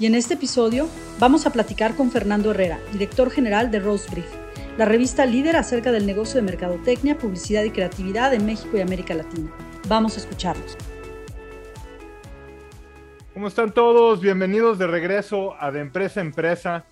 y 0.00 0.06
en 0.06 0.14
este 0.14 0.34
episodio 0.34 0.88
vamos 1.18 1.46
a 1.46 1.52
platicar 1.52 1.96
con 1.96 2.10
Fernando 2.10 2.52
Herrera, 2.52 2.78
director 2.92 3.30
general 3.30 3.70
de 3.70 3.80
Rose 3.80 4.08
Brief, 4.10 4.28
la 4.76 4.84
revista 4.84 5.26
líder 5.26 5.56
acerca 5.56 5.90
del 5.90 6.06
negocio 6.06 6.36
de 6.36 6.42
mercadotecnia, 6.42 7.18
publicidad 7.18 7.64
y 7.64 7.70
creatividad 7.70 8.32
en 8.32 8.46
México 8.46 8.76
y 8.76 8.80
América 8.80 9.14
Latina. 9.14 9.50
Vamos 9.88 10.16
a 10.16 10.20
escucharlos. 10.20 10.76
¿Cómo 13.34 13.48
están 13.48 13.72
todos? 13.72 14.20
Bienvenidos 14.20 14.78
de 14.78 14.86
regreso 14.86 15.60
a 15.60 15.72
De 15.72 15.80
Empresa 15.80 16.20
a 16.20 16.22
Empresa, 16.24 16.84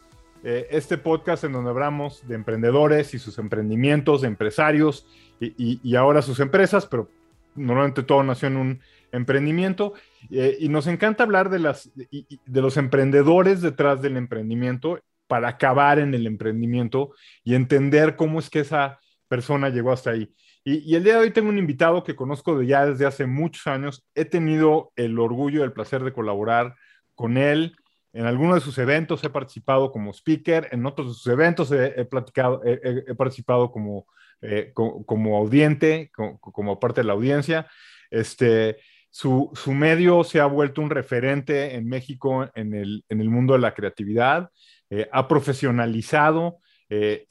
eh, 0.42 0.66
este 0.70 0.98
podcast 0.98 1.44
en 1.44 1.52
donde 1.52 1.70
hablamos 1.70 2.26
de 2.26 2.34
emprendedores 2.34 3.14
y 3.14 3.20
sus 3.20 3.38
emprendimientos, 3.38 4.22
de 4.22 4.28
empresarios 4.28 5.06
y, 5.40 5.80
y 5.82 5.96
ahora 5.96 6.22
sus 6.22 6.40
empresas, 6.40 6.86
pero 6.86 7.08
normalmente 7.54 8.02
todo 8.02 8.22
nació 8.22 8.48
en 8.48 8.56
un 8.56 8.80
emprendimiento. 9.12 9.94
Eh, 10.30 10.56
y 10.60 10.68
nos 10.68 10.86
encanta 10.86 11.24
hablar 11.24 11.50
de, 11.50 11.58
las, 11.58 11.90
de 11.94 12.62
los 12.62 12.76
emprendedores 12.76 13.60
detrás 13.60 14.02
del 14.02 14.16
emprendimiento 14.16 15.00
para 15.26 15.48
acabar 15.48 15.98
en 15.98 16.14
el 16.14 16.26
emprendimiento 16.26 17.12
y 17.44 17.54
entender 17.54 18.16
cómo 18.16 18.38
es 18.38 18.50
que 18.50 18.60
esa 18.60 19.00
persona 19.28 19.68
llegó 19.68 19.92
hasta 19.92 20.10
ahí. 20.10 20.32
Y, 20.64 20.96
el 20.96 21.04
día 21.04 21.14
de 21.14 21.20
hoy 21.20 21.30
tengo 21.30 21.48
un 21.48 21.58
invitado 21.58 22.02
que 22.02 22.16
conozco 22.16 22.58
de 22.58 22.66
ya 22.66 22.86
desde 22.86 23.06
hace 23.06 23.26
muchos 23.26 23.68
años. 23.68 24.04
He 24.16 24.24
tenido 24.24 24.92
el 24.96 25.18
orgullo 25.18 25.60
y 25.60 25.62
el 25.62 25.72
placer 25.72 26.02
de 26.02 26.12
colaborar 26.12 26.74
con 27.14 27.36
él. 27.36 27.76
En 28.12 28.26
algunos 28.26 28.56
de 28.56 28.60
sus 28.62 28.76
eventos 28.78 29.22
he 29.22 29.30
participado 29.30 29.92
como 29.92 30.12
speaker, 30.12 30.68
en 30.72 30.84
otros 30.86 31.08
de 31.08 31.14
sus 31.14 31.26
eventos 31.28 31.70
he, 31.70 32.04
platicado, 32.06 32.62
he, 32.64 33.14
participado 33.14 33.70
como, 33.70 34.06
eh, 34.40 34.72
como, 34.74 35.04
como, 35.06 35.36
audiente, 35.36 36.10
como, 36.12 36.40
como, 36.40 36.80
parte 36.80 37.02
de 37.02 37.06
la 37.06 37.12
audiencia. 37.12 37.68
Este, 38.10 38.78
su, 39.16 39.50
medio 39.72 40.24
se 40.24 40.40
ha 40.40 40.44
vuelto 40.46 40.82
un 40.82 40.90
referente 40.90 41.74
en 41.74 41.88
México 41.88 42.50
en 42.54 42.74
el, 42.74 43.30
mundo 43.30 43.54
de 43.54 43.60
la 43.60 43.72
creatividad, 43.72 44.50
eh, 44.90 45.08
ha 45.10 45.26
profesionalizado 45.26 46.58
eh, 46.90 47.24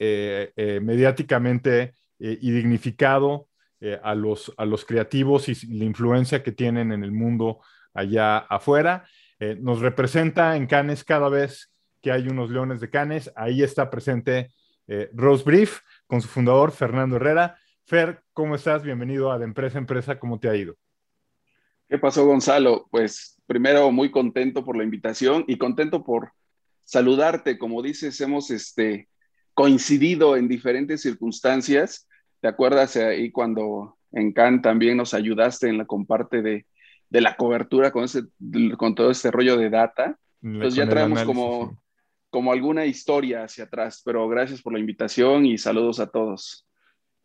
eh, 0.56 0.80
mediáticamente 0.82 1.94
y 2.18 2.50
dignificado 2.50 3.48
a, 4.02 4.14
los, 4.14 4.52
a 4.56 4.64
los 4.64 4.84
creativos 4.84 5.48
y 5.48 5.78
la 5.78 5.84
influencia 5.84 6.42
que 6.42 6.50
tienen 6.50 6.90
en 6.90 7.04
el 7.04 7.12
mundo 7.12 7.60
allá 7.94 8.38
afuera. 8.38 9.06
nos 9.60 9.80
representa 9.80 10.56
en 10.56 10.66
Cannes 10.66 11.04
cada 11.04 11.28
vez 11.28 11.72
que 12.02 12.10
hay 12.10 12.26
unos 12.26 12.50
leones 12.50 12.80
de 12.80 12.90
Cannes. 12.90 13.30
Ahí 13.36 13.62
está 13.62 13.90
presente 13.90 14.48
Rose 15.12 15.44
Brief 15.44 15.80
con 16.06 16.22
su 16.22 16.26
fundador 16.26 16.72
Fernando 16.72 17.16
Herrera. 17.16 17.58
Fer, 17.84 18.22
¿cómo 18.32 18.54
estás? 18.54 18.82
Bienvenido 18.82 19.30
a 19.30 19.38
De 19.38 19.44
Empresa 19.44 19.78
Empresa. 19.78 20.18
¿Cómo 20.18 20.40
te 20.40 20.48
ha 20.48 20.56
ido? 20.56 20.74
¿Qué 21.88 21.98
pasó, 21.98 22.26
Gonzalo? 22.26 22.88
Pues 22.90 23.40
primero 23.46 23.92
muy 23.92 24.10
contento 24.10 24.64
por 24.64 24.76
la 24.76 24.84
invitación 24.84 25.44
y 25.46 25.56
contento 25.56 26.02
por 26.02 26.32
saludarte. 26.84 27.58
Como 27.58 27.82
dices, 27.82 28.20
hemos 28.20 28.50
este, 28.50 29.08
coincidido 29.54 30.36
en 30.36 30.48
diferentes 30.48 31.02
circunstancias. 31.02 32.08
¿Te 32.40 32.48
acuerdas 32.48 32.96
ahí 32.96 33.30
cuando 33.30 33.96
en 34.12 34.32
Cannes 34.32 34.62
también 34.62 34.96
nos 34.96 35.14
ayudaste 35.14 35.68
en 35.68 35.78
la 35.78 35.86
comparte 35.86 36.42
de, 36.42 36.66
de 37.08 37.20
la 37.20 37.36
cobertura 37.36 37.92
con, 37.92 38.04
ese, 38.04 38.22
con 38.76 38.94
todo 38.94 39.10
este 39.10 39.30
rollo 39.30 39.56
de 39.56 39.70
data? 39.70 40.18
Entonces 40.42 40.74
ya 40.74 40.88
traemos 40.88 41.22
como, 41.22 41.80
como 42.30 42.52
alguna 42.52 42.84
historia 42.84 43.44
hacia 43.44 43.64
atrás, 43.64 44.02
pero 44.04 44.28
gracias 44.28 44.60
por 44.60 44.72
la 44.72 44.78
invitación 44.78 45.46
y 45.46 45.56
saludos 45.56 46.00
a 46.00 46.08
todos. 46.08 46.65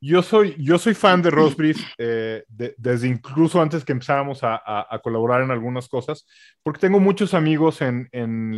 Yo 0.03 0.23
soy, 0.23 0.56
yo 0.57 0.79
soy 0.79 0.95
fan 0.95 1.22
de 1.22 1.29
Rosebreeze 1.29 1.84
eh, 2.00 2.44
desde 2.47 3.07
incluso 3.07 3.62
antes 3.62 3.85
que 3.85 3.91
empezáramos 3.91 4.39
a, 4.41 5.00
colaborar 5.03 5.44
en 5.44 5.51
algunas 5.51 5.88
cosas, 5.88 6.25
porque 6.63 6.79
tengo 6.79 7.00
muchos 7.00 7.35
amigos 7.35 7.81
en, 7.84 8.09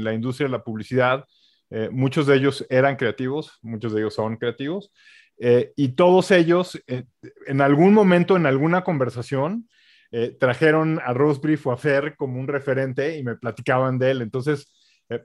la 0.06 0.14
industria 0.14 0.48
de 0.48 0.52
la 0.52 0.64
publicidad. 0.64 1.26
Eh, 1.70 1.90
muchos 1.92 2.28
de 2.28 2.38
ellos 2.38 2.66
eran 2.70 2.96
creativos, 2.96 3.60
muchos 3.62 3.92
de 3.94 4.00
ellos 4.00 4.14
son 4.14 4.38
creativos, 4.38 4.94
eh, 5.38 5.74
y 5.76 5.90
todos 5.90 6.32
ellos, 6.32 6.82
en 6.88 7.60
algún 7.60 7.94
momento, 7.94 8.38
en 8.38 8.46
alguna 8.46 8.84
conversación, 8.84 9.68
trajeron 10.40 11.02
a 11.04 11.12
Rosebreeze 11.14 11.68
o 11.68 11.72
a 11.72 11.78
Fer 11.78 12.16
como 12.16 12.40
un 12.40 12.48
referente 12.48 13.18
y 13.18 13.24
me 13.24 13.36
platicaban 13.36 13.98
de 13.98 14.12
él. 14.12 14.22
Entonces, 14.22 14.72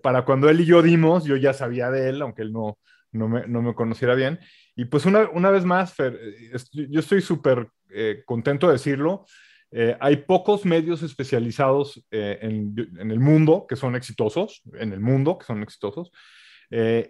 para 0.02 0.24
cuando 0.24 0.48
él 0.48 0.62
y 0.62 0.64
yo 0.64 0.82
dimos, 0.82 1.24
yo 1.24 1.36
ya 1.36 1.52
sabía 1.52 1.90
de 1.90 2.08
él, 2.08 2.22
aunque 2.22 2.40
él 2.40 2.52
no, 2.52 2.78
no 3.12 3.28
me, 3.28 3.74
conociera 3.74 4.14
bien. 4.14 4.38
Y 4.76 4.84
pues 4.86 5.06
una, 5.06 5.28
una 5.30 5.50
vez 5.50 5.64
más, 5.64 5.94
eh, 5.98 6.52
yo 6.72 7.00
estoy 7.00 7.20
súper 7.20 7.68
eh, 7.90 8.22
contento 8.26 8.66
de 8.66 8.74
decirlo. 8.74 9.24
Eh, 9.70 9.96
hay 10.00 10.18
pocos 10.18 10.64
medios 10.64 11.02
especializados 11.02 12.02
en, 12.10 12.74
el 12.98 13.20
mundo 13.20 13.66
que 13.68 13.76
son 13.76 13.96
exitosos, 13.96 14.62
en 14.74 14.92
el 14.92 15.00
mundo 15.00 15.38
que 15.38 15.46
son 15.46 15.62
exitosos. 15.62 16.10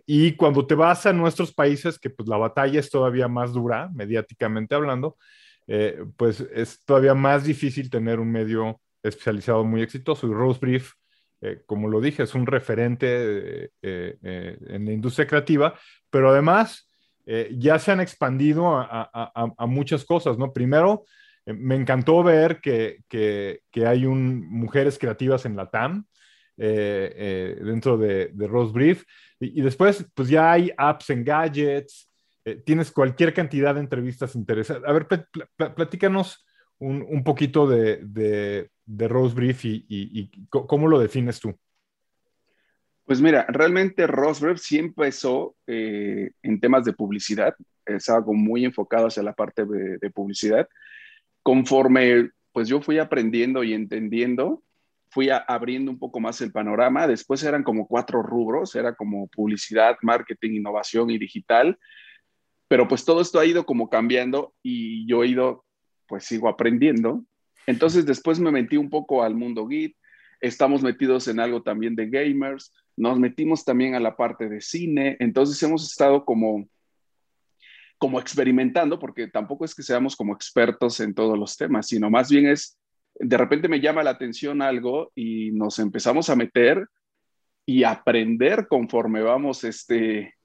y 0.07 0.33
cuando 0.37 0.67
te 0.67 0.75
vas 0.75 1.07
a 1.07 1.13
nuestros 1.13 1.53
países, 1.53 1.99
que 1.99 2.11
pues 2.11 2.29
la 2.29 2.37
batalla 2.37 2.81
es 2.81 2.91
todavía 2.91 3.29
más 3.29 3.53
dura, 3.53 3.91
mediáticamente 3.95 4.75
hablando, 4.75 5.17
pues 6.17 6.41
es 6.41 6.85
todavía 6.85 7.15
más 7.15 7.45
difícil 7.45 7.91
tener 7.91 8.19
un 8.19 8.31
medio 8.31 8.81
especializado 9.03 9.65
muy 9.65 9.83
exitoso. 9.83 10.27
Y 10.27 10.33
Rose 10.33 10.59
Brief 10.61 10.93
eh, 11.41 11.63
como 11.67 11.89
lo 11.89 12.01
dije, 12.01 12.25
es 12.25 12.35
un 12.35 12.47
referente 12.47 13.07
eh, 13.09 13.71
eh, 13.83 14.59
en 14.69 14.85
la 14.85 14.93
industria 14.93 15.27
creativa, 15.27 15.79
pero 16.11 16.31
además 16.31 16.85
ya 17.51 17.79
se 17.79 17.93
han 17.93 18.01
expandido 18.01 18.75
a, 18.75 19.67
muchas 19.67 20.03
cosas, 20.07 20.39
¿no? 20.39 20.51
Primero, 20.51 21.05
me 21.45 21.75
encantó 21.75 22.23
ver 22.23 22.59
que, 22.59 23.03
hay 23.85 24.07
mujeres 24.07 24.99
creativas 24.99 25.45
en 25.45 25.55
la 25.55 25.69
TAM, 25.69 26.07
dentro 26.57 27.99
de, 27.99 28.29
de 28.33 28.47
Rose 28.47 28.73
Brief, 28.73 29.05
y, 29.41 29.61
después, 29.61 30.07
pues 30.15 30.31
ya 30.31 30.53
hay 30.53 30.73
apps 30.75 31.11
en 31.11 31.23
gadgets, 31.23 32.11
tienes 32.65 32.91
cualquier 32.91 33.35
cantidad 33.35 33.75
de 33.75 33.81
entrevistas 33.81 34.35
interesantes. 34.35 34.89
A 34.89 34.93
ver, 34.95 35.07
platícanos 35.75 36.47
un, 36.79 37.23
poquito 37.25 37.67
de, 37.67 37.99
de 38.05 38.71
Rose 38.89 39.35
Brief 39.35 39.65
y, 39.65 40.31
cómo 40.49 40.89
lo 40.89 40.99
defines 40.99 41.41
tú? 41.41 41.55
Pues 43.05 43.21
mira, 43.21 43.47
realmente 43.49 44.07
Brief 44.07 44.59
sí 44.59 44.79
empezó 44.79 45.57
eh, 45.67 46.31
en 46.43 46.61
temas 46.61 46.85
de 46.85 46.93
publicidad, 46.93 47.55
es 47.87 48.09
algo 48.09 48.35
muy 48.35 48.65
enfocado 48.65 49.07
hacia 49.07 49.23
la 49.23 49.33
parte 49.33 49.65
de, 49.65 50.11
publicidad. 50.11 50.69
Conforme 51.43 52.31
pues 52.53 52.69
yo 52.69 52.81
fui 52.81 52.99
aprendiendo 52.99 53.63
y 53.63 53.73
entendiendo, 53.73 54.63
fui 55.11 55.31
abriendo 55.31 55.91
un 55.91 55.99
poco 55.99 56.21
más 56.21 56.41
el 56.41 56.53
panorama. 56.53 57.07
Después 57.07 57.43
eran 57.45 57.63
como 57.63 57.87
cuatro 57.87 58.23
rubros, 58.23 58.75
era 58.75 58.95
como 58.95 59.29
publicidad, 59.29 59.97
marketing, 60.03 60.57
innovación 60.57 61.11
y 61.11 61.19
digital. 61.19 61.79
Pero 62.69 62.89
pues 62.89 63.05
todo 63.05 63.23
esto 63.23 63.39
ha 63.39 63.47
ido 63.47 63.65
como 63.65 63.89
cambiando 63.89 64.53
y 64.63 65.07
yo 65.07 65.25
he 65.25 65.29
ido, 65.29 65.65
pues 66.07 66.25
sigo 66.25 66.49
aprendiendo 66.49 67.25
entonces 67.69 68.07
después 68.07 68.41
me 68.41 68.51
metí 68.51 68.79
un 68.79 68.89
poco 68.89 69.23
al 69.23 69.35
mundo 69.35 69.69
Git, 69.69 69.95
estamos 70.41 70.83
metidos 70.83 71.29
en 71.29 71.39
algo 71.39 71.63
también 71.63 71.95
de 71.95 72.09
gamers, 72.09 72.73
nos 72.97 73.19
metimos 73.19 73.63
también 73.63 73.95
a 73.95 74.01
la 74.01 74.17
parte 74.17 74.49
de 74.49 74.63
cine, 74.63 75.19
entonces 75.21 75.63
hemos 75.63 75.87
estado 75.87 76.25
como 76.25 76.67
como 77.99 78.21
experimentando, 78.21 78.99
porque 78.99 79.27
tampoco 79.27 79.67
es 79.67 79.75
que 79.75 79.83
seamos 79.83 80.17
como 80.17 80.33
expertos 80.33 81.01
en 81.01 81.15
todos 81.15 81.37
los 81.37 81.57
temas, 81.59 81.89
sino 81.89 82.09
más 82.09 82.31
bien 82.31 82.47
es, 82.47 82.79
de 83.17 83.37
repente 83.37 83.69
me 83.69 83.81
llama 83.81 84.05
la 84.05 84.11
atención 84.11 84.63
algo 84.63 85.11
y 85.15 85.51
nos 85.51 85.79
empezamos 85.79 86.31
a 86.31 86.37
meter 86.37 86.87
y 87.67 87.85
aprender 87.85 88.67
conforme 88.67 89.21
vamos, 89.21 89.65
este, 89.65 90.37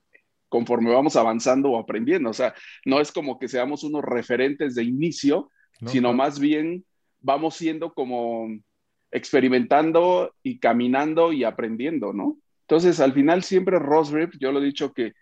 conforme 0.50 0.92
vamos 0.92 1.16
avanzando 1.16 1.72
o 1.72 1.80
aprendiendo. 1.80 2.32
O 2.32 2.34
sea, 2.34 2.54
no 2.86 3.00
es 3.00 3.12
como 3.12 3.40
que 3.40 3.48
seamos 3.48 3.84
unos 3.84 4.04
referentes 4.04 4.76
de 4.76 4.84
inicio, 4.84 5.52
sino 5.86 6.12
más 6.12 6.40
bien 6.40 6.84
vamos 7.24 7.56
siendo 7.56 7.94
como 7.94 8.48
experimentando 9.12 10.36
y 10.44 10.60
caminando 10.60 11.34
y 11.34 11.44
aprendiendo, 11.44 12.14
¿no? 12.14 12.38
Entonces, 12.62 13.00
al 13.00 13.14
final 13.14 13.44
siempre 13.44 13.80
Rosrip, 13.80 14.34
yo 14.40 14.52
lo 14.52 14.60
he 14.60 14.66
dicho 14.66 14.94
que 14.94 15.14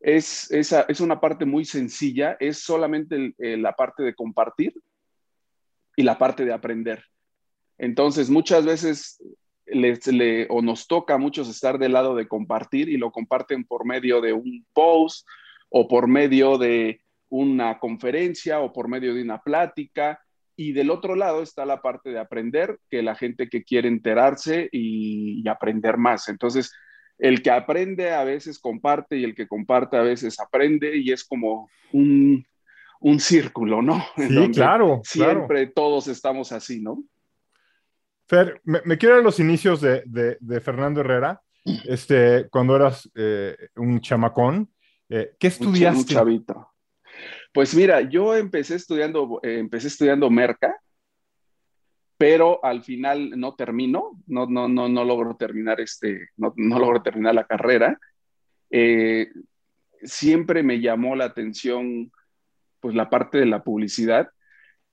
es, 0.00 0.50
esa, 0.50 0.82
es 0.88 1.00
una 1.00 1.20
parte 1.20 1.44
muy 1.44 1.64
sencilla, 1.64 2.36
es 2.40 2.58
solamente 2.58 3.34
la 3.38 3.72
parte 3.72 4.02
de 4.02 4.14
compartir 4.14 4.74
y 5.96 6.02
la 6.02 6.18
parte 6.18 6.44
de 6.44 6.52
aprender. 6.52 7.04
Entonces, 7.78 8.30
muchas 8.30 8.64
veces 8.64 9.22
les, 9.66 10.06
le, 10.06 10.46
o 10.50 10.62
nos 10.62 10.86
toca 10.86 11.14
a 11.14 11.18
muchos 11.18 11.48
estar 11.48 11.78
del 11.78 11.92
lado 11.92 12.14
de 12.14 12.28
compartir 12.28 12.88
y 12.88 12.96
lo 12.96 13.10
comparten 13.10 13.64
por 13.64 13.84
medio 13.84 14.20
de 14.20 14.32
un 14.32 14.66
post 14.72 15.26
o 15.68 15.88
por 15.88 16.06
medio 16.06 16.58
de 16.58 17.00
una 17.28 17.78
conferencia 17.78 18.60
o 18.60 18.72
por 18.72 18.88
medio 18.88 19.14
de 19.14 19.22
una 19.22 19.40
plática. 19.40 20.20
Y 20.56 20.72
del 20.72 20.90
otro 20.90 21.14
lado 21.14 21.42
está 21.42 21.64
la 21.64 21.80
parte 21.80 22.10
de 22.10 22.18
aprender, 22.18 22.78
que 22.90 23.02
la 23.02 23.14
gente 23.14 23.48
que 23.48 23.64
quiere 23.64 23.88
enterarse 23.88 24.68
y, 24.70 25.42
y 25.42 25.48
aprender 25.48 25.96
más. 25.96 26.28
Entonces, 26.28 26.72
el 27.18 27.42
que 27.42 27.50
aprende 27.50 28.12
a 28.12 28.24
veces 28.24 28.58
comparte 28.58 29.16
y 29.16 29.24
el 29.24 29.34
que 29.34 29.46
comparte 29.46 29.96
a 29.96 30.02
veces 30.02 30.40
aprende 30.40 30.96
y 30.96 31.12
es 31.12 31.24
como 31.24 31.70
un, 31.92 32.44
un 33.02 33.20
círculo, 33.20 33.82
¿no? 33.82 34.04
Sí, 34.16 34.50
claro. 34.52 35.00
Siempre 35.04 35.66
todos 35.68 36.08
estamos 36.08 36.52
así, 36.52 36.80
¿no? 36.80 37.04
Fer, 38.26 38.60
me, 38.64 38.96
quiero 38.96 39.16
a 39.16 39.20
los 39.20 39.40
inicios 39.40 39.80
de, 39.80 40.02
de, 40.06 40.60
Fernando 40.60 41.00
Herrera, 41.00 41.42
este, 41.84 42.48
cuando 42.48 42.76
eras 42.76 43.10
eh, 43.14 43.56
un 43.76 44.00
chamacón. 44.00 44.72
Eh, 45.08 45.34
¿Qué 45.38 45.48
estudiaste? 45.48 45.98
Un 46.00 46.06
chavito. 46.06 46.71
Pues 47.52 47.74
mira, 47.74 48.00
yo 48.00 48.34
empecé 48.34 48.76
estudiando, 48.76 49.40
eh, 49.42 49.58
empecé 49.58 49.88
estudiando 49.88 50.30
merca, 50.30 50.74
pero 52.16 52.64
al 52.64 52.82
final 52.82 53.38
no 53.38 53.54
termino, 53.54 54.22
no, 54.26 54.46
no, 54.46 54.68
no, 54.68 54.88
no 54.88 55.04
logro 55.04 55.36
terminar 55.36 55.80
este, 55.80 56.28
no, 56.36 56.54
no 56.56 56.78
logro 56.78 57.02
terminar 57.02 57.34
la 57.34 57.46
carrera. 57.46 57.98
siempre 60.02 60.62
me 60.62 60.80
llamó 60.80 61.14
la 61.14 61.26
atención, 61.26 62.10
pues 62.80 62.94
la 62.94 63.10
parte 63.10 63.38
de 63.38 63.46
la 63.46 63.62
publicidad 63.62 64.30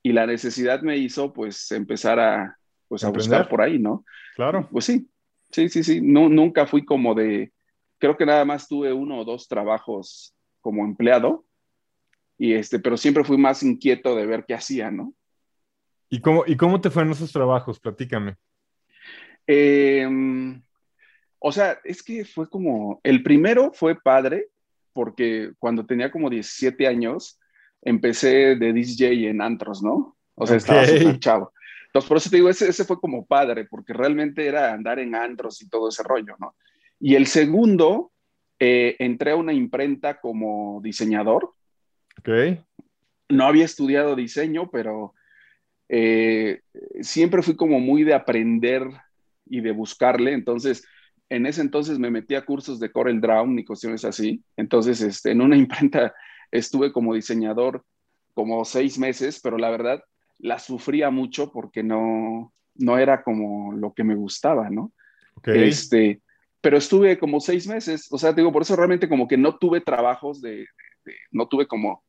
y 0.01 0.13
la 0.13 0.25
necesidad 0.25 0.81
me 0.81 0.97
hizo, 0.97 1.33
pues, 1.33 1.71
empezar 1.71 2.19
a, 2.19 2.57
pues 2.87 3.03
a 3.03 3.09
buscar 3.09 3.47
por 3.49 3.61
ahí, 3.61 3.79
¿no? 3.79 4.05
Claro. 4.35 4.67
Pues 4.71 4.85
sí, 4.85 5.09
sí, 5.51 5.69
sí, 5.69 5.83
sí. 5.83 6.01
No, 6.01 6.29
nunca 6.29 6.65
fui 6.65 6.85
como 6.85 7.13
de, 7.13 7.51
creo 7.97 8.15
que 8.17 8.25
nada 8.25 8.45
más 8.45 8.67
tuve 8.67 8.93
uno 8.93 9.19
o 9.19 9.25
dos 9.25 9.47
trabajos 9.47 10.33
como 10.61 10.85
empleado, 10.85 11.45
y 12.39 12.53
este, 12.53 12.79
pero 12.79 12.97
siempre 12.97 13.23
fui 13.23 13.37
más 13.37 13.61
inquieto 13.61 14.15
de 14.15 14.25
ver 14.25 14.45
qué 14.47 14.55
hacía, 14.55 14.89
¿no? 14.89 15.13
¿Y 16.09 16.21
cómo, 16.21 16.43
¿Y 16.47 16.55
cómo 16.55 16.81
te 16.81 16.89
fueron 16.89 17.11
esos 17.11 17.31
trabajos? 17.31 17.79
Platícame. 17.79 18.37
Em, 19.45 20.61
o 21.37 21.51
sea, 21.51 21.79
es 21.83 22.01
que 22.01 22.25
fue 22.25 22.49
como, 22.49 23.01
el 23.03 23.21
primero 23.21 23.71
fue 23.73 23.99
padre, 23.99 24.47
porque 24.93 25.51
cuando 25.59 25.85
tenía 25.85 26.11
como 26.11 26.29
17 26.29 26.87
años, 26.87 27.37
empecé 27.81 28.55
de 28.55 28.73
DJ 28.73 29.29
en 29.29 29.41
antros, 29.41 29.83
¿no? 29.83 30.15
O 30.35 30.47
sea, 30.47 30.57
estaba 30.57 30.85
súper 30.85 31.19
chavo. 31.19 31.53
Entonces, 31.87 32.07
por 32.07 32.17
eso 32.17 32.29
te 32.29 32.37
digo, 32.37 32.49
ese, 32.49 32.69
ese 32.69 32.85
fue 32.85 32.99
como 32.99 33.25
padre, 33.25 33.65
porque 33.65 33.93
realmente 33.93 34.47
era 34.47 34.71
andar 34.73 34.99
en 34.99 35.13
antros 35.13 35.61
y 35.61 35.67
todo 35.67 35.89
ese 35.89 36.03
rollo, 36.03 36.35
¿no? 36.39 36.55
Y 36.99 37.15
el 37.15 37.27
segundo, 37.27 38.11
eh, 38.59 38.95
entré 38.99 39.31
a 39.31 39.35
una 39.35 39.53
imprenta 39.53 40.19
como 40.19 40.79
diseñador. 40.83 41.53
Ok. 42.19 42.29
No 43.29 43.45
había 43.45 43.65
estudiado 43.65 44.15
diseño, 44.15 44.69
pero 44.71 45.13
eh, 45.87 46.61
siempre 47.01 47.41
fui 47.41 47.55
como 47.55 47.79
muy 47.79 48.03
de 48.03 48.13
aprender 48.13 48.83
y 49.45 49.61
de 49.61 49.71
buscarle. 49.71 50.33
Entonces, 50.33 50.85
en 51.29 51.45
ese 51.45 51.61
entonces 51.61 51.99
me 51.99 52.11
metí 52.11 52.35
a 52.35 52.45
cursos 52.45 52.79
de 52.79 52.91
Corel 52.91 53.21
Draw 53.21 53.47
y 53.57 53.65
cuestiones 53.65 54.05
así. 54.05 54.43
Entonces, 54.57 55.01
este, 55.01 55.31
en 55.31 55.41
una 55.41 55.57
imprenta 55.57 56.13
estuve 56.51 56.91
como 56.91 57.13
diseñador 57.13 57.83
como 58.33 58.63
seis 58.65 58.97
meses, 58.97 59.39
pero 59.41 59.57
la 59.57 59.69
verdad 59.69 60.03
la 60.37 60.59
sufría 60.59 61.09
mucho 61.09 61.51
porque 61.51 61.83
no, 61.83 62.53
no 62.75 62.97
era 62.97 63.23
como 63.23 63.73
lo 63.73 63.93
que 63.93 64.03
me 64.03 64.15
gustaba, 64.15 64.69
¿no? 64.69 64.93
Este, 65.43 66.21
pero 66.61 66.77
estuve 66.77 67.17
como 67.17 67.39
seis 67.39 67.67
meses, 67.67 68.07
o 68.11 68.17
sea, 68.17 68.33
digo, 68.33 68.51
por 68.51 68.61
eso 68.61 68.75
realmente 68.75 69.09
como 69.09 69.27
que 69.27 69.37
no 69.37 69.57
tuve 69.57 69.81
trabajos 69.81 70.41
de, 70.41 70.65
no 71.31 71.47
tuve 71.47 71.67
como 71.67 72.03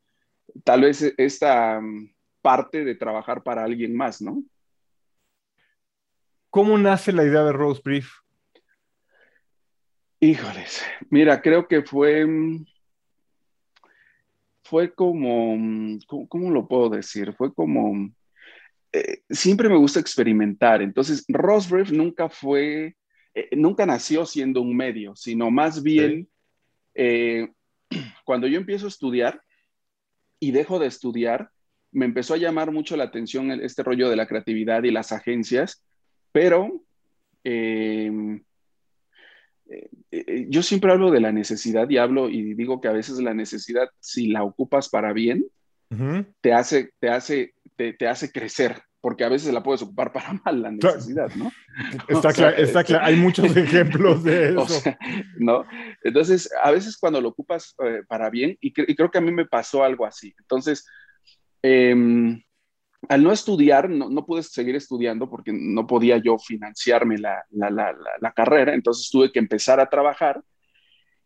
tal 0.63 0.81
vez 0.81 1.13
esta 1.17 1.79
mm, 1.79 2.13
parte 2.41 2.83
de 2.83 2.95
trabajar 2.95 3.43
para 3.43 3.63
alguien 3.63 3.95
más, 3.95 4.21
¿no? 4.21 4.43
¿Cómo 6.49 6.77
nace 6.77 7.13
la 7.13 7.23
idea 7.23 7.43
de 7.43 7.53
Rose 7.53 7.81
Brief? 7.83 8.09
Híjoles, 10.19 10.83
mira, 11.09 11.41
creo 11.41 11.67
que 11.67 11.81
fue, 11.81 12.25
mm, 12.25 12.65
fue 14.63 14.93
como, 14.93 15.55
mm, 15.57 15.99
¿cómo, 16.27 16.51
lo 16.51 16.67
puedo 16.67 16.89
decir? 16.89 17.33
Fue 17.33 17.53
como, 17.53 18.11
eh, 18.91 19.21
siempre 19.29 19.69
me 19.69 19.77
gusta 19.77 19.99
experimentar. 19.99 20.81
Entonces, 20.81 21.25
Rosbrief 21.27 21.91
nunca 21.91 22.29
fue, 22.29 22.95
eh, 23.33 23.49
nunca 23.53 23.85
nació 23.85 24.25
siendo 24.25 24.61
un 24.61 24.75
medio, 24.75 25.15
sino 25.15 25.49
más 25.49 25.81
bien 25.81 26.27
eh, 26.93 27.49
cuando 28.25 28.47
yo 28.47 28.57
empiezo 28.57 28.85
a 28.85 28.89
estudiar 28.89 29.41
y 30.41 30.51
dejo 30.51 30.77
de 30.79 30.87
estudiar, 30.87 31.51
me 31.93 32.05
empezó 32.05 32.33
a 32.33 32.37
llamar 32.37 32.71
mucho 32.71 32.97
la 32.97 33.05
atención 33.05 33.51
este 33.51 33.83
rollo 33.83 34.09
de 34.09 34.17
la 34.17 34.27
creatividad 34.27 34.83
y 34.83 34.91
las 34.91 35.13
agencias, 35.13 35.81
pero 36.33 36.83
em, 37.45 38.43
yo 40.49 40.63
siempre 40.63 40.91
hablo 40.91 41.11
de 41.11 41.21
la 41.21 41.31
necesidad 41.31 41.89
y 41.89 41.97
hablo 41.97 42.29
y 42.29 42.55
digo 42.55 42.81
que 42.81 42.89
a 42.89 42.93
veces 42.93 43.19
la 43.19 43.33
necesidad, 43.33 43.89
si 43.99 44.27
la 44.27 44.43
ocupas 44.43 44.89
para 44.89 45.13
bien, 45.13 45.45
te 46.41 46.53
hace, 46.53 46.91
te 46.99 47.09
hace 47.09 47.53
te, 47.97 48.07
hace 48.07 48.31
crecer, 48.31 48.81
porque 49.01 49.23
a 49.23 49.29
veces 49.29 49.53
la 49.53 49.63
puedes 49.63 49.81
ocupar 49.81 50.13
para 50.13 50.33
mal 50.45 50.61
la 50.61 50.71
necesidad, 50.71 51.29
¿no? 51.35 51.51
Está, 52.07 52.31
claro, 52.31 52.57
está 52.57 52.83
claro, 52.83 53.05
hay 53.05 53.15
muchos 53.15 53.45
ejemplos 53.57 54.23
de 54.23 54.49
eso. 54.49 54.95
¿no? 55.37 55.65
Entonces, 56.03 56.49
a 56.63 56.71
veces 56.71 56.97
cuando 56.97 57.19
lo 57.19 57.29
ocupas 57.29 57.75
eh, 57.83 58.03
para 58.07 58.29
bien, 58.29 58.57
y, 58.61 58.71
creo 58.71 59.11
que 59.11 59.17
a 59.17 59.21
mí 59.21 59.31
me 59.31 59.45
pasó 59.45 59.83
algo 59.83 60.05
así. 60.05 60.33
Entonces, 60.39 60.85
em, 61.61 62.41
al 63.09 63.23
no 63.23 63.31
estudiar, 63.31 63.89
no, 63.89 64.09
no, 64.09 64.25
pude 64.25 64.43
seguir 64.43 64.75
estudiando 64.75 65.29
porque 65.29 65.51
no 65.51 65.87
podía 65.87 66.17
yo 66.17 66.37
financiarme 66.37 67.17
la, 67.17 67.43
la, 67.49 67.69
la, 67.71 67.95
la, 68.19 68.31
carrera, 68.31 68.75
entonces 68.75 69.09
tuve 69.09 69.31
que 69.31 69.39
empezar 69.39 69.79
a 69.79 69.89
trabajar 69.89 70.41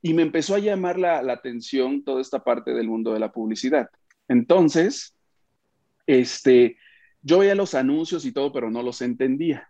y 0.06 0.14
me 0.14 0.22
empezó 0.22 0.54
a 0.54 0.60
llamar 0.60 1.00
la, 1.00 1.18
atención 1.18 2.04
toda 2.04 2.22
esta 2.22 2.44
parte 2.44 2.76
del 2.76 2.88
mundo 2.88 3.12
de 3.12 3.20
la 3.20 3.32
publicidad. 3.32 3.90
Entonces, 4.28 5.16
este, 6.06 6.78
yo 7.26 7.40
veía 7.40 7.56
los 7.56 7.74
anuncios 7.74 8.24
y 8.24 8.32
todo, 8.32 8.52
pero 8.54 8.70
no 8.70 8.84
los 8.84 9.02
entendía. 9.02 9.68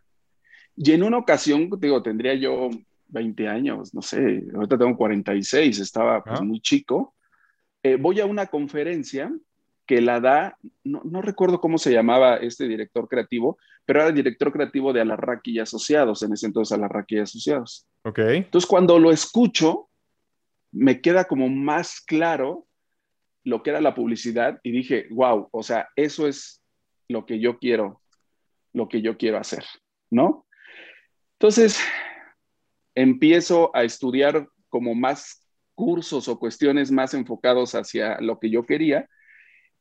Y 0.75 0.91
en 0.91 1.03
una 1.03 1.17
ocasión, 1.17 1.69
digo, 1.79 2.03
tendría 2.03 2.35
yo 2.35 2.69
20 3.07 3.47
años, 3.47 3.93
no 3.93 4.01
sé, 4.01 4.43
ahorita 4.53 4.77
tengo 4.77 4.97
46, 4.97 5.79
estaba 5.79 6.21
pues, 6.21 6.41
muy 6.41 6.59
chico. 6.59 7.15
Eh, 7.81 7.95
voy 7.95 8.19
a 8.19 8.25
una 8.25 8.47
conferencia 8.47 9.31
que 9.85 10.01
la 10.01 10.19
da, 10.19 10.57
no, 10.83 11.21
recuerdo 11.21 11.61
cómo 11.61 11.77
se 11.77 11.93
llamaba 11.93 12.35
este 12.37 12.67
director 12.67 13.07
creativo, 13.07 13.57
pero 13.85 13.99
era 13.99 14.09
el 14.09 14.15
director 14.15 14.51
creativo 14.51 14.91
de 14.91 14.99
Alarraqui 14.99 15.51
y 15.51 15.59
Asociados, 15.59 16.23
en 16.23 16.33
ese 16.33 16.47
entonces 16.47 16.77
Alarraqui 16.77 17.15
y 17.15 17.19
Asociados. 17.19 17.87
Ok. 18.03 18.19
Entonces, 18.19 18.67
cuando 18.67 18.99
lo 18.99 19.11
escucho, 19.11 19.87
me 20.73 20.99
queda 20.99 21.23
como 21.23 21.47
más 21.47 22.01
claro 22.01 22.67
lo 23.45 23.63
que 23.63 23.69
era 23.69 23.79
la 23.79 23.95
publicidad 23.95 24.59
y 24.61 24.71
dije, 24.71 25.07
wow, 25.11 25.47
o 25.51 25.63
sea, 25.63 25.87
eso 25.95 26.27
es 26.27 26.64
lo 27.07 27.25
que 27.25 27.39
yo 27.39 27.57
quiero, 27.59 28.01
lo 28.73 28.87
que 28.87 29.01
yo 29.01 29.17
quiero 29.17 29.37
hacer, 29.37 29.63
¿no? 30.09 30.45
Entonces, 31.33 31.79
empiezo 32.95 33.75
a 33.75 33.83
estudiar 33.83 34.47
como 34.69 34.95
más 34.95 35.47
cursos 35.75 36.27
o 36.27 36.39
cuestiones 36.39 36.91
más 36.91 37.13
enfocados 37.13 37.75
hacia 37.75 38.19
lo 38.21 38.39
que 38.39 38.49
yo 38.49 38.65
quería 38.65 39.09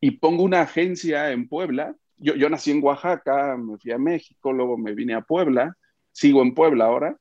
y 0.01 0.13
pongo 0.13 0.43
una 0.43 0.63
agencia 0.63 1.31
en 1.31 1.49
Puebla. 1.49 1.95
Yo, 2.17 2.35
yo 2.35 2.49
nací 2.49 2.71
en 2.71 2.83
Oaxaca, 2.83 3.57
me 3.57 3.79
fui 3.79 3.93
a 3.93 3.99
México, 3.99 4.53
luego 4.53 4.77
me 4.77 4.95
vine 4.95 5.15
a 5.15 5.23
Puebla, 5.23 5.77
sigo 6.13 6.43
en 6.43 6.55
Puebla 6.55 6.87
ahora. 6.87 7.17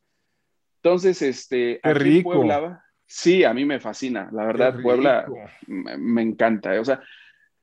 Entonces, 0.82 1.22
este, 1.22 1.80
Qué 1.82 1.94
rico. 1.94 2.34
Puebla, 2.34 2.84
Sí, 3.06 3.44
a 3.44 3.54
mí 3.54 3.64
me 3.64 3.80
fascina, 3.80 4.30
la 4.32 4.46
verdad, 4.46 4.82
Puebla 4.82 5.28
me, 5.68 6.22
encanta. 6.24 6.80
O 6.82 6.84
sea, 6.86 7.00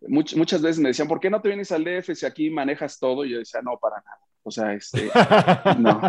muchas 0.09 0.63
veces 0.63 0.79
me 0.79 0.89
decían, 0.89 1.09
¿por 1.09 1.21
qué 1.21 1.31
no 1.31 1.41
te 1.41 1.49
vienes 1.49 1.73
al 1.73 1.85
DF 1.85 2.15
si 2.15 2.27
aquí 2.27 2.51
manejas 2.51 2.99
todo? 2.99 3.25
Y 3.25 3.31
yo 3.31 3.39
decía, 3.39 3.61
no, 3.63 3.79
para 3.79 3.97
nada. 3.97 4.19
O 4.43 4.51
sea, 4.51 4.73
este, 4.73 5.11
no. 5.79 6.01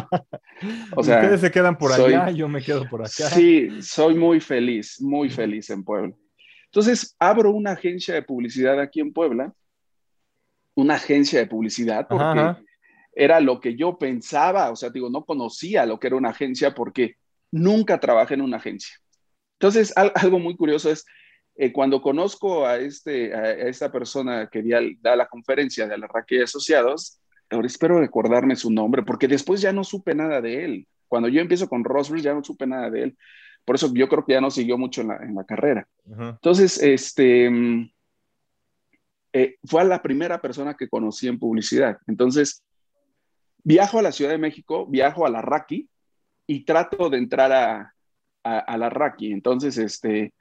O 0.95 1.03
sea, 1.03 1.17
Ustedes 1.17 1.41
se 1.41 1.51
quedan 1.51 1.77
por 1.77 1.91
allá, 1.91 2.31
yo 2.31 2.47
me 2.47 2.61
quedo 2.61 2.87
por 2.89 3.01
acá. 3.01 3.09
Sí, 3.09 3.81
soy 3.81 4.15
muy 4.15 4.39
feliz, 4.39 5.01
muy 5.01 5.29
feliz 5.29 5.69
en 5.69 5.83
Puebla. 5.83 6.15
Entonces, 6.65 7.15
abro 7.19 7.51
una 7.51 7.71
agencia 7.71 8.13
de 8.13 8.21
publicidad 8.21 8.79
aquí 8.79 9.01
en 9.01 9.11
Puebla, 9.11 9.53
una 10.75 10.95
agencia 10.95 11.39
de 11.39 11.47
publicidad, 11.47 12.07
porque 12.07 12.63
era 13.13 13.41
lo 13.41 13.59
que 13.59 13.75
yo 13.75 13.97
pensaba, 13.97 14.71
o 14.71 14.75
sea, 14.77 14.89
digo, 14.89 15.09
no 15.09 15.25
conocía 15.25 15.85
lo 15.85 15.99
que 15.99 16.07
era 16.07 16.15
una 16.15 16.29
agencia 16.29 16.73
porque 16.73 17.17
nunca 17.51 17.99
trabajé 17.99 18.35
en 18.35 18.41
una 18.41 18.57
agencia. 18.57 18.95
Entonces, 19.59 19.93
algo 19.95 20.39
muy 20.39 20.55
curioso 20.55 20.89
es, 20.89 21.05
eh, 21.63 21.71
cuando 21.71 22.01
conozco 22.01 22.65
a, 22.65 22.77
este, 22.77 23.35
a 23.35 23.51
esta 23.51 23.91
persona 23.91 24.49
que 24.51 24.63
da 24.99 25.15
la 25.15 25.27
conferencia 25.27 25.85
de 25.85 25.95
la 25.95 26.07
Raquel 26.07 26.41
Asociados, 26.41 27.19
ahora 27.51 27.67
espero 27.67 27.99
recordarme 27.99 28.55
su 28.55 28.71
nombre, 28.71 29.03
porque 29.03 29.27
después 29.27 29.61
ya 29.61 29.71
no 29.71 29.83
supe 29.83 30.15
nada 30.15 30.41
de 30.41 30.65
él. 30.65 30.87
Cuando 31.07 31.29
yo 31.29 31.39
empiezo 31.39 31.69
con 31.69 31.83
Roswell 31.83 32.23
ya 32.23 32.33
no 32.33 32.43
supe 32.43 32.65
nada 32.65 32.89
de 32.89 33.03
él. 33.03 33.17
Por 33.63 33.75
eso 33.75 33.93
yo 33.93 34.09
creo 34.09 34.25
que 34.25 34.33
ya 34.33 34.41
no 34.41 34.49
siguió 34.49 34.75
mucho 34.79 35.01
en 35.01 35.09
la, 35.09 35.17
en 35.17 35.35
la 35.35 35.43
carrera. 35.43 35.87
Entonces, 36.07 36.81
este, 36.81 37.47
mm, 37.47 37.91
eh, 39.33 39.57
fue 39.63 39.85
la 39.85 40.01
primera 40.01 40.41
persona 40.41 40.73
que 40.73 40.89
conocí 40.89 41.27
en 41.27 41.37
publicidad. 41.37 41.99
Entonces, 42.07 42.63
viajo 43.63 43.99
a 43.99 44.01
la 44.01 44.11
Ciudad 44.11 44.31
de 44.31 44.39
México, 44.39 44.87
viajo 44.87 45.27
a 45.27 45.29
la 45.29 45.43
Raki 45.43 45.87
y 46.47 46.65
trato 46.65 47.11
de 47.11 47.19
entrar 47.19 47.51
a, 47.51 47.93
a, 48.43 48.77
la 48.79 48.89
Raki. 48.89 49.31
Entonces, 49.31 49.77
este, 49.77 50.33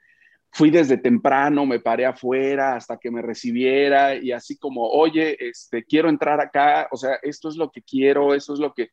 fui 0.51 0.69
desde 0.69 0.97
temprano, 0.97 1.65
me 1.65 1.79
paré 1.79 2.05
afuera 2.05 2.75
hasta 2.75 2.97
que 2.97 3.09
me 3.09 3.21
recibiera 3.21 4.15
y 4.15 4.31
así 4.31 4.57
como, 4.57 4.87
oye, 4.89 5.37
este, 5.39 5.83
quiero 5.85 6.09
entrar 6.09 6.41
acá, 6.41 6.87
o 6.91 6.97
sea, 6.97 7.15
esto 7.21 7.47
es 7.49 7.55
lo 7.55 7.71
que 7.71 7.81
quiero, 7.81 8.33
eso 8.33 8.53
es 8.53 8.59
lo 8.59 8.73
que... 8.73 8.89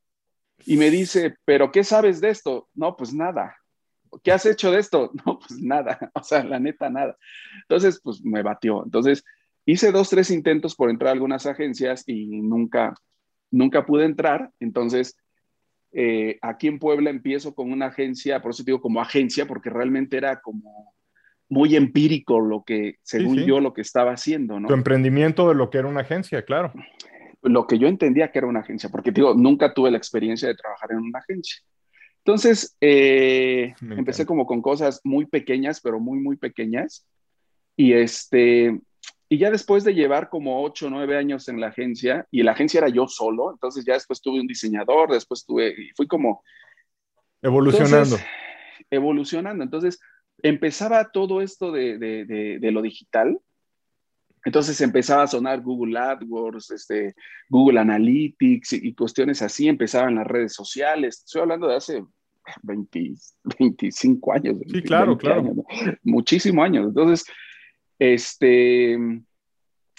Y 0.66 0.76
me 0.76 0.90
dice, 0.90 1.34
pero 1.44 1.70
¿qué 1.72 1.82
sabes 1.82 2.20
de 2.20 2.30
esto? 2.30 2.68
No, 2.74 2.96
pues 2.96 3.12
nada. 3.12 3.56
¿Qué 4.22 4.32
has 4.32 4.46
hecho 4.46 4.70
de 4.70 4.78
esto? 4.78 5.10
No, 5.26 5.38
pues 5.38 5.60
nada, 5.60 5.98
o 6.14 6.22
sea, 6.22 6.44
la 6.44 6.60
neta, 6.60 6.88
nada. 6.90 7.16
Entonces, 7.62 8.00
pues 8.02 8.24
me 8.24 8.42
batió. 8.42 8.84
Entonces, 8.84 9.24
hice 9.66 9.90
dos, 9.90 10.10
tres 10.10 10.30
intentos 10.30 10.76
por 10.76 10.90
entrar 10.90 11.08
a 11.08 11.12
algunas 11.12 11.44
agencias 11.46 12.04
y 12.06 12.40
nunca, 12.40 12.94
nunca 13.50 13.84
pude 13.84 14.04
entrar. 14.04 14.50
Entonces, 14.60 15.16
eh, 15.90 16.38
aquí 16.40 16.68
en 16.68 16.78
Puebla 16.78 17.10
empiezo 17.10 17.54
con 17.54 17.72
una 17.72 17.86
agencia, 17.86 18.40
por 18.40 18.52
eso 18.52 18.62
digo 18.62 18.80
como 18.80 19.00
agencia, 19.00 19.46
porque 19.46 19.70
realmente 19.70 20.16
era 20.16 20.40
como 20.40 20.94
muy 21.48 21.76
empírico 21.76 22.40
lo 22.40 22.62
que, 22.64 22.96
según 23.02 23.38
yo, 23.38 23.60
lo 23.60 23.72
que 23.72 23.80
estaba 23.80 24.12
haciendo, 24.12 24.60
¿no? 24.60 24.68
Tu 24.68 24.74
emprendimiento 24.74 25.48
de 25.48 25.54
lo 25.54 25.70
que 25.70 25.78
era 25.78 25.88
una 25.88 26.00
agencia, 26.00 26.42
claro. 26.44 26.72
Lo 27.42 27.66
que 27.66 27.78
yo 27.78 27.88
entendía 27.88 28.30
que 28.30 28.38
era 28.38 28.48
una 28.48 28.60
agencia, 28.60 28.90
porque 28.90 29.12
digo, 29.12 29.34
nunca 29.34 29.72
tuve 29.72 29.90
la 29.90 29.98
experiencia 29.98 30.48
de 30.48 30.54
trabajar 30.54 30.92
en 30.92 30.98
una 30.98 31.20
agencia. 31.20 31.62
Entonces, 32.18 32.76
eh, 32.80 33.74
empecé 33.80 34.26
como 34.26 34.44
con 34.44 34.60
cosas 34.60 35.00
muy 35.04 35.24
pequeñas, 35.26 35.80
pero 35.80 35.98
muy, 35.98 36.18
muy 36.18 36.36
pequeñas. 36.36 37.06
Y 37.76 37.94
este, 37.94 38.78
y 39.30 39.38
ya 39.38 39.50
después 39.50 39.84
de 39.84 39.94
llevar 39.94 40.30
como 40.30 40.62
ocho 40.62 40.86
o 40.86 40.90
nueve 40.90 41.16
años 41.16 41.48
en 41.48 41.60
la 41.60 41.68
agencia, 41.68 42.26
y 42.30 42.42
la 42.42 42.52
agencia 42.52 42.78
era 42.78 42.88
yo 42.88 43.06
solo, 43.06 43.52
entonces 43.52 43.84
ya 43.84 43.94
después 43.94 44.22
tuve 44.22 44.40
un 44.40 44.46
diseñador, 44.46 45.10
después 45.10 45.44
tuve, 45.44 45.68
y 45.68 45.90
fui 45.94 46.06
como... 46.06 46.42
Evolucionando. 47.42 48.16
evolucionando. 48.90 49.62
Entonces, 49.62 50.00
empezaba 50.42 51.10
todo 51.10 51.40
esto 51.40 51.72
de, 51.72 51.98
de, 51.98 52.58
de, 52.60 52.70
lo 52.70 52.82
digital. 52.82 53.38
Entonces 54.44 54.80
empezaba 54.80 55.24
a 55.24 55.26
sonar 55.26 55.60
Google 55.60 55.98
AdWords, 55.98 56.70
este, 56.70 57.14
Google 57.48 57.80
Analytics 57.80 58.74
y, 58.74 58.94
cuestiones 58.94 59.42
así, 59.42 59.68
empezaban 59.68 60.14
las 60.14 60.26
redes 60.26 60.54
sociales. 60.54 61.22
Estoy 61.24 61.42
hablando 61.42 61.68
de 61.68 61.76
hace 61.76 62.04
20, 62.62 63.14
25 63.58 64.32
años. 64.32 64.56
Sí, 64.72 64.82
claro, 64.82 65.18
claro. 65.18 65.54
muchísimos 66.02 66.64
años. 66.64 66.86
Entonces, 66.86 67.26
este, 67.98 68.96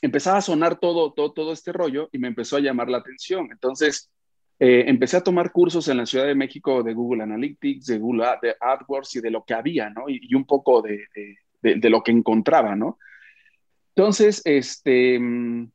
empezaba 0.02 0.38
a 0.38 0.42
sonar 0.42 0.80
todo, 0.80 1.14
todo, 1.14 1.34
todo 1.34 1.52
este 1.52 1.74
rollo 1.74 2.10
y 2.12 2.18
me 2.18 2.30
empezó 2.30 2.58
a 2.58 2.62
llamar 2.62 2.90
la 2.90 3.00
atención. 3.00 3.50
Entonces, 3.52 4.10
eh, 4.60 4.84
empecé 4.88 5.16
a 5.16 5.24
tomar 5.24 5.54
cursos 5.54 5.88
en 5.88 5.98
la 5.98 6.06
Ciudad 6.06 6.26
de 6.26 6.36
México 6.36 6.84
de 6.84 6.94
Google 6.94 7.24
Analytics, 7.24 7.86
de 7.86 7.98
Google 7.98 8.26
de 8.42 8.56
AdWords 8.60 9.16
y 9.16 9.22
de 9.22 9.32
lo 9.32 9.46
que 9.46 9.54
había, 9.54 9.90
¿no? 9.90 10.10
Y, 10.10 10.36
un 10.36 10.46
poco 10.46 10.82
de, 10.82 11.08
de, 11.62 11.90
lo 11.90 12.04
que 12.04 12.12
encontraba, 12.12 12.76
¿no? 12.76 13.00
Entonces, 13.96 14.42
este, 14.44 15.18
mm, 15.18 15.72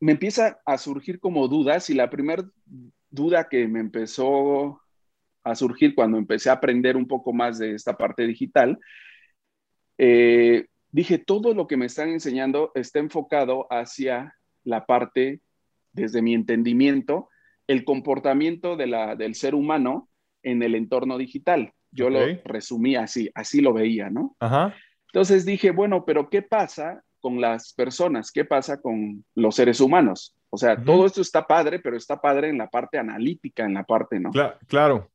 me 0.00 0.12
empieza 0.12 0.60
a 0.64 0.78
surgir 0.78 1.20
como 1.20 1.46
dudas 1.46 1.90
y 1.90 1.94
la 1.94 2.08
primera 2.08 2.42
duda 3.10 3.48
que 3.48 3.68
me 3.68 3.80
empezó 3.80 4.80
a 5.44 5.54
surgir 5.54 5.94
cuando 5.94 6.16
empecé 6.16 6.48
a 6.48 6.54
aprender 6.54 6.96
un 6.96 7.06
poco 7.06 7.32
más 7.34 7.58
de 7.58 7.74
esta 7.74 7.96
parte 7.98 8.26
digital, 8.26 8.78
eh, 9.98 10.66
dije, 10.90 11.18
todo 11.18 11.52
lo 11.54 11.66
que 11.66 11.76
me 11.76 11.86
están 11.86 12.08
enseñando 12.08 12.72
está 12.74 12.98
enfocado 12.98 13.66
hacia 13.70 14.34
la 14.64 14.86
parte 14.86 15.40
desde 15.92 16.22
mi 16.22 16.34
entendimiento, 16.34 17.28
el 17.66 17.84
comportamiento 17.84 18.76
de 18.76 18.86
la, 18.86 19.16
del 19.16 19.34
ser 19.34 19.54
humano 19.54 20.08
en 20.42 20.62
el 20.62 20.74
entorno 20.74 21.18
digital. 21.18 21.72
Yo 21.90 22.08
lo 22.08 22.20
resumí 22.44 22.96
así, 22.96 23.30
así 23.34 23.60
lo 23.60 23.74
veía, 23.74 24.08
¿no? 24.08 24.36
Entonces 25.06 25.44
dije, 25.44 25.70
bueno, 25.70 26.04
pero 26.06 26.30
¿qué 26.30 26.40
pasa 26.40 27.02
con 27.20 27.40
las 27.40 27.74
personas? 27.74 28.32
¿Qué 28.32 28.44
pasa 28.44 28.80
con 28.80 29.24
los 29.34 29.54
seres 29.54 29.80
humanos? 29.80 30.34
O 30.48 30.56
sea, 30.56 30.82
todo 30.82 31.06
esto 31.06 31.20
está 31.20 31.46
padre, 31.46 31.78
pero 31.78 31.96
está 31.96 32.20
padre 32.20 32.48
en 32.48 32.58
la 32.58 32.68
parte 32.68 32.98
analítica, 32.98 33.64
en 33.64 33.74
la 33.74 33.84
parte, 33.84 34.18
¿no? 34.18 34.30
claro. 34.66 35.10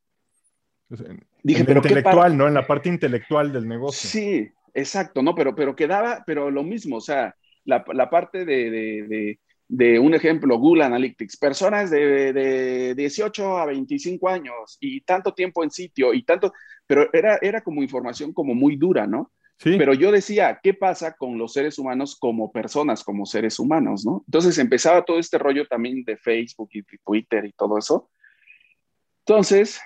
Dije, 1.43 1.65
pero 1.65 1.79
intelectual, 1.79 2.37
¿no? 2.37 2.47
En 2.47 2.53
la 2.53 2.65
parte 2.65 2.89
intelectual 2.89 3.51
del 3.51 3.67
negocio. 3.67 4.09
Sí, 4.09 4.49
exacto, 4.73 5.21
¿no? 5.21 5.35
Pero, 5.35 5.53
pero 5.53 5.75
quedaba, 5.75 6.23
pero 6.25 6.49
lo 6.49 6.63
mismo, 6.63 6.97
o 6.97 7.01
sea, 7.01 7.35
la, 7.65 7.83
parte 8.09 8.45
de, 8.45 8.71
de 8.71 9.39
un 9.69 10.13
ejemplo, 10.13 10.57
Google 10.57 10.85
Analytics, 10.85 11.37
personas 11.37 11.91
de, 11.91 12.33
de, 12.33 12.95
18 12.95 13.57
a 13.57 13.65
25 13.65 14.29
años 14.29 14.77
y 14.79 15.01
tanto 15.01 15.33
tiempo 15.33 15.63
en 15.63 15.71
sitio 15.71 16.13
y 16.13 16.23
tanto, 16.23 16.53
pero 16.85 17.09
era, 17.13 17.37
era 17.41 17.61
como 17.61 17.83
información 17.83 18.33
como 18.33 18.55
muy 18.55 18.77
dura, 18.77 19.07
¿no? 19.07 19.31
Sí. 19.57 19.75
Pero 19.77 19.93
yo 19.93 20.11
decía, 20.11 20.59
¿qué 20.61 20.73
pasa 20.73 21.15
con 21.17 21.37
los 21.37 21.53
seres 21.53 21.79
humanos 21.79 22.15
como 22.15 22.51
personas, 22.51 23.03
como 23.03 23.25
seres 23.25 23.59
humanos, 23.59 24.05
¿no? 24.05 24.23
Entonces 24.27 24.57
empezaba 24.59 25.03
todo 25.03 25.19
este 25.19 25.37
rollo 25.37 25.65
también 25.67 26.03
de 26.03 26.15
Facebook 26.15 26.69
y 26.73 26.83
Twitter 27.03 27.43
y 27.45 27.53
todo 27.53 27.77
eso. 27.77 28.09
Entonces, 29.25 29.81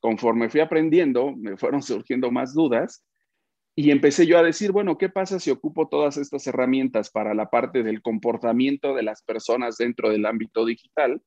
conforme 0.00 0.50
fui 0.50 0.60
aprendiendo, 0.60 1.34
me 1.34 1.56
fueron 1.56 1.82
surgiendo 1.82 2.30
más 2.30 2.54
dudas 2.54 3.04
y 3.80 3.92
empecé 3.92 4.26
yo 4.26 4.36
a 4.36 4.42
decir, 4.42 4.72
bueno, 4.72 4.98
¿qué 4.98 5.08
pasa 5.08 5.38
si 5.38 5.52
ocupo 5.52 5.86
todas 5.86 6.16
estas 6.16 6.44
herramientas 6.48 7.10
para 7.10 7.32
la 7.32 7.48
parte 7.48 7.84
del 7.84 8.02
comportamiento 8.02 8.92
de 8.92 9.04
las 9.04 9.22
personas 9.22 9.76
dentro 9.76 10.10
del 10.10 10.26
ámbito 10.26 10.64
digital? 10.64 11.22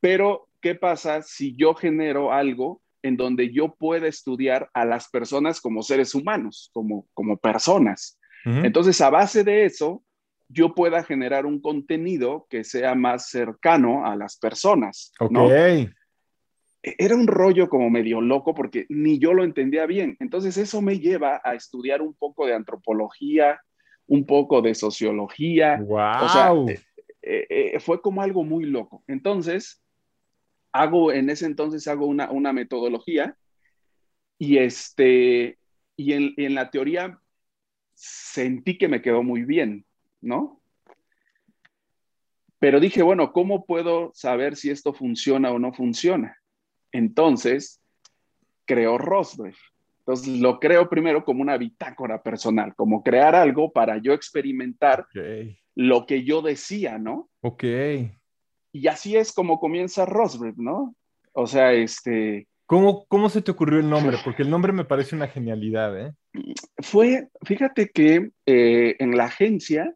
Pero, 0.00 0.48
¿qué 0.62 0.74
pasa 0.74 1.20
si 1.20 1.54
yo 1.54 1.74
genero 1.74 2.32
algo 2.32 2.80
en 3.02 3.18
donde 3.18 3.52
yo 3.52 3.74
pueda 3.74 4.08
estudiar 4.08 4.70
a 4.72 4.86
las 4.86 5.10
personas 5.10 5.60
como 5.60 5.82
seres 5.82 6.14
humanos, 6.14 6.70
como, 6.72 7.08
como 7.12 7.36
personas? 7.36 8.18
Entonces, 8.46 8.98
a 9.02 9.10
base 9.10 9.44
de 9.44 9.66
eso, 9.66 10.02
yo 10.48 10.74
pueda 10.74 11.04
generar 11.04 11.44
un 11.44 11.60
contenido 11.60 12.46
que 12.48 12.64
sea 12.64 12.94
más 12.94 13.28
cercano 13.28 14.06
a 14.06 14.16
las 14.16 14.38
personas. 14.38 15.12
Ok 15.20 15.90
era 16.98 17.16
un 17.16 17.26
rollo 17.26 17.68
como 17.68 17.90
medio 17.90 18.20
loco 18.20 18.54
porque 18.54 18.86
ni 18.88 19.18
yo 19.18 19.34
lo 19.34 19.42
entendía 19.42 19.86
bien. 19.86 20.16
Entonces 20.20 20.56
eso 20.56 20.80
me 20.80 21.00
lleva 21.00 21.40
a 21.42 21.54
estudiar 21.54 22.00
un 22.00 22.14
poco 22.14 22.46
de 22.46 22.54
antropología, 22.54 23.60
un 24.06 24.24
poco 24.24 24.62
de 24.62 24.74
sociología. 24.74 25.78
Wow. 25.82 26.68
Eh, 26.68 26.80
eh, 27.22 27.46
eh, 27.48 27.80
fue 27.80 28.00
como 28.00 28.22
algo 28.22 28.44
muy 28.44 28.66
loco. 28.66 29.02
Entonces, 29.08 29.82
hago, 30.70 31.12
en 31.12 31.28
ese 31.28 31.46
entonces 31.46 31.88
hago 31.88 32.06
una, 32.06 32.30
una 32.30 32.52
metodología 32.52 33.36
y, 34.38 34.58
este, 34.58 35.58
y 35.96 36.12
en, 36.12 36.34
en 36.36 36.54
la 36.54 36.70
teoría 36.70 37.18
sentí 37.94 38.78
que 38.78 38.86
me 38.86 39.02
quedó 39.02 39.24
muy 39.24 39.42
bien, 39.42 39.84
¿no? 40.20 40.60
Pero 42.60 42.78
dije, 42.78 43.02
bueno, 43.02 43.32
¿cómo 43.32 43.66
puedo 43.66 44.12
saber 44.14 44.54
si 44.54 44.70
esto 44.70 44.92
funciona 44.92 45.50
o 45.50 45.58
no 45.58 45.72
funciona? 45.72 46.36
Entonces, 46.96 47.80
creó 48.64 48.96
Rosberg. 48.96 49.56
Entonces, 49.98 50.28
lo 50.40 50.58
creo 50.58 50.88
primero 50.88 51.24
como 51.24 51.42
una 51.42 51.58
bitácora 51.58 52.22
personal, 52.22 52.74
como 52.74 53.02
crear 53.02 53.34
algo 53.34 53.70
para 53.70 53.98
yo 53.98 54.12
experimentar 54.12 55.06
lo 55.74 56.06
que 56.06 56.24
yo 56.24 56.40
decía, 56.40 56.96
¿no? 56.98 57.28
Ok. 57.42 57.64
Y 58.72 58.86
así 58.86 59.16
es 59.16 59.32
como 59.32 59.60
comienza 59.60 60.06
Rosberg, 60.06 60.58
¿no? 60.58 60.94
O 61.32 61.46
sea, 61.46 61.72
este... 61.72 62.48
¿Cómo, 62.64 63.04
¿Cómo 63.06 63.28
se 63.28 63.42
te 63.42 63.50
ocurrió 63.50 63.80
el 63.80 63.90
nombre? 63.90 64.16
Porque 64.24 64.42
el 64.42 64.50
nombre 64.50 64.72
me 64.72 64.84
parece 64.84 65.14
una 65.14 65.28
genialidad, 65.28 66.00
¿eh? 66.00 66.14
Fue, 66.78 67.28
fíjate 67.42 67.90
que 67.90 68.30
eh, 68.46 68.96
en 68.98 69.16
la 69.16 69.24
agencia, 69.24 69.94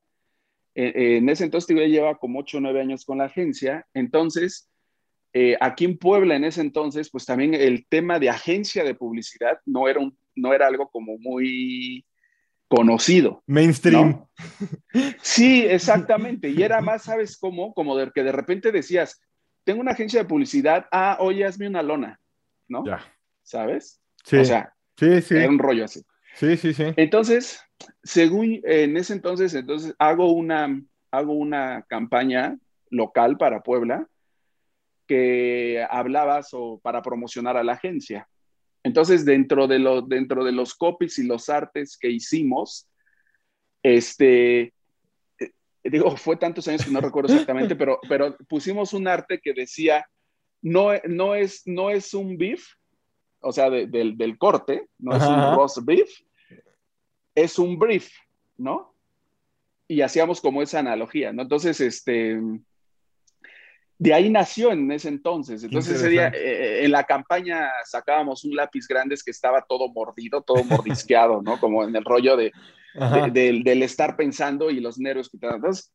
eh, 0.75 1.17
en 1.17 1.29
ese 1.29 1.45
entonces 1.45 1.75
yo 1.75 1.85
lleva 1.85 2.17
como 2.17 2.41
8 2.41 2.59
o 2.59 2.61
9 2.61 2.81
años 2.81 3.05
con 3.05 3.19
la 3.19 3.25
agencia, 3.25 3.87
entonces 3.95 4.70
eh, 5.33 5.57
aquí 5.61 5.85
en 5.85 5.97
Puebla 5.97 6.35
en 6.35 6.45
ese 6.45 6.61
entonces, 6.61 7.11
pues 7.11 7.25
también 7.25 7.55
el 7.55 7.87
tema 7.87 8.19
de 8.19 8.31
agencia 8.31 8.83
de 8.83 8.95
publicidad 8.95 9.61
no 9.65 9.89
era, 9.89 10.01
un, 10.01 10.17
no 10.35 10.53
era 10.53 10.67
algo 10.67 10.91
como 10.91 11.19
muy 11.19 12.05
conocido. 12.69 13.43
Mainstream. 13.47 14.25
Sí, 15.23 15.65
exactamente. 15.67 16.49
Y 16.49 16.63
era 16.63 16.81
más, 16.81 17.05
¿sabes 17.05 17.37
cómo? 17.37 17.75
Como 17.75 17.97
de 17.97 18.11
que 18.13 18.23
de 18.23 18.33
repente 18.33 18.73
decías, 18.73 19.21
tengo 19.65 19.81
una 19.81 19.93
agencia 19.93 20.21
de 20.21 20.29
publicidad, 20.29 20.87
ah, 20.91 21.17
oye, 21.21 21.45
hazme 21.45 21.69
una 21.69 21.83
lona, 21.83 22.21
¿no? 22.69 22.85
Ya. 22.85 23.05
¿Sabes? 23.43 24.01
Sí. 24.25 24.39
O 24.39 24.45
sea, 24.45 24.73
sí, 24.97 25.21
sí. 25.23 25.37
era 25.37 25.49
un 25.49 25.59
rollo 25.59 25.85
así. 25.85 26.03
Sí, 26.35 26.57
sí, 26.57 26.73
sí. 26.75 26.85
Entonces, 26.97 27.61
según 28.03 28.61
en 28.65 28.97
ese 28.97 29.13
entonces, 29.13 29.55
entonces 29.55 29.95
hago 29.99 30.33
una, 30.33 30.81
hago 31.11 31.33
una 31.35 31.85
campaña 31.89 32.57
local 32.89 33.37
para 33.37 33.63
Puebla 33.63 34.09
que 35.11 35.85
hablaba 35.91 36.41
para 36.83 37.03
promocionar 37.03 37.57
a 37.57 37.65
la 37.65 37.73
agencia. 37.73 38.29
Entonces, 38.85 39.25
dentro 39.25 39.67
de, 39.67 39.81
lo, 39.81 40.03
dentro 40.03 40.45
de 40.45 40.53
los 40.53 40.73
copies 40.73 41.19
y 41.19 41.27
los 41.27 41.49
artes 41.49 41.99
que 41.99 42.09
hicimos, 42.11 42.89
este, 43.83 44.73
eh, 45.41 45.51
digo, 45.83 46.17
fue 46.17 46.37
tantos 46.37 46.69
años 46.69 46.85
que 46.85 46.93
no 46.93 47.01
recuerdo 47.01 47.33
exactamente, 47.33 47.75
pero, 47.77 47.99
pero 48.09 48.37
pusimos 48.49 48.93
un 48.93 49.09
arte 49.09 49.41
que 49.43 49.53
decía, 49.53 50.07
no, 50.63 50.93
no, 51.09 51.35
es, 51.35 51.63
no 51.67 51.91
es 51.91 52.15
un 52.15 52.39
beef, 52.39 52.65
o 53.41 53.51
sea, 53.51 53.69
del 53.69 54.39
corte, 54.39 54.87
no 55.01 55.17
es 55.17 55.25
un 55.25 55.57
roast 55.57 55.79
beef, 55.83 56.09
es 57.35 57.59
un 57.59 57.81
brief, 57.81 58.13
¿no? 58.57 58.95
Y 59.89 60.03
hacíamos 60.03 60.41
como 60.41 60.63
esa 60.63 60.79
analogía, 60.79 61.33
¿no? 61.33 61.43
Entonces, 61.43 61.81
este, 61.81 62.41
de 64.01 64.15
ahí 64.15 64.31
nació 64.31 64.73
en 64.73 64.91
ese 64.91 65.09
entonces. 65.09 65.63
Entonces 65.63 65.97
ese 65.97 66.09
día 66.09 66.29
eh, 66.35 66.87
en 66.87 66.91
la 66.91 67.05
campaña 67.05 67.71
sacábamos 67.85 68.45
un 68.47 68.57
lápiz 68.57 68.89
grande 68.89 69.15
que 69.23 69.31
estaba 69.31 69.61
todo 69.69 69.93
mordido, 69.93 70.41
todo 70.41 70.65
mordisqueado, 70.65 71.43
¿no? 71.43 71.61
Como 71.61 71.85
en 71.85 71.95
el 71.95 72.03
rollo 72.03 72.35
de, 72.35 72.51
del 73.31 73.83
estar 73.83 74.17
pensando 74.17 74.71
y 74.71 74.81
los 74.81 74.99
nervios 74.99 75.29
dan. 75.35 75.57
Entonces, 75.57 75.93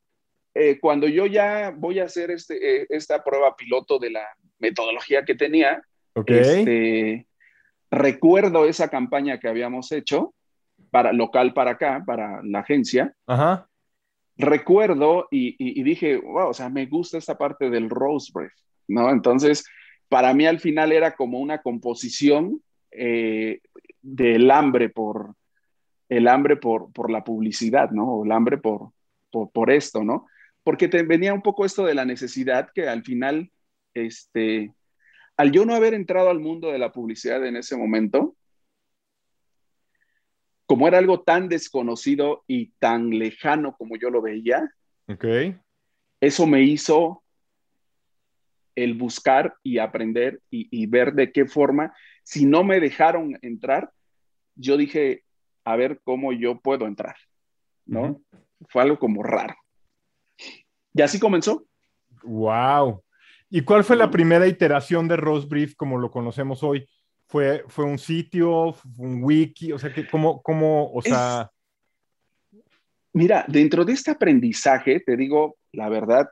eh, 0.54 0.80
cuando 0.80 1.08
yo 1.08 1.26
ya 1.26 1.74
voy 1.76 2.00
a 2.00 2.06
hacer 2.06 2.30
este, 2.30 2.84
eh, 2.84 2.86
esta 2.90 3.24
prueba 3.24 3.56
piloto 3.56 3.98
de 3.98 4.12
la 4.12 4.28
metodología 4.60 5.26
que 5.26 5.34
tenía, 5.34 5.82
este, 6.28 7.26
recuerdo 7.90 8.68
esa 8.68 8.88
campaña 8.88 9.40
que 9.40 9.48
habíamos 9.48 9.92
hecho 9.92 10.36
para 10.92 11.12
local 11.12 11.56
para 11.56 11.72
acá, 11.72 12.04
para 12.06 12.44
la 12.44 12.60
agencia. 12.60 13.16
Ajá 13.26 13.68
recuerdo 14.38 15.28
y, 15.32 15.82
dije, 15.84 16.18
wow, 16.18 16.50
o 16.50 16.54
sea, 16.54 16.70
me 16.70 16.86
gusta 16.86 17.18
esta 17.18 17.38
parte 17.38 17.70
del 17.70 17.90
rose 17.90 18.32
¿no? 18.88 19.10
Entonces, 19.10 19.66
para 20.10 20.34
mí 20.34 20.46
al 20.46 20.60
final 20.60 20.92
era 20.92 21.16
como 21.16 21.40
una 21.40 21.62
composición 21.62 22.62
eh, 22.92 23.62
del 24.02 24.52
hambre 24.52 24.90
por, 24.90 25.36
el 26.10 26.28
hambre 26.28 26.58
por, 26.58 26.92
por 26.92 27.10
la 27.10 27.24
publicidad, 27.24 27.92
¿no? 27.92 28.08
O 28.08 28.26
el 28.26 28.32
hambre 28.32 28.58
por, 28.58 28.92
por, 29.32 29.72
esto, 29.72 30.04
¿no? 30.04 30.28
Porque 30.64 30.88
te 30.88 31.04
venía 31.04 31.34
un 31.34 31.42
poco 31.42 31.66
esto 31.66 31.86
de 31.86 31.96
la 31.96 32.06
necesidad 32.06 32.70
que 32.74 32.88
al 32.88 33.04
final, 33.04 33.52
este, 33.94 34.72
al 35.38 35.52
yo 35.52 35.66
no 35.66 35.76
haber 35.76 35.94
entrado 35.94 36.30
al 36.30 36.40
mundo 36.40 36.72
de 36.72 36.80
la 36.80 36.92
publicidad 36.92 37.46
en 37.46 37.56
ese 37.56 37.76
momento, 37.76 38.36
como 40.66 40.88
era 40.88 40.98
algo 40.98 41.22
tan 41.22 41.48
desconocido 41.48 42.44
y 42.48 42.72
tan 42.80 43.12
lejano 43.12 43.76
como 43.78 43.98
yo 43.98 44.10
lo 44.10 44.22
veía, 44.22 44.72
okay. 45.08 45.58
eso 46.20 46.48
me 46.48 46.62
hizo 46.62 47.24
el 48.76 48.94
buscar 48.94 49.56
y 49.64 49.78
aprender 49.78 50.42
y, 50.50 50.86
ver 50.88 51.14
de 51.14 51.32
qué 51.32 51.46
forma, 51.46 51.94
si 52.24 52.46
no 52.46 52.64
me 52.64 52.80
dejaron 52.80 53.38
entrar, 53.42 53.92
yo 54.56 54.76
dije, 54.76 55.24
a 55.64 55.76
ver 55.76 56.02
cómo 56.04 56.34
yo 56.34 56.60
puedo 56.60 56.86
entrar, 56.86 57.16
¿no? 57.86 58.22
Fue 58.68 58.82
algo 58.82 59.00
como 59.00 59.24
raro. 59.24 59.56
Y 60.94 61.02
así 61.02 61.20
comenzó. 61.20 61.66
Wow. 62.24 63.02
¿Y 63.50 63.62
cuál 63.62 63.84
fue 63.84 63.96
la 63.96 64.12
primera 64.12 64.48
iteración 64.48 65.08
de 65.08 65.18
Rose 65.18 65.48
Brief 65.48 65.76
como 65.76 65.98
lo 65.98 66.12
conocemos 66.12 66.64
hoy? 66.64 66.88
Fue, 67.28 67.64
fue 67.68 67.86
un 67.86 67.98
sitio, 67.98 68.76
un 68.98 69.24
wiki, 69.24 69.72
o 69.72 69.80
sea, 69.80 69.94
que 69.94 70.08
cómo, 70.08 70.42
cómo, 70.42 70.92
o 70.92 71.02
sea... 71.02 71.50
Mira, 73.14 73.46
dentro 73.48 73.86
de 73.86 73.94
este 73.94 74.12
aprendizaje, 74.12 75.00
te 75.00 75.16
digo, 75.16 75.58
la 75.72 75.88
verdad, 75.88 76.30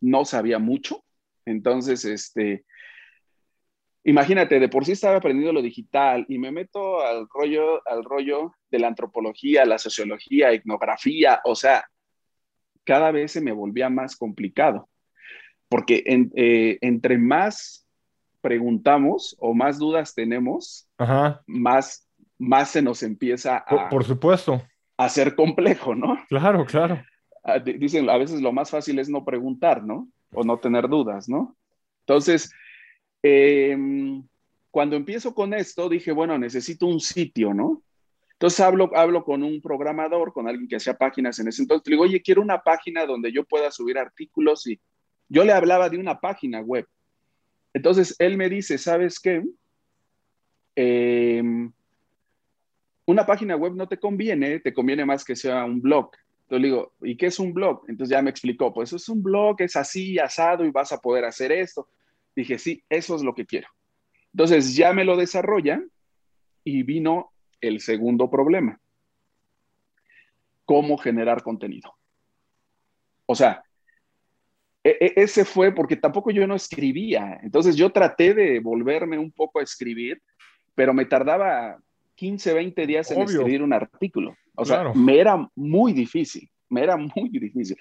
no 0.00 0.24
sabía 0.24 0.58
mucho. 0.58 1.02
Entonces, 1.46 2.04
este, 2.04 2.64
imagínate, 4.04 4.60
de 4.60 4.68
por 4.68 4.84
sí 4.84 4.92
estaba 4.92 5.16
aprendiendo 5.16 5.52
lo 5.52 5.62
digital 5.62 6.26
y 6.28 6.38
me 6.38 6.52
meto 6.52 7.02
al 7.02 7.26
rollo, 7.32 7.86
al 7.86 8.04
rollo 8.04 8.54
de 8.70 8.78
la 8.78 8.88
antropología, 8.88 9.64
la 9.64 9.78
sociología, 9.78 10.50
etnografía, 10.50 11.40
o 11.44 11.54
sea, 11.54 11.84
cada 12.84 13.10
vez 13.10 13.32
se 13.32 13.40
me 13.40 13.52
volvía 13.52 13.88
más 13.88 14.16
complicado, 14.16 14.88
porque 15.68 16.02
eh, 16.06 16.78
entre 16.80 17.18
más 17.18 17.86
preguntamos 18.40 19.36
o 19.38 19.54
más 19.54 19.78
dudas 19.78 20.14
tenemos, 20.14 20.88
Más, 21.46 22.08
más 22.38 22.70
se 22.70 22.82
nos 22.82 23.02
empieza 23.02 23.58
a... 23.58 23.88
Por, 23.88 24.04
supuesto. 24.04 24.62
A 24.96 25.08
ser 25.08 25.34
complejo, 25.34 25.94
¿no? 25.94 26.18
Claro, 26.28 26.64
claro. 26.66 27.02
Ah, 27.42 27.58
dicen, 27.58 28.10
a 28.10 28.18
veces 28.18 28.40
lo 28.40 28.52
más 28.52 28.70
fácil 28.70 28.98
es 28.98 29.08
no 29.08 29.24
preguntar, 29.24 29.82
¿no? 29.82 30.08
O 30.32 30.44
no 30.44 30.58
tener 30.58 30.88
dudas, 30.88 31.28
¿no? 31.28 31.56
Entonces, 32.00 32.52
em, 33.22 34.22
cuando 34.70 34.96
empiezo 34.96 35.34
con 35.34 35.54
esto, 35.54 35.88
dije, 35.88 36.12
bueno, 36.12 36.38
necesito 36.38 36.86
un 36.86 37.00
sitio, 37.00 37.54
¿no? 37.54 37.82
Entonces 38.32 38.60
hablo, 38.60 38.90
hablo 38.96 39.22
con 39.24 39.42
un 39.42 39.60
programador, 39.60 40.32
con 40.32 40.48
alguien 40.48 40.66
que 40.66 40.76
hacía 40.76 40.94
páginas 40.94 41.38
en 41.38 41.48
ese 41.48 41.62
entonces. 41.62 41.86
Le 41.86 41.92
digo, 41.92 42.04
oye, 42.04 42.22
quiero 42.22 42.40
una 42.40 42.62
página 42.62 43.04
donde 43.04 43.32
yo 43.32 43.44
pueda 43.44 43.70
subir 43.70 43.98
artículos 43.98 44.66
y 44.66 44.80
yo 45.28 45.44
le 45.44 45.52
hablaba 45.52 45.90
de 45.90 45.98
una 45.98 46.20
página 46.20 46.60
web. 46.60 46.86
Entonces 47.72 48.16
él 48.18 48.36
me 48.36 48.48
dice, 48.48 48.78
¿sabes 48.78 49.20
qué? 49.20 49.42
Em, 50.74 51.72
una 53.06 53.26
página 53.26 53.56
web 53.56 53.74
no 53.74 53.88
te 53.88 53.98
conviene, 53.98 54.60
te 54.60 54.72
conviene 54.72 55.04
más 55.04 55.24
que 55.24 55.36
sea 55.36 55.64
un 55.64 55.80
blog. 55.80 56.10
Entonces 56.42 56.62
le 56.62 56.68
digo, 56.68 56.92
¿y 57.02 57.16
qué 57.16 57.26
es 57.26 57.38
un 57.38 57.52
blog? 57.52 57.84
Entonces 57.88 58.10
ya 58.10 58.22
me 58.22 58.30
explicó, 58.30 58.72
pues 58.72 58.92
es 58.92 59.08
un 59.08 59.22
blog, 59.22 59.56
es 59.60 59.76
así, 59.76 60.18
asado 60.18 60.64
y 60.64 60.70
vas 60.70 60.92
a 60.92 61.00
poder 61.00 61.24
hacer 61.24 61.52
esto. 61.52 61.88
Dije, 62.34 62.58
sí, 62.58 62.82
eso 62.88 63.14
es 63.14 63.22
lo 63.22 63.34
que 63.34 63.46
quiero. 63.46 63.68
Entonces 64.32 64.74
ya 64.74 64.92
me 64.92 65.04
lo 65.04 65.16
desarrolla 65.16 65.82
y 66.64 66.82
vino 66.82 67.32
el 67.60 67.80
segundo 67.80 68.30
problema. 68.30 68.80
¿Cómo 70.64 70.98
generar 70.98 71.42
contenido? 71.42 71.94
O 73.26 73.34
sea, 73.34 73.62
e, 74.82 74.96
e, 75.00 75.12
ese 75.16 75.44
fue 75.44 75.72
porque 75.72 75.96
tampoco 75.96 76.30
yo 76.30 76.46
no 76.46 76.54
escribía. 76.54 77.38
Entonces 77.42 77.76
yo 77.76 77.90
traté 77.90 78.34
de 78.34 78.60
volverme 78.60 79.18
un 79.18 79.30
poco 79.30 79.60
a 79.60 79.62
escribir, 79.62 80.20
pero 80.74 80.94
me 80.94 81.04
tardaba 81.04 81.78
15, 82.14 82.52
20 82.52 82.86
días 82.86 83.10
en 83.10 83.22
escribir 83.22 83.62
un 83.62 83.72
artículo. 83.72 84.36
O 84.54 84.64
sea, 84.64 84.92
me 84.94 85.18
era 85.18 85.48
muy 85.54 85.92
difícil, 85.92 86.50
me 86.68 86.82
era 86.82 86.96
muy 86.96 87.28
difícil. 87.30 87.76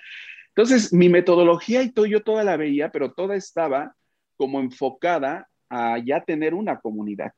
Entonces 0.49 0.93
mi 0.93 1.09
metodología 1.09 1.83
y 1.83 1.91
todo, 1.91 2.05
yo 2.05 2.23
toda 2.23 2.43
la 2.43 2.57
veía, 2.57 2.91
pero 2.91 3.13
toda 3.13 3.35
estaba 3.35 3.95
como 4.35 4.59
enfocada 4.59 5.47
a 5.69 5.97
ya 5.99 6.21
tener 6.23 6.53
una 6.53 6.79
comunidad. 6.79 7.31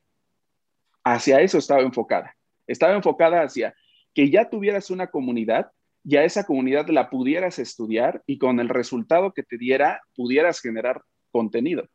Hacia 1.04 1.40
eso 1.40 1.58
estaba 1.58 1.82
enfocada. 1.82 2.34
Estaba 2.66 2.94
enfocada 2.94 3.42
hacia 3.42 3.74
que 4.14 4.30
ya 4.30 4.48
tuvieras 4.48 4.90
una 4.90 5.08
comunidad 5.08 5.70
ya 6.04 6.24
esa 6.24 6.44
comunidad 6.44 6.88
la 6.88 7.10
pudieras 7.10 7.58
estudiar 7.58 8.22
y 8.26 8.38
con 8.38 8.60
el 8.60 8.68
resultado 8.68 9.32
que 9.32 9.42
te 9.42 9.56
diera 9.56 10.00
pudieras 10.14 10.60
generar 10.60 11.02
contenido. 11.30 11.88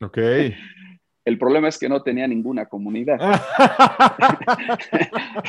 Ok. 0.00 0.18
El 1.24 1.38
problema 1.38 1.66
es 1.66 1.76
que 1.76 1.88
no 1.88 2.04
tenía 2.04 2.28
ninguna 2.28 2.66
comunidad. 2.66 3.18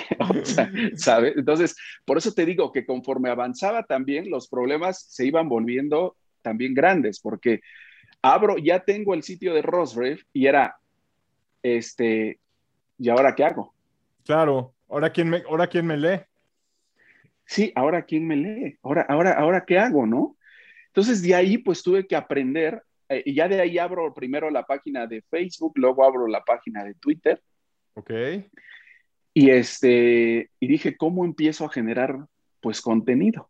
¿sabes? 0.96 1.38
Entonces, 1.38 1.76
por 2.04 2.18
eso 2.18 2.34
te 2.34 2.48
digo 2.48 2.72
que 2.72 2.84
conforme 2.84 3.30
avanzaba 3.30 3.84
también, 3.84 4.32
los 4.32 4.48
problemas 4.48 5.06
se 5.08 5.28
iban 5.28 5.48
volviendo 5.48 6.18
también 6.42 6.74
grandes, 6.74 7.20
porque 7.20 7.62
abro, 8.24 8.58
ya 8.58 8.80
tengo 8.80 9.14
el 9.14 9.22
sitio 9.22 9.54
de 9.54 9.62
Rosrev 9.62 10.18
y 10.34 10.48
era, 10.48 10.78
este, 11.62 12.40
¿y 12.98 13.10
ahora 13.10 13.36
qué 13.36 13.44
hago? 13.44 13.72
Claro, 14.26 14.74
ahora 14.90 15.12
quién 15.12 15.30
me, 15.30 15.44
ahora 15.48 15.68
quién 15.68 15.86
me 15.86 15.98
lee 15.98 16.22
sí, 17.48 17.72
ahora 17.76 18.04
quién 18.04 18.28
me 18.28 18.36
lee, 18.36 18.78
ahora, 18.84 19.06
ahora, 19.10 19.34
ahora 19.34 19.66
qué 19.66 19.80
hago, 19.80 20.06
¿no? 20.06 20.38
Entonces 20.88 21.22
de 21.22 21.34
ahí 21.34 21.58
pues 21.58 21.82
tuve 21.82 22.06
que 22.06 22.16
aprender 22.16 22.84
eh, 23.10 23.24
y 23.26 23.34
ya 23.34 23.48
de 23.48 23.62
ahí 23.62 23.78
abro 23.78 24.14
primero 24.14 24.52
la 24.52 24.66
página 24.66 25.08
de 25.08 25.22
Facebook, 25.24 25.74
luego 25.76 26.04
abro 26.04 26.28
la 26.28 26.44
página 26.44 26.84
de 26.84 26.94
Twitter. 26.96 27.42
Ok. 27.94 28.12
Y 29.34 29.50
este, 29.50 30.52
y 30.60 30.68
dije, 30.68 30.98
¿cómo 30.98 31.24
empiezo 31.24 31.66
a 31.66 31.70
generar 31.70 32.26
pues 32.60 32.82
contenido? 32.82 33.50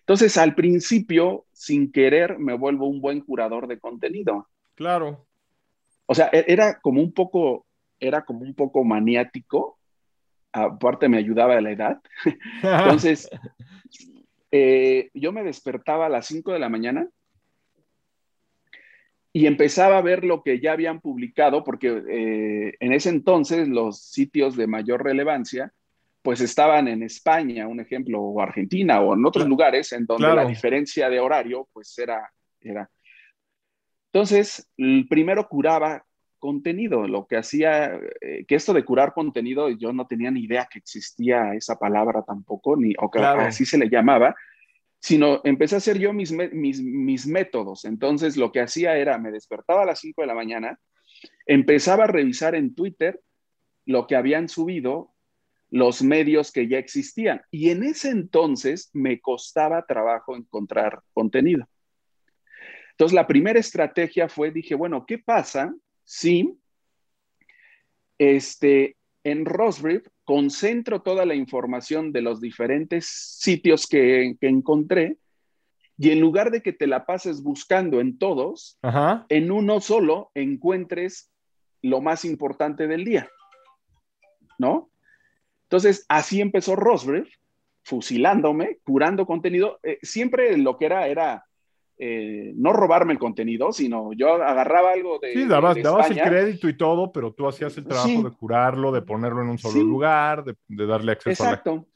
Entonces 0.00 0.36
al 0.36 0.54
principio, 0.54 1.46
sin 1.52 1.90
querer, 1.90 2.38
me 2.38 2.54
vuelvo 2.54 2.86
un 2.86 3.00
buen 3.00 3.20
curador 3.20 3.66
de 3.68 3.78
contenido. 3.78 4.48
Claro. 4.74 5.26
O 6.06 6.14
sea, 6.14 6.28
e-, 6.32 6.44
era 6.48 6.78
como 6.80 7.00
un 7.00 7.12
poco, 7.12 7.64
era 7.98 8.24
como 8.24 8.40
un 8.40 8.54
poco 8.54 8.84
maniático 8.84 9.78
aparte 10.54 11.08
me 11.08 11.18
ayudaba 11.18 11.60
la 11.60 11.72
edad. 11.72 12.00
Entonces, 12.62 13.28
eh, 14.50 15.10
yo 15.12 15.32
me 15.32 15.42
despertaba 15.42 16.06
a 16.06 16.08
las 16.08 16.26
5 16.26 16.52
de 16.52 16.58
la 16.60 16.68
mañana 16.68 17.08
y 19.32 19.46
empezaba 19.46 19.98
a 19.98 20.02
ver 20.02 20.24
lo 20.24 20.44
que 20.44 20.60
ya 20.60 20.72
habían 20.72 21.00
publicado, 21.00 21.64
porque 21.64 22.02
eh, 22.08 22.76
en 22.78 22.92
ese 22.92 23.08
entonces 23.08 23.66
los 23.66 24.00
sitios 24.00 24.56
de 24.56 24.68
mayor 24.68 25.02
relevancia 25.02 25.72
pues 26.22 26.40
estaban 26.40 26.88
en 26.88 27.02
España, 27.02 27.68
un 27.68 27.80
ejemplo, 27.80 28.18
o 28.22 28.40
Argentina, 28.40 29.02
o 29.02 29.12
en 29.12 29.26
otros 29.26 29.46
lugares 29.46 29.92
en 29.92 30.06
donde 30.06 30.34
la 30.34 30.46
diferencia 30.46 31.10
de 31.10 31.20
horario, 31.20 31.68
pues 31.70 31.98
era, 31.98 32.32
era. 32.60 32.88
Entonces, 34.10 34.70
el 34.78 35.06
primero 35.06 35.46
curaba 35.46 36.02
contenido, 36.44 37.08
lo 37.08 37.26
que 37.26 37.38
hacía, 37.38 37.98
eh, 38.20 38.44
que 38.46 38.54
esto 38.54 38.74
de 38.74 38.84
curar 38.84 39.14
contenido, 39.14 39.70
yo 39.70 39.94
no 39.94 40.06
tenía 40.06 40.30
ni 40.30 40.40
idea 40.40 40.68
que 40.70 40.78
existía 40.78 41.54
esa 41.54 41.78
palabra 41.78 42.22
tampoco, 42.22 42.76
ni, 42.76 42.92
o 42.98 43.10
que 43.10 43.18
así 43.18 43.64
se 43.64 43.78
le 43.78 43.88
llamaba, 43.88 44.36
sino 45.00 45.40
empecé 45.44 45.76
a 45.76 45.78
hacer 45.78 45.98
yo 45.98 46.12
mis, 46.12 46.32
mis, 46.32 46.82
mis 46.82 47.26
métodos. 47.26 47.86
Entonces, 47.86 48.36
lo 48.36 48.52
que 48.52 48.60
hacía 48.60 48.98
era, 48.98 49.16
me 49.16 49.30
despertaba 49.30 49.84
a 49.84 49.86
las 49.86 50.00
5 50.00 50.20
de 50.20 50.26
la 50.26 50.34
mañana, 50.34 50.78
empezaba 51.46 52.04
a 52.04 52.08
revisar 52.08 52.54
en 52.54 52.74
Twitter 52.74 53.22
lo 53.86 54.06
que 54.06 54.14
habían 54.14 54.50
subido 54.50 55.14
los 55.70 56.02
medios 56.02 56.52
que 56.52 56.68
ya 56.68 56.76
existían. 56.76 57.40
Y 57.50 57.70
en 57.70 57.84
ese 57.84 58.10
entonces 58.10 58.90
me 58.92 59.18
costaba 59.18 59.86
trabajo 59.86 60.36
encontrar 60.36 61.00
contenido. 61.14 61.66
Entonces, 62.90 63.14
la 63.14 63.26
primera 63.26 63.58
estrategia 63.58 64.28
fue, 64.28 64.50
dije, 64.50 64.74
bueno, 64.74 65.06
¿qué 65.06 65.16
pasa 65.16 65.74
si 66.04 66.58
este, 68.18 68.96
en 69.24 69.44
Rosbrief 69.44 70.06
concentro 70.24 71.02
toda 71.02 71.26
la 71.26 71.34
información 71.34 72.12
de 72.12 72.22
los 72.22 72.40
diferentes 72.40 73.06
sitios 73.06 73.86
que, 73.86 74.36
encontré 74.40 75.18
y 75.96 76.10
en 76.10 76.20
lugar 76.20 76.50
de 76.50 76.62
que 76.62 76.72
te 76.72 76.86
la 76.86 77.06
pases 77.06 77.42
buscando 77.42 78.00
en 78.00 78.18
todos, 78.18 78.78
en 79.28 79.50
uno 79.50 79.80
solo 79.80 80.30
encuentres 80.34 81.30
lo 81.82 82.00
más 82.00 82.24
importante 82.24 82.86
del 82.86 83.04
día, 83.04 83.28
¿no? 84.58 84.90
Entonces, 85.64 86.04
así 86.08 86.40
empezó 86.40 86.76
Rosbreath, 86.76 87.28
fusilándome, 87.82 88.78
curando 88.84 89.26
contenido. 89.26 89.78
Eh, 89.82 89.98
siempre 90.02 90.56
lo 90.56 90.78
que 90.78 90.86
era 90.86 91.06
era 91.06 91.44
eh, 91.98 92.52
no 92.56 92.72
robarme 92.72 93.12
el 93.12 93.18
contenido, 93.18 93.72
sino 93.72 94.12
yo 94.12 94.34
agarraba 94.34 94.92
algo 94.92 95.18
de. 95.20 95.32
Sí, 95.32 95.46
dabas, 95.46 95.76
el 96.10 96.20
crédito 96.20 96.68
y 96.68 96.76
todo, 96.76 97.12
pero 97.12 97.32
tú 97.32 97.46
hacías 97.46 97.76
el 97.76 97.86
trabajo 97.86 98.22
de 98.22 98.36
curarlo, 98.36 98.92
de 98.92 99.02
ponerlo 99.02 99.42
en 99.42 99.50
un 99.50 99.58
solo 99.58 99.82
lugar, 99.82 100.44
de, 100.44 100.86
darle 100.86 101.12
acceso 101.12 101.44
Exacto. 101.44 101.86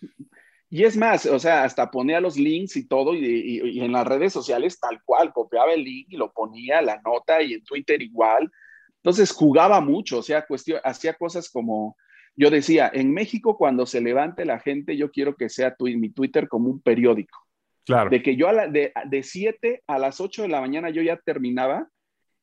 Y 0.70 0.84
es 0.84 0.96
más, 0.96 1.24
o 1.24 1.38
sea, 1.38 1.64
hasta 1.64 1.90
ponía 1.90 2.20
los 2.20 2.37
links 2.37 2.76
y 2.76 2.87
todo, 2.87 3.14
y, 3.14 3.61
y, 3.64 3.80
en 3.80 3.92
las 3.92 4.06
redes 4.06 4.32
sociales 4.32 4.78
tal 4.78 5.00
cual, 5.02 5.32
copiaba 5.32 5.72
el 5.72 5.82
link 5.82 6.08
y 6.11 6.16
lo 6.16 6.30
ponía, 6.30 6.82
la 6.82 7.00
nota, 7.00 7.42
y 7.42 7.54
en 7.54 7.64
Twitter 7.64 8.02
igual. 8.02 8.50
Entonces 8.96 9.32
jugaba 9.32 9.80
mucho, 9.80 10.18
o 10.18 10.22
sea, 10.22 10.46
cuestión, 10.46 10.80
hacía 10.84 11.14
cosas 11.14 11.48
como 11.48 11.96
yo 12.38 12.50
decía, 12.50 12.88
en 12.94 13.12
México 13.12 13.58
cuando 13.58 13.84
se 13.84 14.00
levante 14.00 14.44
la 14.44 14.61
gente, 14.61 14.96
yo 14.96 15.11
quiero 15.11 15.34
que 15.34 15.48
sea 15.48 15.74
mi 15.80 16.11
Twitter 16.11 16.46
como 16.46 16.70
un 16.70 16.80
periódico. 16.80 17.47
Claro. 17.88 18.11
De 18.11 18.22
que 18.22 18.37
yo 18.37 18.51
a 18.51 18.66
de, 18.66 18.92
7 19.22 19.83
a 19.87 19.98
las 19.98 20.20
8 20.20 20.42
de 20.42 20.48
la 20.48 20.61
mañana 20.61 20.90
yo 20.90 21.01
ya 21.01 21.16
terminaba 21.16 21.88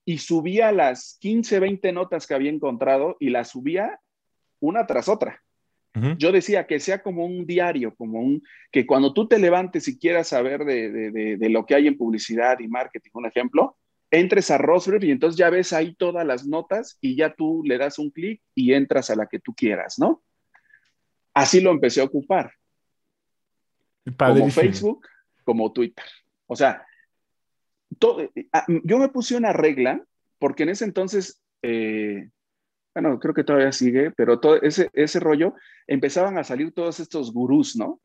y 0.04 0.18
subía 0.18 0.72
las 0.72 1.20
15, 1.22 1.60
20 1.60 1.92
notas 1.92 2.26
que 2.26 2.34
había 2.34 2.50
encontrado 2.50 3.16
y 3.20 3.30
las 3.30 3.50
subía 3.50 4.00
una 4.60 4.88
tras 4.88 5.08
otra. 5.08 5.44
Yo 6.18 6.32
decía 6.32 6.66
que 6.66 6.80
sea 6.80 7.04
como 7.04 7.26
un 7.26 7.46
diario, 7.46 7.94
como 7.96 8.20
un, 8.20 8.42
que 8.72 8.88
cuando 8.88 9.14
tú 9.14 9.28
te 9.28 9.38
levantes 9.40 9.88
y 9.88 10.00
quieras 10.00 10.30
saber 10.30 10.66
de, 10.66 10.90
de, 10.90 11.38
de 11.38 11.50
lo 11.50 11.66
que 11.66 11.76
hay 11.76 11.88
en 11.88 11.96
publicidad 11.96 12.60
y 12.60 12.68
marketing, 12.68 13.12
un 13.14 13.28
ejemplo, 13.28 13.78
entres 14.10 14.50
a 14.52 14.58
Rosberg 14.58 15.04
y 15.04 15.12
entonces 15.12 15.38
ya 15.38 15.50
ves 15.52 15.72
ahí 15.74 15.94
todas 15.94 16.26
las 16.26 16.46
notas 16.48 16.98
y 17.02 17.16
ya 17.16 17.34
tú 17.34 17.62
le 17.64 17.78
das 17.78 17.98
un 18.00 18.10
clic 18.10 18.42
y 18.56 18.74
entras 18.74 19.10
a 19.12 19.16
la 19.16 19.28
que 19.28 19.40
tú 19.40 19.54
quieras, 19.54 19.98
¿no? 19.98 20.24
Así 21.34 21.62
lo 21.62 21.72
empecé 21.72 22.02
a 22.02 22.06
ocupar. 22.06 22.52
Como 24.18 24.50
Facebook, 24.50 25.06
como 25.46 25.72
Twitter. 25.72 26.04
O 26.48 26.56
sea, 26.58 26.86
ah, 28.52 28.66
yo 28.84 28.98
me 28.98 29.08
puse 29.08 29.38
una 29.38 29.54
regla 29.54 30.04
porque 30.40 30.64
en 30.64 30.70
ese 30.70 30.84
entonces, 30.84 31.42
eh, 31.62 32.30
bueno, 32.94 33.20
creo 33.20 33.34
que 33.34 33.46
todavía 33.46 33.72
sigue, 33.72 34.12
pero 34.12 34.40
todo 34.40 34.62
ese, 34.62 34.90
ese 34.94 35.20
rollo, 35.20 35.54
empezaban 35.88 36.38
a 36.38 36.44
salir 36.44 36.74
todos 36.74 37.00
estos 37.00 37.32
gurús, 37.32 37.76
¿no? 37.78 38.02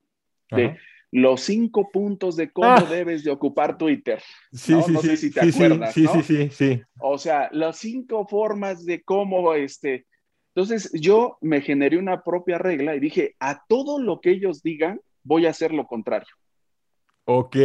De, 0.50 0.76
los 1.12 1.40
cinco 1.40 1.90
puntos 1.90 2.36
de 2.36 2.50
cómo 2.50 2.68
ah. 2.68 2.86
debes 2.88 3.24
de 3.24 3.30
ocupar 3.30 3.76
Twitter. 3.76 4.22
Sí, 4.52 4.74
sí, 4.82 4.92
no 4.92 5.00
sé 5.00 5.16
si 5.16 5.32
te 5.32 5.40
acuerdas. 5.40 5.92
Sí, 5.92 6.06
sí, 6.06 6.22
sí, 6.22 6.50
sí. 6.50 6.82
O 7.00 7.18
sea, 7.18 7.48
las 7.52 7.78
cinco 7.78 8.26
formas 8.26 8.84
de 8.84 9.02
cómo, 9.02 9.54
este. 9.54 10.06
Entonces, 10.54 10.90
yo 10.92 11.38
me 11.40 11.60
generé 11.60 11.98
una 11.98 12.22
propia 12.22 12.58
regla 12.58 12.94
y 12.94 13.00
dije, 13.00 13.34
a 13.40 13.64
todo 13.66 14.00
lo 14.00 14.20
que 14.20 14.30
ellos 14.30 14.62
digan, 14.62 15.00
voy 15.22 15.46
a 15.46 15.50
hacer 15.50 15.72
lo 15.72 15.86
contrario. 15.86 16.34
Ok. 17.24 17.56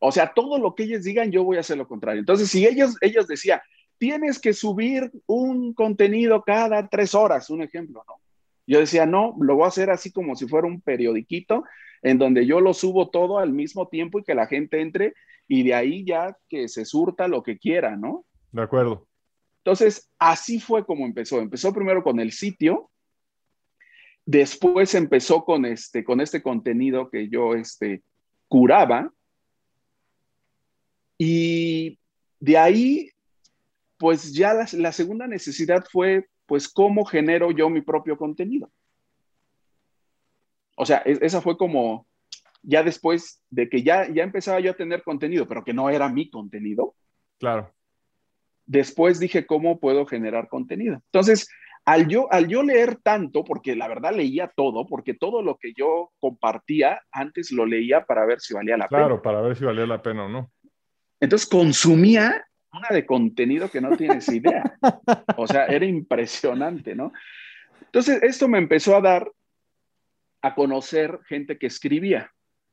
O 0.00 0.12
sea, 0.12 0.32
todo 0.34 0.58
lo 0.58 0.74
que 0.74 0.84
ellos 0.84 1.02
digan, 1.02 1.30
yo 1.32 1.44
voy 1.44 1.56
a 1.56 1.60
hacer 1.60 1.76
lo 1.76 1.88
contrario. 1.88 2.20
Entonces, 2.20 2.48
si 2.48 2.66
ellos, 2.66 2.96
ellos 3.00 3.26
decían, 3.26 3.60
tienes 3.98 4.38
que 4.38 4.52
subir 4.52 5.10
un 5.26 5.74
contenido 5.74 6.42
cada 6.42 6.88
tres 6.88 7.14
horas, 7.14 7.50
un 7.50 7.62
ejemplo, 7.62 8.04
¿no? 8.06 8.14
Yo 8.66 8.80
decía, 8.80 9.06
no, 9.06 9.34
lo 9.40 9.56
voy 9.56 9.64
a 9.64 9.68
hacer 9.68 9.90
así 9.90 10.12
como 10.12 10.36
si 10.36 10.46
fuera 10.46 10.66
un 10.66 10.82
periodiquito 10.82 11.64
en 12.02 12.18
donde 12.18 12.46
yo 12.46 12.60
lo 12.60 12.74
subo 12.74 13.08
todo 13.08 13.38
al 13.38 13.52
mismo 13.52 13.88
tiempo 13.88 14.18
y 14.18 14.24
que 14.24 14.34
la 14.34 14.46
gente 14.46 14.80
entre 14.80 15.14
y 15.48 15.62
de 15.62 15.74
ahí 15.74 16.04
ya 16.04 16.36
que 16.48 16.68
se 16.68 16.84
surta 16.84 17.28
lo 17.28 17.42
que 17.42 17.58
quiera, 17.58 17.96
¿no? 17.96 18.26
De 18.52 18.62
acuerdo. 18.62 19.06
Entonces, 19.64 20.10
así 20.18 20.60
fue 20.60 20.84
como 20.84 21.06
empezó. 21.06 21.40
Empezó 21.40 21.72
primero 21.72 22.02
con 22.02 22.20
el 22.20 22.32
sitio, 22.32 22.90
después 24.28 24.94
empezó 24.94 25.42
con 25.42 25.64
este, 25.64 26.04
con 26.04 26.20
este 26.20 26.42
contenido 26.42 27.08
que 27.08 27.30
yo 27.30 27.54
este, 27.54 28.02
curaba 28.46 29.10
y 31.16 31.98
de 32.38 32.58
ahí, 32.58 33.10
pues 33.96 34.34
ya 34.34 34.52
la, 34.52 34.68
la 34.72 34.92
segunda 34.92 35.26
necesidad 35.26 35.82
fue, 35.90 36.26
pues, 36.44 36.68
¿cómo 36.68 37.06
genero 37.06 37.52
yo 37.52 37.70
mi 37.70 37.80
propio 37.80 38.18
contenido? 38.18 38.70
O 40.76 40.84
sea, 40.84 40.98
esa 40.98 41.40
fue 41.40 41.56
como 41.56 42.06
ya 42.62 42.82
después 42.82 43.42
de 43.48 43.70
que 43.70 43.82
ya, 43.82 44.12
ya 44.12 44.24
empezaba 44.24 44.60
yo 44.60 44.72
a 44.72 44.76
tener 44.76 45.02
contenido, 45.04 45.48
pero 45.48 45.64
que 45.64 45.72
no 45.72 45.88
era 45.88 46.06
mi 46.10 46.28
contenido. 46.28 46.94
Claro. 47.38 47.72
Después 48.66 49.18
dije, 49.18 49.46
¿cómo 49.46 49.80
puedo 49.80 50.04
generar 50.04 50.48
contenido? 50.48 50.96
Entonces, 51.06 51.48
al 51.88 52.06
yo, 52.06 52.30
al 52.30 52.48
yo 52.48 52.62
leer 52.62 52.96
tanto, 52.96 53.44
porque 53.44 53.74
la 53.74 53.88
verdad 53.88 54.14
leía 54.14 54.52
todo, 54.54 54.86
porque 54.86 55.14
todo 55.14 55.40
lo 55.40 55.56
que 55.56 55.72
yo 55.74 56.12
compartía 56.20 57.00
antes 57.10 57.50
lo 57.50 57.64
leía 57.64 58.04
para 58.04 58.26
ver 58.26 58.40
si 58.40 58.52
valía 58.52 58.76
la 58.76 58.88
pena. 58.88 59.04
Claro, 59.04 59.22
para 59.22 59.40
ver 59.40 59.56
si 59.56 59.64
valía 59.64 59.86
la 59.86 60.02
pena 60.02 60.26
o 60.26 60.28
no. 60.28 60.52
Entonces 61.18 61.48
consumía 61.48 62.44
una 62.74 62.88
de 62.90 63.06
contenido 63.06 63.70
que 63.70 63.80
no 63.80 63.96
tienes 63.96 64.28
idea. 64.28 64.78
O 65.38 65.46
sea, 65.46 65.64
era 65.64 65.86
impresionante, 65.86 66.94
¿no? 66.94 67.10
Entonces, 67.86 68.22
esto 68.22 68.48
me 68.48 68.58
empezó 68.58 68.94
a 68.94 69.00
dar 69.00 69.32
a 70.42 70.54
conocer 70.54 71.18
gente 71.26 71.56
que 71.56 71.68
escribía, 71.68 72.30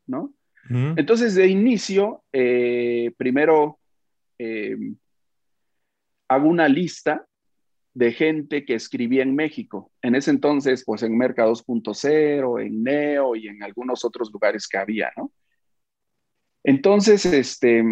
¿no? 0.08 0.34
Entonces, 0.68 1.36
de 1.36 1.48
inicio, 1.48 2.24
eh, 2.34 3.14
primero 3.18 3.80
eh, 4.38 4.76
hago 6.28 6.50
una 6.50 6.68
lista 6.68 7.26
de 7.96 8.12
gente 8.12 8.64
que 8.64 8.76
escribía 8.76 9.24
en 9.24 9.36
México. 9.36 9.92
En 10.04 10.14
ese 10.14 10.30
entonces, 10.30 10.84
pues 10.86 11.02
en 11.02 11.18
Merca 11.18 11.48
2.0, 11.48 12.62
en 12.64 12.84
Neo 12.84 13.36
y 13.36 13.48
en 13.48 13.64
algunos 13.64 14.06
otros 14.06 14.32
lugares 14.32 14.68
que 14.68 14.78
había, 14.78 15.12
¿no? 15.18 15.32
Entonces, 16.64 17.26
este, 17.26 17.84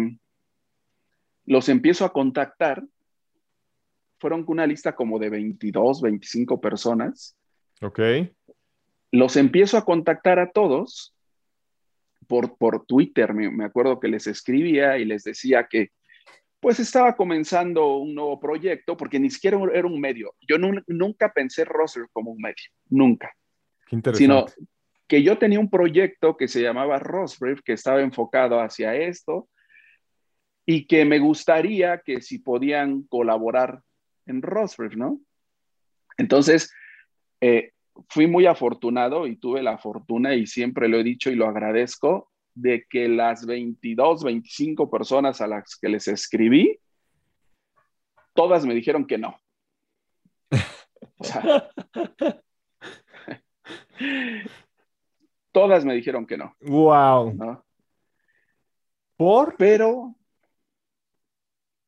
los 1.44 1.68
empiezo 1.68 2.04
a 2.04 2.12
contactar. 2.12 2.84
Fueron 4.20 4.44
con 4.44 4.54
una 4.54 4.66
lista 4.66 4.94
como 4.94 5.18
de 5.18 5.30
22, 5.30 6.00
25 6.00 6.60
personas. 6.60 7.36
Ok 7.80 8.00
los 9.14 9.36
empiezo 9.36 9.78
a 9.78 9.84
contactar 9.84 10.40
a 10.40 10.50
todos 10.50 11.14
por, 12.26 12.56
por 12.56 12.84
Twitter, 12.84 13.32
me, 13.32 13.64
acuerdo 13.64 14.00
que 14.00 14.08
les 14.08 14.26
escribía 14.26 14.98
y 14.98 15.04
les 15.04 15.22
decía 15.22 15.68
que 15.70 15.92
pues 16.64 16.80
estaba 16.80 17.14
comenzando 17.14 17.98
un 17.98 18.14
nuevo 18.14 18.40
proyecto, 18.40 18.96
porque 18.96 19.20
ni 19.20 19.28
siquiera 19.28 19.58
era 19.74 19.86
un 19.86 20.00
medio. 20.00 20.34
Yo 20.48 20.56
nunca 20.56 21.30
pensé 21.30 21.62
Rosser 21.62 22.06
como 22.10 22.30
un 22.30 22.40
medio, 22.40 22.70
nunca. 22.88 23.30
Qué 23.86 23.96
interesante. 23.96 24.54
Sino 24.56 24.70
que 25.06 25.22
yo 25.22 25.36
tenía 25.36 25.60
un 25.60 25.68
proyecto 25.68 26.38
que 26.38 26.48
se 26.48 26.62
llamaba 26.62 26.98
Rosbrief, 26.98 27.60
que 27.62 27.74
estaba 27.74 28.00
enfocado 28.00 28.60
hacia 28.60 28.94
esto, 28.94 29.50
y 30.64 30.86
que 30.86 31.04
me 31.04 31.18
gustaría 31.18 31.98
que 31.98 32.22
si 32.22 32.38
podían 32.38 33.02
colaborar 33.02 33.82
en 34.24 34.40
Rosbrief, 34.40 34.96
¿no? 34.96 35.20
Entonces, 36.16 36.72
eh, 37.42 37.72
fui 38.08 38.26
muy 38.26 38.46
afortunado 38.46 39.26
y 39.26 39.36
tuve 39.36 39.62
la 39.62 39.76
fortuna 39.76 40.34
y 40.34 40.46
siempre 40.46 40.88
lo 40.88 40.98
he 40.98 41.04
dicho 41.04 41.30
y 41.30 41.34
lo 41.34 41.46
agradezco 41.46 42.30
de 42.54 42.86
que 42.88 43.08
las 43.08 43.46
22, 43.46 44.24
25 44.24 44.90
personas 44.90 45.40
a 45.40 45.46
las 45.46 45.76
que 45.76 45.88
les 45.88 46.08
escribí, 46.08 46.78
todas 48.34 48.64
me 48.64 48.74
dijeron 48.74 49.06
que 49.06 49.18
no. 49.18 49.38
Todas 55.52 55.84
me 55.84 55.94
dijeron 55.94 56.26
que 56.26 56.36
no. 56.36 56.56
Wow. 56.60 57.34
¿no? 57.34 57.64
¿Por? 59.16 59.56
Pero 59.56 60.16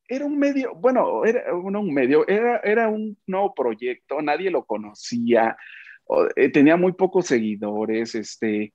era 0.09 0.25
un 0.25 0.39
medio, 0.39 0.75
bueno, 0.75 1.25
era 1.25 1.53
no 1.53 1.81
un 1.81 1.93
medio, 1.93 2.27
era, 2.29 2.59
era 2.59 2.89
un 2.89 3.19
nuevo 3.27 3.55
proyecto, 3.55 4.23
nadie 4.23 4.51
lo 4.51 4.65
conocía, 4.65 5.57
eh, 6.37 6.51
tenía 6.51 6.77
muy 6.77 6.93
pocos 6.93 7.27
seguidores, 7.27 8.15
este, 8.15 8.73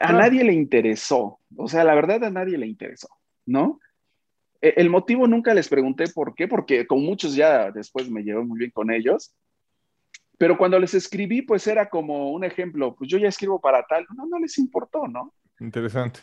a 0.00 0.12
nadie 0.12 0.44
le 0.44 0.52
interesó, 0.52 1.40
o 1.56 1.68
sea, 1.68 1.84
la 1.84 1.94
verdad 1.94 2.24
a 2.24 2.30
nadie 2.30 2.58
le 2.58 2.66
interesó, 2.66 3.08
¿no? 3.44 3.80
E, 4.60 4.74
el 4.76 4.90
motivo 4.90 5.26
nunca 5.26 5.54
les 5.54 5.68
pregunté 5.68 6.04
por 6.08 6.34
qué, 6.34 6.48
porque 6.48 6.86
con 6.86 7.02
muchos 7.04 7.34
ya 7.34 7.70
después 7.70 8.10
me 8.10 8.22
llevé 8.22 8.42
muy 8.42 8.58
bien 8.58 8.70
con 8.70 8.90
ellos, 8.90 9.34
pero 10.38 10.58
cuando 10.58 10.78
les 10.78 10.94
escribí, 10.94 11.42
pues 11.42 11.66
era 11.66 11.88
como 11.88 12.30
un 12.30 12.44
ejemplo, 12.44 12.94
pues 12.94 13.10
yo 13.10 13.18
ya 13.18 13.28
escribo 13.28 13.60
para 13.60 13.84
tal, 13.86 14.06
no, 14.14 14.26
no 14.26 14.38
les 14.38 14.58
importó, 14.58 15.06
¿no? 15.08 15.32
Interesante 15.60 16.20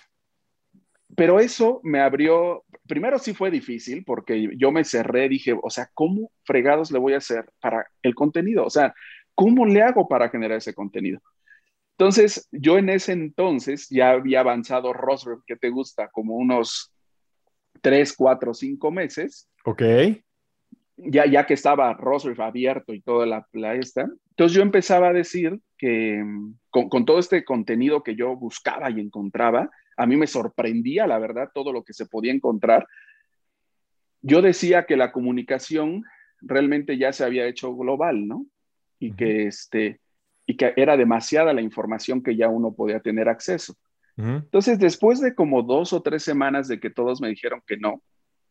pero 1.15 1.39
eso 1.39 1.79
me 1.83 1.99
abrió, 1.99 2.63
primero 2.87 3.19
sí 3.19 3.33
fue 3.33 3.51
difícil 3.51 4.03
porque 4.03 4.49
yo 4.57 4.71
me 4.71 4.83
cerré, 4.83 5.29
dije, 5.29 5.55
o 5.61 5.69
sea, 5.69 5.89
¿cómo 5.93 6.31
fregados 6.43 6.91
le 6.91 6.99
voy 6.99 7.13
a 7.13 7.17
hacer 7.17 7.45
para 7.59 7.85
el 8.01 8.15
contenido? 8.15 8.65
O 8.65 8.69
sea, 8.69 8.93
¿cómo 9.35 9.65
le 9.65 9.81
hago 9.81 10.07
para 10.07 10.29
generar 10.29 10.57
ese 10.57 10.73
contenido? 10.73 11.21
Entonces, 11.97 12.47
yo 12.51 12.77
en 12.77 12.89
ese 12.89 13.13
entonces 13.13 13.87
ya 13.89 14.11
había 14.11 14.39
avanzado 14.39 14.93
Roswell, 14.93 15.39
que 15.45 15.55
te 15.55 15.69
gusta, 15.69 16.09
como 16.09 16.35
unos 16.35 16.91
tres, 17.81 18.13
cuatro, 18.15 18.53
cinco 18.53 18.91
meses. 18.91 19.47
Ok. 19.65 19.83
Ya, 20.97 21.25
ya 21.25 21.45
que 21.45 21.53
estaba 21.53 21.93
Roswell 21.93 22.39
abierto 22.41 22.93
y 22.93 23.01
toda 23.01 23.25
la, 23.25 23.47
la 23.53 23.75
esta. 23.75 24.09
Entonces 24.29 24.55
yo 24.55 24.61
empezaba 24.63 25.09
a 25.09 25.13
decir 25.13 25.59
que 25.77 26.23
con, 26.69 26.89
con 26.89 27.05
todo 27.05 27.19
este 27.19 27.43
contenido 27.43 28.03
que 28.03 28.15
yo 28.15 28.35
buscaba 28.35 28.89
y 28.89 28.99
encontraba, 28.99 29.69
a 29.95 30.05
mí 30.05 30.17
me 30.17 30.27
sorprendía, 30.27 31.05
la 31.05 31.19
verdad, 31.19 31.51
todo 31.53 31.71
lo 31.71 31.83
que 31.83 31.93
se 31.93 32.07
podía 32.07 32.33
encontrar. 32.33 32.87
Yo 34.21 34.41
decía 34.41 34.85
que 34.85 34.97
la 34.97 35.11
comunicación 35.11 36.03
realmente 36.41 36.97
ya 36.97 37.13
se 37.13 37.23
había 37.23 37.45
hecho 37.45 37.75
global, 37.75 38.27
¿no? 38.27 38.45
Y 38.99 39.13
que, 39.13 39.47
este, 39.47 39.99
y 40.45 40.57
que 40.57 40.73
era 40.75 40.97
demasiada 40.97 41.53
la 41.53 41.61
información 41.61 42.21
que 42.21 42.35
ya 42.35 42.49
uno 42.49 42.73
podía 42.73 42.99
tener 42.99 43.29
acceso. 43.29 43.75
Entonces, 44.15 44.77
después 44.77 45.19
de 45.21 45.33
como 45.33 45.63
dos 45.63 45.91
o 45.91 46.03
tres 46.03 46.23
semanas 46.23 46.67
de 46.67 46.79
que 46.79 46.91
todos 46.91 47.19
me 47.19 47.29
dijeron 47.29 47.63
que 47.65 47.77
no, 47.77 48.03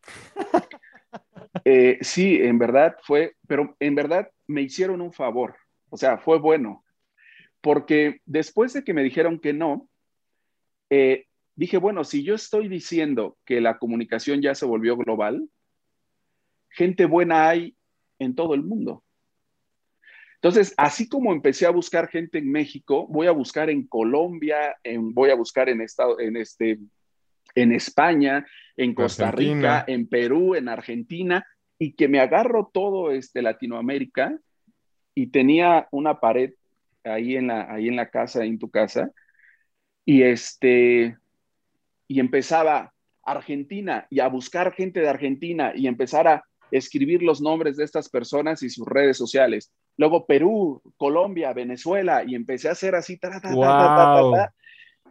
eh, 1.63 1.99
sí, 2.01 2.37
en 2.41 2.59
verdad 2.59 2.97
fue, 3.03 3.35
pero 3.47 3.75
en 3.79 3.95
verdad 3.95 4.29
me 4.45 4.61
hicieron 4.61 4.99
un 4.99 5.13
favor, 5.13 5.55
o 5.89 5.95
sea, 5.95 6.17
fue 6.17 6.37
bueno, 6.37 6.83
porque 7.61 8.19
después 8.25 8.73
de 8.73 8.83
que 8.83 8.93
me 8.93 9.03
dijeron 9.03 9.39
que 9.39 9.53
no, 9.53 9.87
eh, 10.89 11.27
dije, 11.55 11.77
bueno, 11.77 12.03
si 12.03 12.23
yo 12.23 12.35
estoy 12.35 12.67
diciendo 12.67 13.37
que 13.45 13.61
la 13.61 13.77
comunicación 13.77 14.41
ya 14.41 14.55
se 14.55 14.65
volvió 14.65 14.97
global, 14.97 15.49
gente 16.69 17.05
buena 17.05 17.47
hay 17.47 17.77
en 18.19 18.35
todo 18.35 18.53
el 18.53 18.63
mundo. 18.63 19.02
Entonces, 20.43 20.73
así 20.75 21.07
como 21.07 21.31
empecé 21.31 21.65
a 21.65 21.69
buscar 21.69 22.09
gente 22.09 22.37
en 22.37 22.51
México, 22.51 23.07
voy 23.07 23.27
a 23.27 23.31
buscar 23.31 23.69
en 23.69 23.87
Colombia, 23.87 24.75
en, 24.83 25.13
voy 25.13 25.29
a 25.29 25.35
buscar 25.35 25.69
en, 25.69 25.79
estado, 25.79 26.19
en, 26.19 26.35
este, 26.35 26.79
en 27.55 27.71
España, 27.71 28.45
en 28.75 28.93
Costa 28.93 29.31
Rica, 29.31 29.85
en 29.87 30.05
Perú, 30.05 30.53
en 30.55 30.67
Argentina, 30.67 31.47
y 31.79 31.93
que 31.93 32.09
me 32.09 32.19
agarro 32.19 32.69
todo 32.73 33.11
este 33.11 33.41
Latinoamérica 33.41 34.37
y 35.15 35.27
tenía 35.27 35.87
una 35.91 36.19
pared 36.19 36.51
ahí 37.05 37.37
en 37.37 37.47
la, 37.47 37.73
ahí 37.73 37.87
en 37.87 37.95
la 37.95 38.09
casa, 38.09 38.43
en 38.43 38.59
tu 38.59 38.69
casa, 38.69 39.11
y 40.03 40.23
este, 40.23 41.15
y 42.09 42.19
empezaba 42.19 42.93
Argentina 43.23 44.07
y 44.09 44.19
a 44.19 44.27
buscar 44.27 44.73
gente 44.73 44.99
de 44.99 45.07
Argentina 45.07 45.71
y 45.73 45.87
empezar 45.87 46.27
a 46.27 46.43
escribir 46.69 47.23
los 47.23 47.39
nombres 47.39 47.77
de 47.77 47.85
estas 47.85 48.09
personas 48.09 48.61
y 48.61 48.69
sus 48.69 48.85
redes 48.85 49.15
sociales. 49.15 49.71
Luego 49.97 50.25
Perú, 50.25 50.81
Colombia, 50.97 51.53
Venezuela 51.53 52.23
y 52.25 52.35
empecé 52.35 52.69
a 52.69 52.73
hacer 52.73 52.95
así 52.95 53.19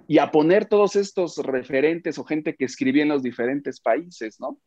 y 0.08 0.18
a 0.18 0.30
poner 0.30 0.66
todos 0.66 0.96
estos 0.96 1.36
referentes 1.38 2.18
o 2.18 2.24
gente 2.24 2.56
que 2.56 2.64
escribía 2.64 3.02
en 3.02 3.10
los 3.10 3.22
diferentes 3.22 3.80
países, 3.80 4.40
¿no? 4.40 4.58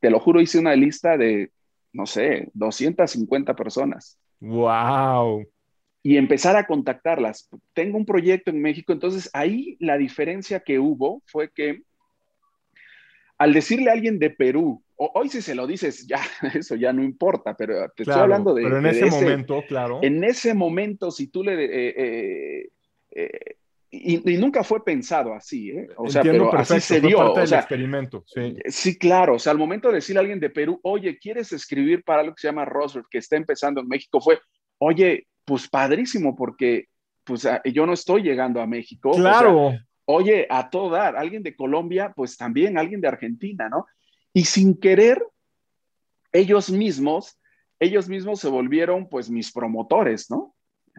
Te 0.00 0.10
lo 0.10 0.20
juro, 0.20 0.40
hice 0.40 0.58
una 0.58 0.74
lista 0.74 1.16
de, 1.16 1.50
no 1.92 2.06
sé, 2.06 2.48
250 2.54 3.54
personas. 3.54 4.18
¡Wow! 4.40 5.46
y 6.06 6.18
empezar 6.18 6.54
a 6.54 6.68
contactarlas. 6.68 7.50
Tengo 7.72 7.98
un 7.98 8.06
proyecto 8.06 8.52
en 8.52 8.62
México, 8.62 8.92
entonces 8.92 9.28
ahí 9.32 9.76
la 9.80 9.98
diferencia 9.98 10.60
que 10.60 10.78
hubo 10.78 11.20
fue 11.26 11.50
que 11.50 11.82
al 13.38 13.52
decirle 13.52 13.90
a 13.90 13.94
alguien 13.94 14.20
de 14.20 14.30
Perú, 14.30 14.84
hoy 14.96 15.28
si 15.28 15.42
se 15.42 15.54
lo 15.54 15.66
dices, 15.66 16.06
ya, 16.06 16.20
eso 16.54 16.74
ya 16.74 16.92
no 16.92 17.02
importa, 17.02 17.54
pero 17.56 17.88
te 17.90 18.02
estoy 18.02 18.20
hablando 18.20 18.54
de... 18.54 18.62
Pero 18.62 18.78
en 18.78 18.86
ese, 18.86 19.06
momento, 19.06 19.62
claro. 19.66 20.00
En 20.02 20.24
ese 20.24 20.54
momento, 20.54 21.10
si 21.10 21.28
tú 21.28 21.42
le... 21.44 21.64
Eh, 21.64 21.94
eh, 21.96 22.68
eh, 23.10 23.56
y, 23.90 24.36
nunca 24.36 24.62
fue 24.62 24.84
pensado 24.84 25.32
así, 25.32 25.70
¿eh? 25.70 25.88
O 25.96 26.10
sea, 26.10 26.22
pero 26.22 26.52
así 26.54 26.80
se 26.80 27.00
dio. 27.00 27.32
o 27.32 27.46
sea, 27.46 27.60
experimento, 27.60 28.24
sí. 28.26 28.56
Sí, 28.66 28.98
claro. 28.98 29.36
O 29.36 29.38
sea, 29.38 29.52
al 29.52 29.58
momento 29.58 29.88
de 29.88 29.94
decirle 29.94 30.18
a 30.18 30.22
alguien 30.22 30.40
de 30.40 30.50
Perú, 30.50 30.78
oye, 30.82 31.18
¿quieres 31.18 31.52
escribir 31.52 32.02
para 32.04 32.22
lo 32.22 32.34
que 32.34 32.40
se 32.42 32.48
llama 32.48 32.66
Roswell, 32.66 33.06
que 33.10 33.18
está 33.18 33.36
empezando 33.36 33.80
en 33.80 33.88
México? 33.88 34.20
Fue, 34.20 34.38
oye, 34.78 35.26
pues 35.46 35.68
padrísimo, 35.68 36.36
porque 36.36 36.88
pues 37.24 37.48
yo 37.64 37.86
no 37.86 37.92
estoy 37.92 38.22
llegando 38.22 38.60
a 38.60 38.66
México. 38.66 39.12
Claro. 39.12 39.72
oye, 40.04 40.46
a 40.50 40.68
todo 40.68 40.90
dar, 40.90 41.16
alguien 41.16 41.42
de 41.42 41.56
Colombia, 41.56 42.12
pues 42.14 42.36
también 42.36 42.76
alguien 42.76 43.00
de 43.00 43.08
Argentina, 43.08 43.68
¿no? 43.68 43.86
Y 44.36 44.44
sin 44.44 44.78
querer, 44.78 45.26
ellos 46.30 46.68
mismos, 46.68 47.40
ellos 47.80 48.06
mismos 48.06 48.38
se 48.38 48.50
volvieron 48.50 49.08
pues 49.08 49.30
mis 49.30 49.50
promotores, 49.50 50.30
¿no? 50.30 50.54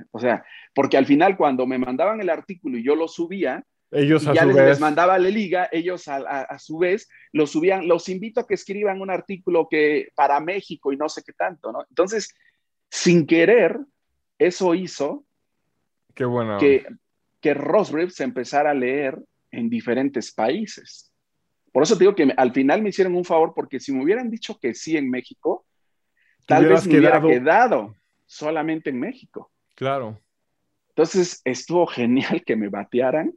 O 0.09 0.19
sea, 0.19 0.43
porque 0.73 0.97
al 0.97 1.05
final 1.05 1.37
cuando 1.37 1.67
me 1.67 1.77
mandaban 1.77 2.19
el 2.19 2.31
artículo 2.31 2.79
y 2.79 2.83
yo 2.83 2.95
lo 2.95 3.07
subía, 3.07 3.63
ellos 3.91 4.25
a 4.25 4.33
ya 4.33 4.41
su 4.41 4.47
les, 4.47 4.55
vez. 4.55 4.69
les 4.69 4.79
mandaba 4.79 5.19
la 5.19 5.29
liga, 5.29 5.69
ellos 5.71 6.07
a, 6.07 6.15
a, 6.15 6.41
a, 6.41 6.57
su 6.57 6.79
vez 6.79 7.07
lo 7.31 7.45
subían, 7.45 7.87
los 7.87 8.09
invito 8.09 8.39
a 8.39 8.47
que 8.47 8.55
escriban 8.55 9.01
un 9.01 9.11
artículo 9.11 9.67
que 9.69 10.09
para 10.15 10.39
México 10.39 10.91
y 10.91 10.97
no 10.97 11.07
sé 11.07 11.21
qué 11.23 11.33
tanto, 11.33 11.71
¿no? 11.71 11.85
Entonces, 11.89 12.33
sin 12.89 13.27
querer, 13.27 13.77
eso 14.39 14.73
hizo 14.73 15.25
Qué 16.15 16.25
bueno. 16.25 16.57
que, 16.57 16.87
que 17.39 17.53
Rosbrief 17.53 18.11
se 18.13 18.23
empezara 18.23 18.71
a 18.71 18.73
leer 18.73 19.23
en 19.51 19.69
diferentes 19.69 20.33
países. 20.33 21.06
Por 21.77 21.83
eso 21.83 21.95
te 21.95 22.05
digo 22.05 22.15
que 22.15 22.33
al 22.35 22.51
final 22.53 22.81
me 22.81 22.89
hicieron 22.89 23.13
un 23.15 23.23
favor, 23.23 23.53
porque 23.53 23.79
si 23.79 23.93
me 23.93 24.03
hubieran 24.03 24.31
dicho 24.31 24.57
que 24.59 24.73
sí 24.73 24.97
en 24.97 25.11
México, 25.11 25.67
tal 26.47 26.65
vez 26.65 26.87
me 26.87 26.93
quedado... 26.93 27.27
hubiera 27.27 27.39
quedado 27.39 27.95
solamente 28.25 28.89
en 28.89 28.99
México. 28.99 29.51
Claro. 29.75 30.19
Entonces 30.89 31.39
estuvo 31.45 31.85
genial 31.85 32.41
que 32.43 32.55
me 32.55 32.69
batearan. 32.69 33.31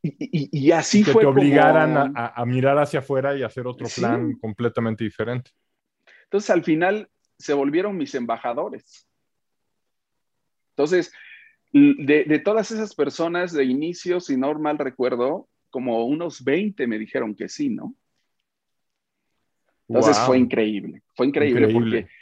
Y, 0.00 0.16
y, 0.18 0.48
y 0.66 0.72
así 0.72 1.00
y 1.02 1.04
que 1.04 1.12
fue. 1.12 1.24
te 1.24 1.26
obligaran 1.26 1.92
como... 1.92 2.18
a, 2.18 2.28
a, 2.28 2.46
mirar 2.46 2.78
hacia 2.78 3.00
afuera 3.00 3.36
y 3.36 3.42
hacer 3.42 3.66
otro 3.66 3.86
plan 3.94 4.32
completamente 4.40 5.04
diferente. 5.04 5.50
Entonces 6.22 6.48
al 6.48 6.64
final 6.64 7.10
se 7.38 7.52
volvieron 7.52 7.98
mis 7.98 8.14
embajadores. 8.14 9.06
Entonces, 10.70 11.12
de, 11.70 12.24
de, 12.24 12.38
todas 12.38 12.70
esas 12.70 12.94
personas 12.94 13.52
de 13.52 13.64
inicio, 13.64 14.20
si 14.20 14.38
no 14.38 14.54
mal 14.54 14.78
recuerdo, 14.78 15.50
como 15.74 16.04
unos 16.04 16.44
20 16.44 16.86
me 16.86 17.00
dijeron 17.00 17.34
que 17.34 17.48
sí, 17.48 17.68
¿no? 17.68 17.96
Entonces 19.88 20.16
wow. 20.18 20.26
fue 20.26 20.38
increíble, 20.38 21.02
fue 21.16 21.26
increíble, 21.26 21.62
increíble, 21.62 22.02
porque 22.02 22.12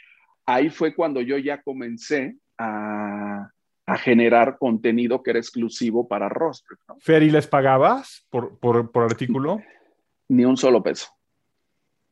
ahí 0.47 0.71
fue 0.71 0.95
cuando 0.95 1.21
yo 1.21 1.37
ya 1.37 1.61
comencé 1.61 2.35
a, 2.57 3.47
a 3.85 3.97
generar 3.99 4.57
contenido 4.57 5.21
que 5.21 5.29
era 5.29 5.39
exclusivo 5.39 6.07
para 6.07 6.29
Rostro. 6.29 6.75
¿no? 6.87 6.95
Fer, 6.99 7.21
¿y 7.21 7.29
les 7.29 7.45
pagabas 7.45 8.25
por, 8.31 8.57
por, 8.57 8.91
por 8.91 9.03
artículo? 9.03 9.61
Ni 10.29 10.45
un 10.45 10.57
solo 10.57 10.81
peso. 10.81 11.09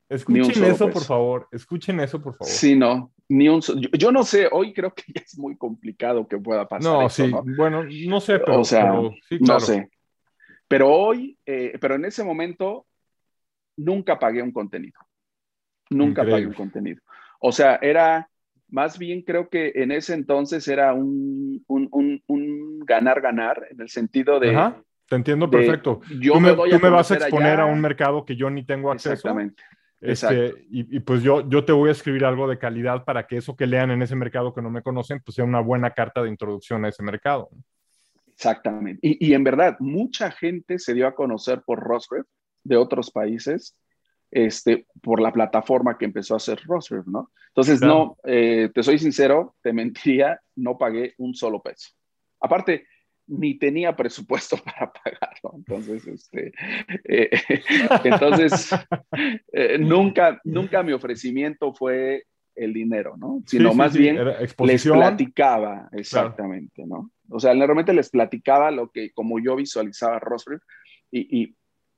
Escuchen 0.10 0.63
eso, 0.63 0.86
peso. 0.86 0.91
por 0.91 1.04
favor. 1.04 1.47
Escuchen 1.51 1.99
eso, 2.01 2.21
por 2.21 2.36
favor. 2.36 2.54
Sí, 2.54 2.75
no. 2.75 3.12
Ni 3.30 3.49
un 3.49 3.63
so... 3.63 3.75
yo, 3.80 3.89
yo, 3.97 4.12
no 4.12 4.23
sé, 4.23 4.47
hoy 4.51 4.73
creo 4.73 4.93
que 4.93 5.06
ya 5.08 5.21
es 5.25 5.39
muy 5.39 5.58
complicado 5.58 6.27
que 6.27 6.38
pueda 6.38 6.67
pasar. 6.67 6.84
No, 6.84 7.08
eso, 7.08 7.25
sí, 7.25 7.32
¿no? 7.32 7.43
bueno, 7.58 7.84
no 7.84 8.21
sé, 8.21 8.38
pero. 8.38 8.60
O 8.60 8.63
sea, 8.63 8.91
pero, 8.91 9.12
sí, 9.27 9.39
claro. 9.39 9.60
no 9.60 9.60
sé. 9.60 9.89
Pero 10.72 10.90
hoy, 10.90 11.38
eh, 11.46 11.78
pero 11.82 11.96
en 11.96 12.06
ese 12.06 12.24
momento, 12.24 12.86
nunca 13.76 14.18
pagué 14.18 14.42
un 14.42 14.54
contenido. 14.54 15.02
Nunca 15.90 16.22
Increíble. 16.22 16.32
pagué 16.32 16.48
un 16.48 16.54
contenido. 16.54 17.02
O 17.42 17.52
sea, 17.52 17.76
era, 17.82 18.30
más 18.70 18.98
bien 18.98 19.22
creo 19.24 19.50
que 19.50 19.74
en 19.76 19.92
ese 19.92 20.14
entonces 20.14 20.66
era 20.70 20.94
un, 20.94 21.62
un, 21.68 21.90
un, 21.92 22.24
un 22.26 22.80
ganar, 22.86 23.20
ganar, 23.20 23.68
en 23.70 23.82
el 23.82 23.90
sentido 23.90 24.40
de. 24.40 24.56
Ajá, 24.56 24.82
te 25.10 25.18
entiendo 25.18 25.50
perfecto. 25.50 26.00
Yo 26.22 26.36
tú 26.36 26.40
me, 26.40 26.56
me, 26.56 26.70
tú 26.70 26.80
me 26.82 26.90
vas 26.90 27.12
a 27.12 27.16
exponer 27.16 27.60
allá. 27.60 27.64
a 27.64 27.66
un 27.66 27.82
mercado 27.82 28.24
que 28.24 28.38
yo 28.38 28.50
ni 28.50 28.66
tengo 28.66 28.94
acceso. 28.94 29.12
Exactamente. 29.12 29.62
Este, 30.00 30.54
y, 30.70 31.00
pues 31.02 31.22
yo, 31.22 31.48
yo 31.50 31.66
te 31.66 31.74
voy 31.74 31.90
a 31.90 31.92
escribir 31.92 32.24
algo 32.24 32.48
de 32.48 32.58
calidad 32.58 33.04
para 33.04 33.28
que 33.28 33.36
eso 33.38 33.58
que 33.58 33.68
lean 33.68 33.92
en 33.92 34.02
ese 34.02 34.16
mercado 34.16 34.54
que 34.54 34.62
no 34.62 34.72
me 34.72 34.82
conocen, 34.82 35.20
pues 35.20 35.36
sea 35.36 35.44
una 35.44 35.60
buena 35.60 35.92
carta 35.92 36.24
de 36.24 36.30
introducción 36.30 36.86
a 36.86 36.88
ese 36.88 37.04
mercado. 37.04 37.50
Exactamente. 38.34 39.00
Y, 39.02 39.34
en 39.34 39.44
verdad, 39.44 39.78
mucha 39.80 40.32
gente 40.32 40.80
se 40.80 40.94
dio 40.94 41.08
a 41.08 41.15
conocer 41.15 41.62
por 41.65 41.80
Roswell 41.80 42.24
de 42.63 42.78
otros 42.78 43.12
países, 43.12 43.78
este, 44.30 44.86
por 45.02 45.22
la 45.22 45.32
plataforma 45.32 45.98
que 45.98 46.06
empezó 46.06 46.34
a 46.34 46.38
hacer 46.38 46.60
Roswell, 46.65 47.04
¿no? 47.06 47.32
Entonces, 47.50 47.82
no, 47.82 48.17
eh, 48.24 48.70
te 48.74 48.82
soy 48.84 48.98
sincero, 48.98 49.56
te 49.62 49.74
mentiría, 49.74 50.39
no 50.56 50.78
pagué 50.78 51.13
un 51.17 51.36
solo 51.36 51.62
peso. 51.62 51.89
Aparte, 52.39 52.88
ni 53.28 53.58
tenía 53.58 53.96
presupuesto 53.96 54.58
para 54.63 54.91
pagarlo. 54.91 55.54
Entonces, 55.56 56.08
este, 56.08 56.52
eh, 57.06 57.30
entonces 58.04 58.70
eh, 59.52 59.78
nunca, 59.78 60.39
nunca 60.44 60.84
mi 60.84 60.94
ofrecimiento 60.94 61.74
fue 61.74 62.26
el 62.56 62.74
dinero, 62.74 63.15
¿no? 63.17 63.41
Sino 63.46 63.74
más 63.74 63.96
bien 63.96 64.17
les 64.65 64.84
platicaba, 64.84 65.89
exactamente, 65.94 66.86
¿no? 66.86 67.10
O 67.32 67.39
sea, 67.39 67.54
normalmente 67.54 67.94
les 67.94 68.10
platicaba 68.10 68.72
lo 68.72 68.89
que, 68.89 69.12
como 69.12 69.39
yo 69.39 69.56
visualizaba 69.56 70.20
Roswell 70.20 70.60
y, 71.12 71.41
y, 71.41 71.56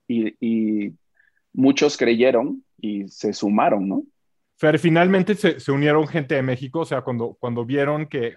y, 0.07 0.35
y 0.39 0.93
muchos 1.53 1.97
creyeron 1.97 2.63
y 2.77 3.07
se 3.07 3.33
sumaron, 3.33 3.87
¿no? 3.87 4.03
Fer, 4.55 4.77
finalmente 4.77 5.35
se, 5.35 5.71
unieron 5.71 6.07
gente 6.07 6.35
de 6.35 6.43
México, 6.43 6.81
o 6.81 6.85
sea, 6.85 7.01
cuando, 7.01 7.35
cuando 7.39 7.65
vieron 7.65 8.07
que, 8.07 8.35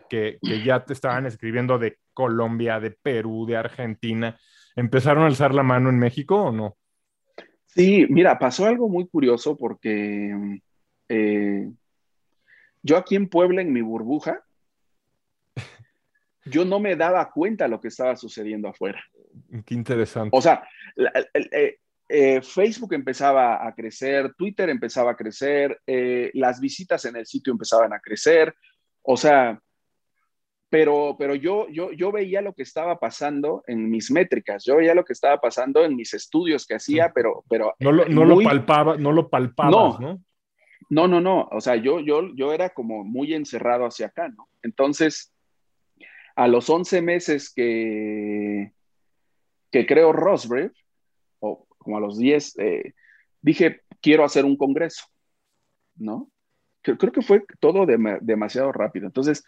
ya 0.64 0.84
te 0.84 0.92
estaban 0.92 1.26
escribiendo 1.26 1.78
de 1.78 1.98
Colombia, 2.14 2.80
de 2.80 2.90
Perú, 2.90 3.46
de 3.46 3.56
Argentina, 3.56 4.38
¿empezaron 4.74 5.24
a 5.24 5.26
alzar 5.26 5.54
la 5.54 5.62
mano 5.62 5.90
en 5.90 5.98
México 5.98 6.36
o 6.36 6.52
no? 6.52 6.76
Sí, 7.66 8.06
mira, 8.08 8.38
pasó 8.38 8.64
algo 8.64 8.88
muy 8.88 9.06
curioso 9.06 9.56
porque 9.56 10.60
eh, 11.10 11.70
yo 12.82 12.96
aquí 12.96 13.16
en 13.16 13.28
Puebla, 13.28 13.60
en 13.60 13.72
mi 13.72 13.82
burbuja, 13.82 14.45
yo 16.46 16.64
no 16.64 16.80
me 16.80 16.96
daba 16.96 17.30
cuenta 17.30 17.64
de 17.64 17.70
lo 17.70 17.80
que 17.80 17.88
estaba 17.88 18.16
sucediendo 18.16 18.68
afuera. 18.68 19.02
Qué 19.64 19.74
interesante. 19.74 20.36
O 20.36 20.40
sea, 20.40 20.66
eh, 20.96 21.78
eh, 22.08 22.40
Facebook 22.40 22.94
empezaba 22.94 23.66
a 23.66 23.74
crecer, 23.74 24.32
Twitter 24.34 24.68
empezaba 24.68 25.12
a 25.12 25.16
crecer, 25.16 25.80
eh, 25.86 26.30
las 26.34 26.60
visitas 26.60 27.04
en 27.04 27.16
el 27.16 27.26
sitio 27.26 27.52
empezaban 27.52 27.92
a 27.92 28.00
crecer, 28.00 28.54
o 29.02 29.16
sea, 29.16 29.60
pero, 30.68 31.16
pero 31.18 31.34
yo, 31.34 31.68
yo, 31.68 31.92
yo 31.92 32.12
veía 32.12 32.40
lo 32.42 32.52
que 32.52 32.62
estaba 32.62 32.98
pasando 32.98 33.62
en 33.66 33.90
mis 33.90 34.10
métricas, 34.10 34.64
yo 34.64 34.76
veía 34.76 34.94
lo 34.94 35.04
que 35.04 35.12
estaba 35.12 35.40
pasando 35.40 35.84
en 35.84 35.96
mis 35.96 36.14
estudios 36.14 36.66
que 36.66 36.74
hacía, 36.74 37.12
pero... 37.14 37.44
pero 37.48 37.74
no 37.80 37.92
lo, 37.92 38.08
no 38.08 38.24
lo 38.24 38.40
palpaba, 38.40 38.96
no 38.96 39.12
lo 39.12 39.28
palpabas, 39.28 40.00
no, 40.00 40.22
¿no? 40.88 41.08
No, 41.08 41.20
no, 41.20 41.48
o 41.50 41.60
sea, 41.60 41.74
yo, 41.74 41.98
yo, 42.00 42.32
yo 42.36 42.52
era 42.52 42.70
como 42.70 43.02
muy 43.02 43.34
encerrado 43.34 43.86
hacia 43.86 44.06
acá, 44.06 44.28
¿no? 44.28 44.48
Entonces, 44.62 45.35
a 46.36 46.46
los 46.48 46.68
11 46.68 47.02
meses 47.02 47.52
que, 47.52 48.72
que 49.72 49.86
creo 49.86 50.12
Rosbrave, 50.12 50.72
como 51.38 51.96
a 51.96 52.00
los 52.00 52.18
10, 52.18 52.58
eh, 52.58 52.94
dije, 53.40 53.82
quiero 54.02 54.24
hacer 54.24 54.44
un 54.44 54.56
congreso, 54.56 55.04
¿no? 55.96 56.30
Creo, 56.82 56.98
que 56.98 57.22
fue 57.22 57.44
todo 57.58 57.86
demasiado 57.86 58.70
rápido. 58.70 59.06
Entonces, 59.06 59.44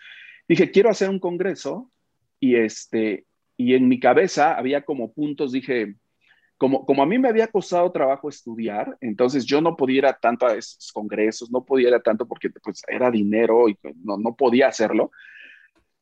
dije, 0.48 0.70
quiero 0.70 0.88
hacer 0.88 1.08
un 1.08 1.20
congreso 1.20 1.90
y, 2.40 2.56
este, 2.56 3.26
y 3.56 3.74
en 3.74 3.86
mi 3.86 4.00
cabeza 4.00 4.56
había 4.56 4.82
como 4.84 5.12
puntos, 5.12 5.52
dije, 5.52 5.96
como, 6.56 6.86
como 6.86 7.02
a 7.02 7.06
mí 7.06 7.18
me 7.18 7.28
había 7.28 7.48
costado 7.48 7.92
trabajo 7.92 8.28
estudiar, 8.28 8.96
entonces 9.00 9.44
yo 9.44 9.60
no 9.60 9.76
podía 9.76 9.98
ir 9.98 10.16
tanto 10.20 10.46
a 10.46 10.54
esos 10.54 10.90
congresos, 10.92 11.50
no 11.50 11.64
podía 11.64 11.90
ir 11.90 12.00
tanto 12.02 12.26
porque 12.26 12.50
pues, 12.50 12.82
era 12.88 13.10
dinero 13.10 13.68
y 13.68 13.76
no, 14.02 14.16
no 14.16 14.34
podía 14.34 14.68
hacerlo. 14.68 15.10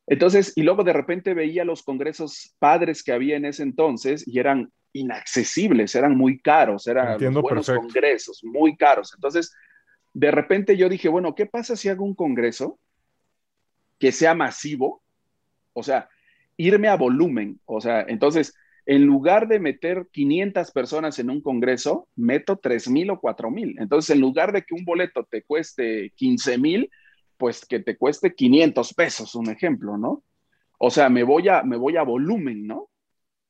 Entonces, 0.06 0.52
y 0.56 0.62
luego 0.62 0.84
de 0.84 0.92
repente 0.92 1.34
veía 1.34 1.64
los 1.64 1.82
congresos 1.82 2.54
padres 2.58 3.02
que 3.02 3.12
había 3.12 3.36
en 3.36 3.44
ese 3.44 3.62
entonces 3.62 4.26
y 4.26 4.38
eran 4.38 4.70
inaccesibles, 4.92 5.94
eran 5.94 6.16
muy 6.16 6.38
caros, 6.40 6.86
eran 6.86 7.18
buenos 7.34 7.66
congresos, 7.66 8.42
muy 8.44 8.76
caros. 8.76 9.12
Entonces, 9.14 9.54
de 10.14 10.30
repente 10.30 10.76
yo 10.76 10.88
dije, 10.88 11.08
bueno, 11.08 11.34
¿qué 11.34 11.46
pasa 11.46 11.76
si 11.76 11.88
hago 11.88 12.04
un 12.04 12.14
congreso 12.14 12.78
que 13.98 14.12
sea 14.12 14.34
masivo? 14.34 15.02
O 15.72 15.82
sea, 15.82 16.08
irme 16.56 16.88
a 16.88 16.96
volumen. 16.96 17.60
O 17.66 17.80
sea, 17.80 18.06
entonces, 18.08 18.54
en 18.86 19.04
lugar 19.04 19.48
de 19.48 19.58
meter 19.58 20.06
500 20.12 20.70
personas 20.70 21.18
en 21.18 21.30
un 21.30 21.40
congreso, 21.40 22.08
meto 22.14 22.56
3,000 22.56 23.10
o 23.10 23.20
4,000. 23.20 23.76
Entonces, 23.80 24.14
en 24.14 24.20
lugar 24.20 24.52
de 24.52 24.62
que 24.62 24.74
un 24.74 24.84
boleto 24.84 25.26
te 25.28 25.42
cueste 25.42 26.12
15,000, 26.14 26.88
pues 27.36 27.64
que 27.64 27.80
te 27.80 27.96
cueste 27.96 28.34
500 28.34 28.94
pesos, 28.94 29.34
un 29.34 29.50
ejemplo, 29.50 29.96
¿no? 29.96 30.22
O 30.78 30.90
sea, 30.90 31.08
me 31.08 31.22
voy 31.22 31.48
a, 31.48 31.62
me 31.62 31.76
voy 31.76 31.96
a 31.96 32.02
volumen, 32.02 32.66
¿no? 32.66 32.88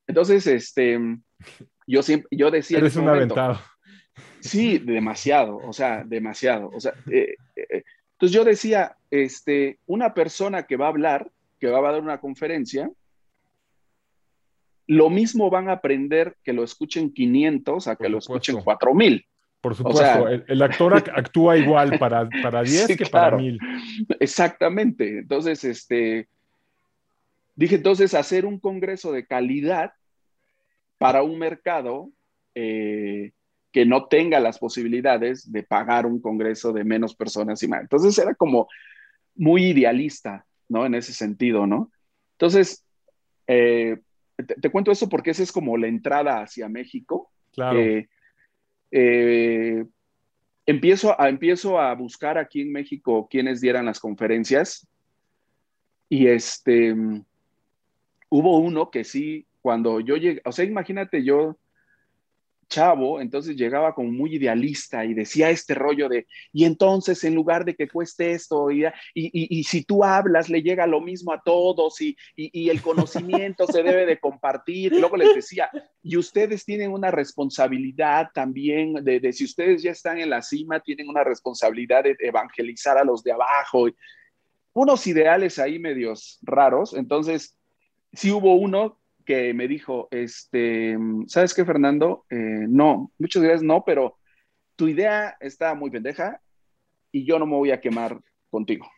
Entonces, 0.07 0.47
este, 0.47 0.99
yo 1.85 2.03
siempre, 2.03 2.27
yo 2.31 2.49
decía... 2.51 2.77
Eres 2.77 2.95
un 2.95 3.09
aventado. 3.09 3.59
Sí, 4.39 4.77
demasiado, 4.77 5.57
o 5.57 5.73
sea, 5.73 6.03
demasiado. 6.03 6.69
O 6.73 6.79
sea, 6.79 6.93
eh, 7.11 7.35
eh, 7.55 7.83
entonces 8.13 8.35
yo 8.35 8.43
decía, 8.43 8.97
este, 9.11 9.79
una 9.85 10.13
persona 10.13 10.63
que 10.63 10.77
va 10.77 10.85
a 10.85 10.89
hablar, 10.89 11.31
que 11.59 11.67
va 11.67 11.79
a 11.79 11.91
dar 11.91 12.01
una 12.01 12.19
conferencia, 12.19 12.89
lo 14.87 15.09
mismo 15.09 15.49
van 15.49 15.69
a 15.69 15.73
aprender 15.73 16.37
que 16.43 16.53
lo 16.53 16.63
escuchen 16.63 17.13
500 17.13 17.87
a 17.87 17.95
que 17.95 18.09
lo 18.09 18.19
escuchen 18.19 18.61
4000. 18.61 19.25
Por 19.61 19.75
supuesto, 19.75 20.27
el, 20.27 20.61
actor 20.61 20.93
actúa 21.15 21.57
igual 21.57 21.97
para, 21.99 22.29
para 22.43 22.63
10 22.63 22.95
que 22.95 23.05
para 23.05 23.35
1000. 23.35 23.59
Exactamente. 24.19 25.19
Entonces, 25.19 25.63
este, 25.63 26.27
dije 27.55 27.75
entonces 27.75 28.13
hacer 28.13 28.45
un 28.45 28.59
congreso 28.59 29.11
de 29.11 29.25
calidad 29.25 29.93
para 30.97 31.23
un 31.23 31.37
mercado 31.39 32.11
eh, 32.55 33.31
que 33.71 33.85
no 33.85 34.05
tenga 34.05 34.39
las 34.39 34.59
posibilidades 34.59 35.51
de 35.51 35.63
pagar 35.63 36.05
un 36.05 36.21
congreso 36.21 36.71
de 36.71 36.83
menos 36.83 37.15
personas 37.15 37.61
y 37.61 37.67
más. 37.67 37.81
Entonces 37.81 38.17
era 38.17 38.33
como 38.35 38.67
muy 39.35 39.65
idealista, 39.65 40.45
¿no? 40.69 40.85
En 40.85 40.95
ese 40.95 41.13
sentido, 41.13 41.67
¿no? 41.67 41.91
Entonces, 42.33 42.83
eh, 43.47 43.97
te, 44.61 44.69
cuento 44.69 44.91
eso 44.91 45.09
porque 45.09 45.31
esa 45.31 45.43
es 45.43 45.51
como 45.51 45.77
la 45.77 45.87
entrada 45.87 46.41
hacia 46.41 46.69
México. 46.69 47.31
Claro. 47.53 47.79
Eh, 47.79 48.09
empiezo, 48.91 49.89
a, 51.19 51.29
empiezo 51.29 51.79
a 51.79 51.93
buscar 51.95 52.37
aquí 52.37 52.61
en 52.61 52.71
México 52.71 53.27
quienes 53.29 53.61
dieran 53.61 53.85
las 53.85 53.99
conferencias. 53.99 54.87
Y 56.09 56.27
este, 56.27 56.95
hubo 58.29 58.59
uno 58.59 58.91
que 58.91 59.03
sí 59.03 59.45
cuando 59.61 59.99
yo 59.99 60.15
llegué, 60.15 60.41
o 60.45 60.51
sea, 60.51 60.65
imagínate 60.65 61.23
yo 61.23 61.57
chavo, 62.67 63.21
entonces 63.21 63.55
llegaba 63.55 63.93
como 63.93 64.11
muy 64.11 64.35
idealista 64.35 65.05
y 65.05 65.13
decía 65.13 65.49
este 65.49 65.73
rollo 65.73 66.09
de, 66.09 66.27
y 66.51 66.65
entonces 66.65 67.23
en 67.23 67.35
lugar 67.35 67.65
de 67.65 67.75
que 67.75 67.87
cueste 67.87 68.31
esto, 68.31 68.69
y, 68.71 68.85
y, 69.13 69.63
si 69.63 69.83
tú 69.83 70.03
hablas, 70.03 70.49
le 70.49 70.61
llega 70.61 70.85
lo 70.87 71.01
mismo 71.01 71.33
a 71.33 71.41
todos 71.41 72.01
y, 72.01 72.17
el 72.35 72.81
conocimiento 72.81 73.65
se 73.67 73.83
debe 73.83 74.05
de 74.05 74.19
compartir. 74.19 74.91
luego 74.91 75.17
les 75.17 75.33
decía, 75.35 75.69
y 76.01 76.17
ustedes 76.17 76.65
tienen 76.65 76.91
una 76.91 77.11
responsabilidad 77.11 78.29
también 78.33 78.93
de, 79.03 79.19
de, 79.19 79.33
si 79.33 79.45
ustedes 79.45 79.81
ya 79.81 79.91
están 79.91 80.19
en 80.19 80.29
la 80.29 80.41
cima, 80.41 80.79
tienen 80.79 81.07
una 81.09 81.23
responsabilidad 81.23 82.03
de 82.03 82.15
evangelizar 82.19 82.97
a 82.97 83.03
los 83.03 83.23
de 83.23 83.31
abajo. 83.31 83.87
Unos 84.73 85.07
ideales 85.07 85.59
ahí 85.59 85.79
medios 85.79 86.39
raros. 86.41 86.93
Entonces, 86.93 87.57
sí 88.13 88.31
hubo 88.31 88.55
uno 88.55 88.99
que 89.27 89.53
me 89.53 89.67
dijo, 89.67 90.07
este, 90.09 90.97
¿sabes 91.27 91.53
qué, 91.53 91.65
Fernando? 91.65 92.25
Eh, 92.29 92.65
no, 92.69 93.11
muchas 93.19 93.43
gracias, 93.43 93.61
no, 93.61 93.83
pero 93.85 94.17
tu 94.77 94.87
idea 94.87 95.35
está 95.41 95.75
muy 95.75 95.91
pendeja 95.91 96.41
y 97.11 97.25
yo 97.25 97.37
no 97.37 97.45
me 97.45 97.57
voy 97.57 97.71
a 97.71 97.81
quemar 97.81 98.21
contigo, 98.49 98.89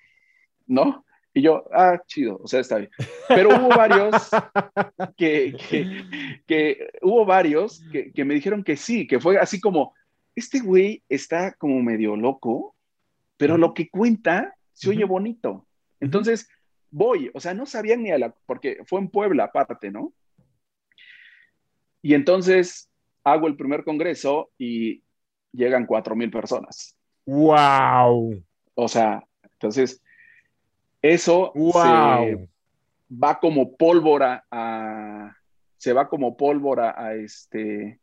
¿no? 0.67 1.03
Y 1.33 1.41
yo, 1.41 1.65
ah, 1.73 1.99
chido, 2.05 2.39
o 2.43 2.47
sea, 2.47 2.59
está 2.59 2.77
bien. 2.77 2.91
Pero 3.27 3.49
hubo 3.49 3.69
varios 3.69 4.29
que, 5.17 5.55
que, 6.45 6.89
hubo 7.01 7.25
varios 7.25 7.83
que, 7.91 8.11
que, 8.11 8.23
me 8.23 8.35
dijeron 8.35 8.63
que 8.63 8.77
sí, 8.77 9.07
que 9.07 9.19
fue 9.19 9.39
así 9.39 9.59
como, 9.59 9.95
este 10.35 10.59
güey 10.59 11.01
está 11.09 11.53
como 11.53 11.81
medio 11.81 12.15
loco, 12.15 12.75
pero 13.35 13.57
lo 13.57 13.73
que 13.73 13.89
cuenta 13.89 14.55
se 14.73 14.91
oye 14.91 15.05
bonito. 15.05 15.65
Entonces, 15.99 16.47
voy, 16.91 17.29
o 17.33 17.39
sea, 17.39 17.53
no 17.53 17.65
sabían 17.65 18.03
ni 18.03 18.11
a 18.11 18.17
la, 18.17 18.33
porque 18.45 18.79
fue 18.85 18.99
en 18.99 19.09
Puebla 19.09 19.45
aparte, 19.45 19.91
¿no? 19.91 20.13
Y 22.01 22.13
entonces 22.13 22.89
hago 23.23 23.47
el 23.47 23.55
primer 23.57 23.83
congreso 23.83 24.51
y 24.57 25.03
llegan 25.51 25.85
cuatro 25.85 26.15
mil 26.15 26.31
personas. 26.31 26.95
¡Wow! 27.25 28.41
O 28.75 28.87
sea, 28.87 29.23
entonces 29.43 30.01
eso 31.01 31.51
wow. 31.55 32.47
va 33.11 33.39
como 33.39 33.75
pólvora 33.75 34.45
a, 34.49 35.35
se 35.77 35.93
va 35.93 36.07
como 36.07 36.37
pólvora 36.37 36.95
a 36.97 37.15
este, 37.15 37.99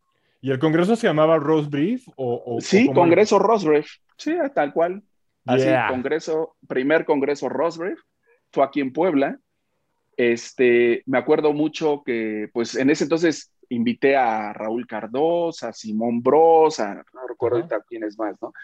¿Y 0.47 0.51
el 0.53 0.61
congreso 0.61 0.95
se 0.95 1.09
llamaba 1.09 1.39
Rose 1.39 1.69
Brief? 1.69 2.07
O, 2.15 2.59
sí, 2.61 2.89
Congreso 2.93 3.39
Rose 3.39 3.67
Brief. 3.67 3.89
Sí, 4.17 4.37
tal 4.55 4.73
cual. 4.73 5.03
Así, 5.45 5.67
congreso, 5.89 6.57
primer 6.69 7.05
congreso 7.05 7.49
Rose 7.49 7.79
Brief. 7.79 7.99
Fue 8.57 8.65
aquí 8.65 8.81
en 8.81 8.91
Puebla. 8.91 9.39
Este, 10.17 11.03
me 11.05 11.19
acuerdo 11.19 11.53
mucho 11.53 12.03
que, 12.07 12.49
pues, 12.55 12.75
en 12.75 12.89
ese 12.89 13.05
entonces 13.05 13.53
invité 13.69 14.17
a 14.17 14.55
Raúl 14.55 14.87
Cardós, 14.87 15.63
a 15.63 15.75
Simón 15.75 16.23
Bros, 16.23 16.81
a, 16.81 16.95
no 16.95 17.29
recuerdo 17.29 17.69
quién 17.87 18.05
es 18.05 18.19
más, 18.19 18.35
¿no? 18.41 18.55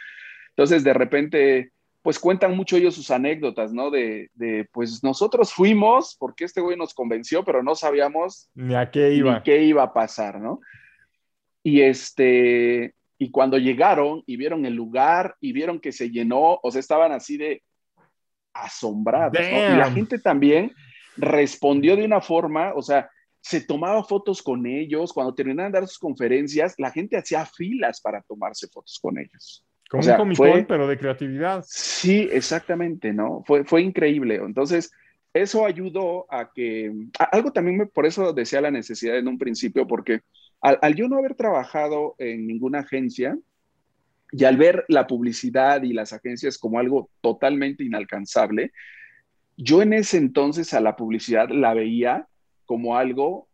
Entonces, 0.48 0.82
de 0.82 0.94
repente, 0.94 1.72
pues 2.00 2.18
cuentan 2.18 2.56
mucho 2.56 2.78
ellos 2.78 2.94
sus 2.94 3.10
anécdotas, 3.10 3.74
¿no? 3.74 3.90
De, 3.90 4.30
de, 4.32 4.66
pues 4.72 5.04
nosotros 5.04 5.52
fuimos 5.52 6.16
porque 6.18 6.46
este 6.46 6.62
güey 6.62 6.78
nos 6.78 6.94
convenció, 6.94 7.44
pero 7.44 7.62
no 7.62 7.74
sabíamos 7.74 8.48
ni 8.54 8.74
a 8.74 8.90
qué 8.90 9.12
iba. 9.12 9.34
Ni 9.34 9.42
qué 9.42 9.62
iba 9.62 9.82
a 9.82 9.92
pasar, 9.92 10.40
¿no? 10.40 10.60
Y 11.62 11.82
este, 11.82 12.94
y 13.18 13.30
cuando 13.30 13.58
llegaron 13.58 14.22
y 14.24 14.38
vieron 14.38 14.64
el 14.64 14.74
lugar 14.74 15.36
y 15.38 15.52
vieron 15.52 15.80
que 15.80 15.92
se 15.92 16.08
llenó, 16.08 16.60
o 16.62 16.70
sea, 16.70 16.80
estaban 16.80 17.12
así 17.12 17.36
de 17.36 17.62
asombrados, 18.52 19.40
¿no? 19.40 19.74
Y 19.74 19.76
la 19.76 19.90
gente 19.90 20.18
también 20.18 20.72
respondió 21.16 21.96
de 21.96 22.04
una 22.04 22.20
forma, 22.20 22.72
o 22.74 22.82
sea, 22.82 23.10
se 23.40 23.60
tomaba 23.60 24.04
fotos 24.04 24.40
con 24.40 24.66
ellos, 24.66 25.12
cuando 25.12 25.34
terminaban 25.34 25.72
de 25.72 25.80
dar 25.80 25.88
sus 25.88 25.98
conferencias, 25.98 26.74
la 26.78 26.90
gente 26.90 27.16
hacía 27.16 27.44
filas 27.44 28.00
para 28.00 28.22
tomarse 28.22 28.68
fotos 28.68 28.98
con 29.02 29.18
ellos. 29.18 29.66
Como 29.90 30.08
un 30.08 30.16
comité, 30.16 30.64
pero 30.66 30.86
de 30.86 30.96
creatividad. 30.96 31.64
Sí, 31.66 32.28
exactamente, 32.32 33.12
¿no? 33.12 33.42
Fue, 33.46 33.64
fue 33.64 33.82
increíble. 33.82 34.36
Entonces, 34.36 34.90
eso 35.34 35.66
ayudó 35.66 36.26
a 36.32 36.50
que, 36.52 36.92
algo 37.30 37.52
también 37.52 37.78
me, 37.78 37.86
por 37.86 38.06
eso 38.06 38.32
decía 38.32 38.60
la 38.60 38.70
necesidad 38.70 39.18
en 39.18 39.28
un 39.28 39.38
principio, 39.38 39.86
porque 39.86 40.20
al, 40.60 40.78
al, 40.80 40.94
yo 40.94 41.08
no 41.08 41.18
haber 41.18 41.34
trabajado 41.34 42.14
en 42.18 42.46
ninguna 42.46 42.80
agencia 42.80 43.36
y 44.32 44.44
al 44.44 44.56
ver 44.56 44.84
la 44.88 45.06
publicidad 45.06 45.82
y 45.82 45.92
las 45.92 46.12
agencias 46.12 46.58
como 46.58 46.78
algo 46.78 47.10
totalmente 47.20 47.84
inalcanzable, 47.84 48.72
yo 49.56 49.82
en 49.82 49.92
ese 49.92 50.16
entonces 50.16 50.72
a 50.72 50.80
la 50.80 50.96
publicidad 50.96 51.50
la 51.50 51.74
veía 51.74 52.26
como 52.64 52.96
algo, 52.96 53.48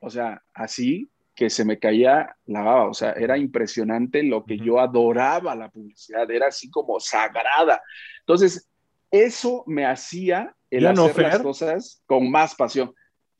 o 0.00 0.10
sea, 0.10 0.42
así 0.52 1.08
que 1.34 1.48
se 1.48 1.64
me 1.64 1.78
caía 1.78 2.36
la 2.46 2.62
baba, 2.62 2.88
o 2.88 2.94
sea, 2.94 3.12
era 3.12 3.38
impresionante 3.38 4.22
lo 4.24 4.44
que 4.44 4.58
yo 4.58 4.80
adoraba 4.80 5.54
la 5.54 5.70
publicidad, 5.70 6.30
era 6.30 6.48
así 6.48 6.68
como 6.68 6.98
sagrada. 7.00 7.80
Entonces, 8.20 8.68
eso 9.10 9.62
me 9.66 9.86
hacía 9.86 10.54
el 10.68 10.86
hacer 10.86 11.22
las 11.22 11.38
cosas 11.38 12.02
con 12.06 12.30
más 12.30 12.54
pasión. 12.54 12.92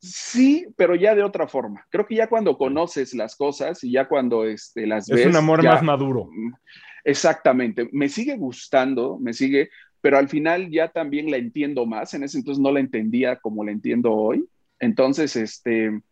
Sí, 0.02 0.66
pero 0.76 0.96
ya 0.96 1.14
de 1.14 1.22
otra 1.22 1.46
forma. 1.46 1.86
Creo 1.88 2.04
que 2.06 2.16
ya 2.16 2.26
cuando 2.26 2.58
conoces 2.58 3.14
las 3.14 3.36
cosas 3.36 3.84
y 3.84 3.92
ya 3.92 4.08
cuando 4.08 4.44
este, 4.44 4.84
las 4.84 5.06
ves. 5.06 5.20
Es 5.20 5.26
un 5.26 5.36
amor 5.36 5.62
más 5.62 5.80
maduro. 5.80 6.28
Mm, 6.28 6.54
exactamente. 7.04 7.88
Me 7.92 8.08
sigue 8.08 8.36
gustando, 8.36 9.16
me 9.20 9.32
sigue, 9.32 9.70
pero 10.00 10.18
al 10.18 10.28
final 10.28 10.68
ya 10.70 10.88
también 10.88 11.30
la 11.30 11.36
entiendo 11.36 11.86
más. 11.86 12.14
En 12.14 12.24
ese 12.24 12.38
entonces 12.38 12.60
no 12.60 12.72
la 12.72 12.80
entendía 12.80 13.36
como 13.36 13.64
la 13.64 13.70
entiendo 13.70 14.12
hoy. 14.12 14.44
Entonces, 14.80 15.36
este, 15.36 16.02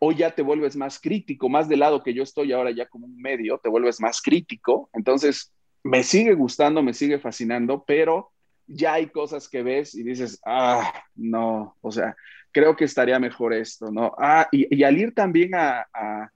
hoy 0.00 0.16
ya 0.16 0.34
te 0.34 0.42
vuelves 0.42 0.74
más 0.74 0.98
crítico, 0.98 1.48
más 1.48 1.68
del 1.68 1.78
lado 1.78 2.02
que 2.02 2.14
yo 2.14 2.24
estoy 2.24 2.52
ahora 2.52 2.72
ya 2.72 2.88
como 2.88 3.06
un 3.06 3.16
medio, 3.16 3.58
te 3.58 3.68
vuelves 3.68 4.00
más 4.00 4.20
crítico. 4.20 4.90
Entonces, 4.92 5.52
me 5.84 6.02
sigue 6.02 6.34
gustando, 6.34 6.82
me 6.82 6.94
sigue 6.94 7.20
fascinando, 7.20 7.84
pero 7.86 8.32
ya 8.66 8.94
hay 8.94 9.06
cosas 9.06 9.48
que 9.48 9.62
ves 9.62 9.94
y 9.94 10.02
dices, 10.02 10.40
ah, 10.44 10.92
no, 11.14 11.76
o 11.80 11.92
sea, 11.92 12.16
creo 12.56 12.74
que 12.74 12.86
estaría 12.86 13.18
mejor 13.18 13.52
esto, 13.52 13.90
¿no? 13.92 14.14
Ah, 14.16 14.48
y, 14.50 14.82
al 14.82 14.96
ir 14.96 15.12
también 15.12 15.54
a, 15.54 15.86
a 15.92 16.30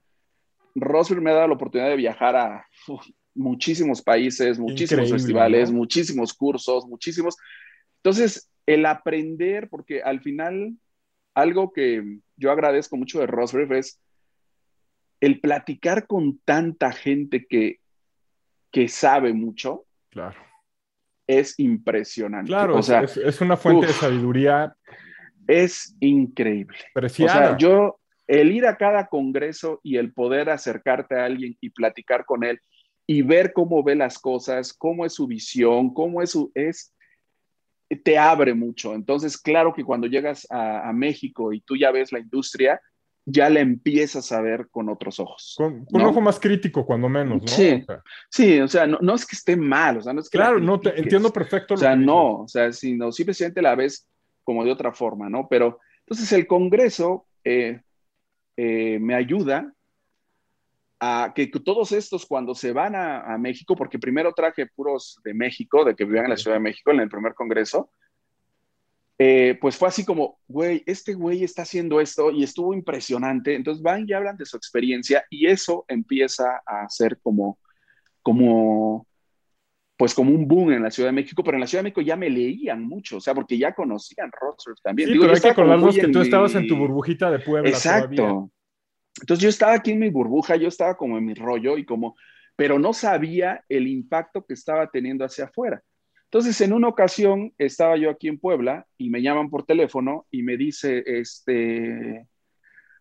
me 0.75 1.31
ha 1.31 1.33
dado 1.33 1.47
la 1.47 1.55
oportunidad 1.55 1.89
de 1.89 1.95
viajar 1.95 2.35
a 2.35 2.67
muchísimos 3.33 4.03
países, 4.03 4.59
muchísimos 4.59 5.09
festivales, 5.09 5.71
muchísimos 5.71 6.31
cursos, 6.35 6.85
muchísimos. 6.85 7.35
Entonces, 8.03 8.51
el 8.67 8.85
aprender, 8.85 9.67
porque 9.67 10.03
al 10.03 10.21
final 10.21 10.75
algo 11.33 11.73
que 11.73 12.19
yo 12.35 12.51
agradezco 12.51 12.97
mucho 12.97 13.19
de 13.19 13.25
Rosberg 13.25 13.73
es 13.73 13.99
el 15.21 15.39
platicar 15.39 16.05
con 16.05 16.37
tanta 16.45 16.91
gente 16.91 17.47
que, 17.49 17.79
que 18.69 18.87
sabe 18.89 19.33
mucho. 19.33 19.85
Claro. 20.11 20.37
Es 21.25 21.57
impresionante. 21.57 22.47
Claro, 22.47 22.77
o 22.77 22.83
sea, 22.83 23.01
es, 23.01 23.41
una 23.41 23.57
fuente 23.57 23.87
de 23.87 23.93
sabiduría. 23.93 24.75
Es 25.51 25.97
increíble. 25.99 26.77
Preciada. 26.93 27.33
O 27.33 27.47
sea, 27.49 27.57
yo, 27.57 27.99
el 28.25 28.53
ir 28.53 28.65
a 28.65 28.77
cada 28.77 29.07
congreso 29.07 29.81
y 29.83 29.97
el 29.97 30.13
poder 30.13 30.49
acercarte 30.49 31.19
a 31.19 31.25
alguien 31.25 31.57
y 31.59 31.69
platicar 31.71 32.25
con 32.25 32.45
él 32.45 32.61
y 33.05 33.21
ver 33.21 33.51
cómo 33.51 33.83
ve 33.83 33.95
las 33.95 34.17
cosas, 34.17 34.71
cómo 34.71 35.05
es 35.05 35.13
su 35.13 35.27
visión, 35.27 35.93
cómo 35.93 36.21
es 36.21 36.31
su, 36.31 36.51
es 36.55 36.93
te 37.97 38.17
abre 38.17 38.53
mucho. 38.53 38.93
Entonces, 38.93 39.37
claro 39.37 39.73
que 39.73 39.83
cuando 39.83 40.07
llegas 40.07 40.47
a, 40.49 40.89
México 40.93 41.51
y 41.51 41.59
tú 41.59 41.75
ya 41.75 41.91
ves 41.91 42.13
la 42.13 42.19
industria, 42.19 42.79
ya 43.25 43.49
la 43.49 43.59
empiezas 43.59 44.31
a 44.31 44.39
ver 44.39 44.69
con 44.71 44.87
otros 44.87 45.19
ojos. 45.19 45.55
Con, 45.57 45.85
un 45.91 46.01
ojo 46.01 46.21
más 46.21 46.39
crítico, 46.39 46.85
cuando 46.85 47.09
menos, 47.09 47.41
¿no? 47.41 47.47
Sí, 47.49 47.83
o 47.83 47.85
sea, 47.85 48.03
sí, 48.29 48.59
o 48.61 48.67
sea 48.69 48.87
no, 48.87 49.15
es 49.15 49.25
que 49.25 49.35
esté 49.35 49.57
mal, 49.57 49.97
o 49.97 50.01
sea, 50.01 50.13
no 50.13 50.21
es 50.21 50.29
que 50.29 50.37
Claro, 50.37 50.61
no, 50.61 50.79
te, 50.79 50.97
entiendo 50.97 51.33
perfecto. 51.33 51.73
O 51.73 51.77
sea, 51.77 51.93
no, 51.97 52.43
o 52.43 52.47
sea, 52.47 52.71
sino 52.71 53.11
simplemente 53.11 53.61
la 53.61 53.75
ves 53.75 54.07
como 54.43 54.63
de 54.63 54.71
otra 54.71 54.91
forma, 54.91 55.29
¿no? 55.29 55.47
Pero 55.49 55.79
entonces 55.99 56.31
el 56.33 56.47
Congreso 56.47 57.25
eh, 57.43 57.81
eh, 58.57 58.99
me 58.99 59.15
ayuda 59.15 59.73
a 60.99 61.33
que 61.33 61.47
todos 61.47 61.91
estos 61.93 62.27
cuando 62.27 62.53
se 62.53 62.73
van 62.73 62.95
a, 62.95 63.35
México, 63.39 63.75
porque 63.75 63.97
primero 63.97 64.33
traje 64.33 64.67
puros 64.67 65.19
de 65.23 65.33
México, 65.33 65.83
de 65.83 65.95
que 65.95 66.05
vivían 66.05 66.25
en 66.25 66.31
la 66.31 66.37
Ciudad 66.37 66.57
de 66.57 66.61
México 66.61 66.91
en 66.91 66.99
el 66.99 67.09
primer 67.09 67.33
congreso, 67.33 67.89
eh, 69.17 69.57
pues 69.59 69.77
fue 69.77 69.87
así 69.87 70.05
como, 70.05 70.39
güey, 70.47 70.83
este 70.85 71.15
güey 71.15 71.43
está 71.43 71.63
haciendo 71.63 71.99
esto 72.01 72.29
y 72.29 72.43
estuvo 72.43 72.73
impresionante. 72.73 73.55
Entonces 73.55 73.81
van 73.81 74.05
y 74.07 74.13
hablan 74.13 74.37
de 74.37 74.45
su 74.45 74.57
experiencia 74.57 75.25
y 75.29 75.47
eso 75.47 75.85
empieza 75.87 76.61
a 76.65 76.87
ser 76.87 77.19
como, 77.21 77.57
como, 78.21 79.07
pues 80.01 80.15
como 80.15 80.31
un 80.31 80.47
boom 80.47 80.71
en 80.71 80.81
la 80.81 80.89
Ciudad 80.89 81.09
de 81.09 81.13
México, 81.13 81.43
pero 81.43 81.57
en 81.57 81.61
la 81.61 81.67
Ciudad 81.67 81.81
de 81.81 81.89
México 81.89 82.01
ya 82.01 82.15
me 82.15 82.27
leían 82.27 82.81
mucho, 82.81 83.17
o 83.17 83.21
sea, 83.21 83.35
porque 83.35 83.55
ya 83.55 83.75
conocían 83.75 84.31
Rosters 84.31 84.81
también. 84.81 85.09
Sí, 85.09 85.17
pero 85.19 85.31
hay 85.31 85.39
que 85.39 85.49
acordarnos 85.49 85.95
que 85.95 86.07
tú 86.07 86.21
estabas 86.21 86.55
en 86.55 86.67
tu 86.67 86.75
burbujita 86.75 87.29
de 87.29 87.37
Puebla. 87.37 87.69
Exacto. 87.69 88.49
Entonces 89.19 89.43
yo 89.43 89.49
estaba 89.49 89.73
aquí 89.75 89.91
en 89.91 89.99
mi 89.99 90.09
burbuja, 90.09 90.55
yo 90.55 90.69
estaba 90.69 90.97
como 90.97 91.19
en 91.19 91.25
mi 91.25 91.35
rollo 91.35 91.77
y 91.77 91.85
como, 91.85 92.15
pero 92.55 92.79
no 92.79 92.93
sabía 92.93 93.63
el 93.69 93.87
impacto 93.87 94.43
que 94.43 94.55
estaba 94.55 94.89
teniendo 94.89 95.23
hacia 95.23 95.45
afuera. 95.45 95.83
Entonces 96.23 96.59
en 96.61 96.73
una 96.73 96.87
ocasión 96.87 97.53
estaba 97.59 97.95
yo 97.95 98.09
aquí 98.09 98.27
en 98.27 98.39
Puebla 98.39 98.87
y 98.97 99.11
me 99.11 99.21
llaman 99.21 99.51
por 99.51 99.67
teléfono 99.67 100.25
y 100.31 100.41
me 100.41 100.57
dice, 100.57 101.03
este, 101.05 102.25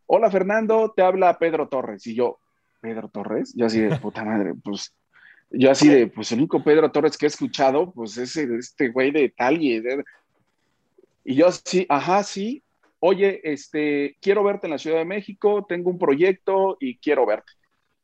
hola 0.05 0.31
Fernando, 0.31 0.93
te 0.95 1.01
habla 1.01 1.39
Pedro 1.39 1.67
Torres. 1.67 2.07
Y 2.07 2.15
yo, 2.15 2.41
Pedro 2.79 3.09
Torres, 3.09 3.55
yo 3.57 3.65
así 3.65 3.81
de 3.81 3.97
puta 3.97 4.23
madre, 4.23 4.53
pues 4.63 4.95
yo 5.51 5.71
así 5.71 5.89
de, 5.89 6.07
pues 6.07 6.31
el 6.33 6.39
único 6.39 6.63
Pedro 6.63 6.91
Torres 6.91 7.19
que 7.19 7.27
he 7.27 7.29
escuchado, 7.29 7.93
pues 7.93 8.17
es 8.17 8.37
este 8.37 8.89
güey 8.89 9.11
de 9.11 9.29
tal 9.31 9.61
y... 9.63 9.83
y 11.25 11.35
yo 11.35 11.51
sí, 11.51 11.87
ajá, 11.89 12.23
sí, 12.23 12.63
oye, 13.01 13.41
este, 13.45 14.17
quiero 14.21 14.45
verte 14.45 14.67
en 14.67 14.73
la 14.73 14.79
Ciudad 14.79 14.99
de 14.99 15.05
México, 15.05 15.67
tengo 15.69 15.91
un 15.91 15.99
proyecto 15.99 16.77
y 16.81 16.99
quiero 16.99 17.27
verte. 17.27 17.53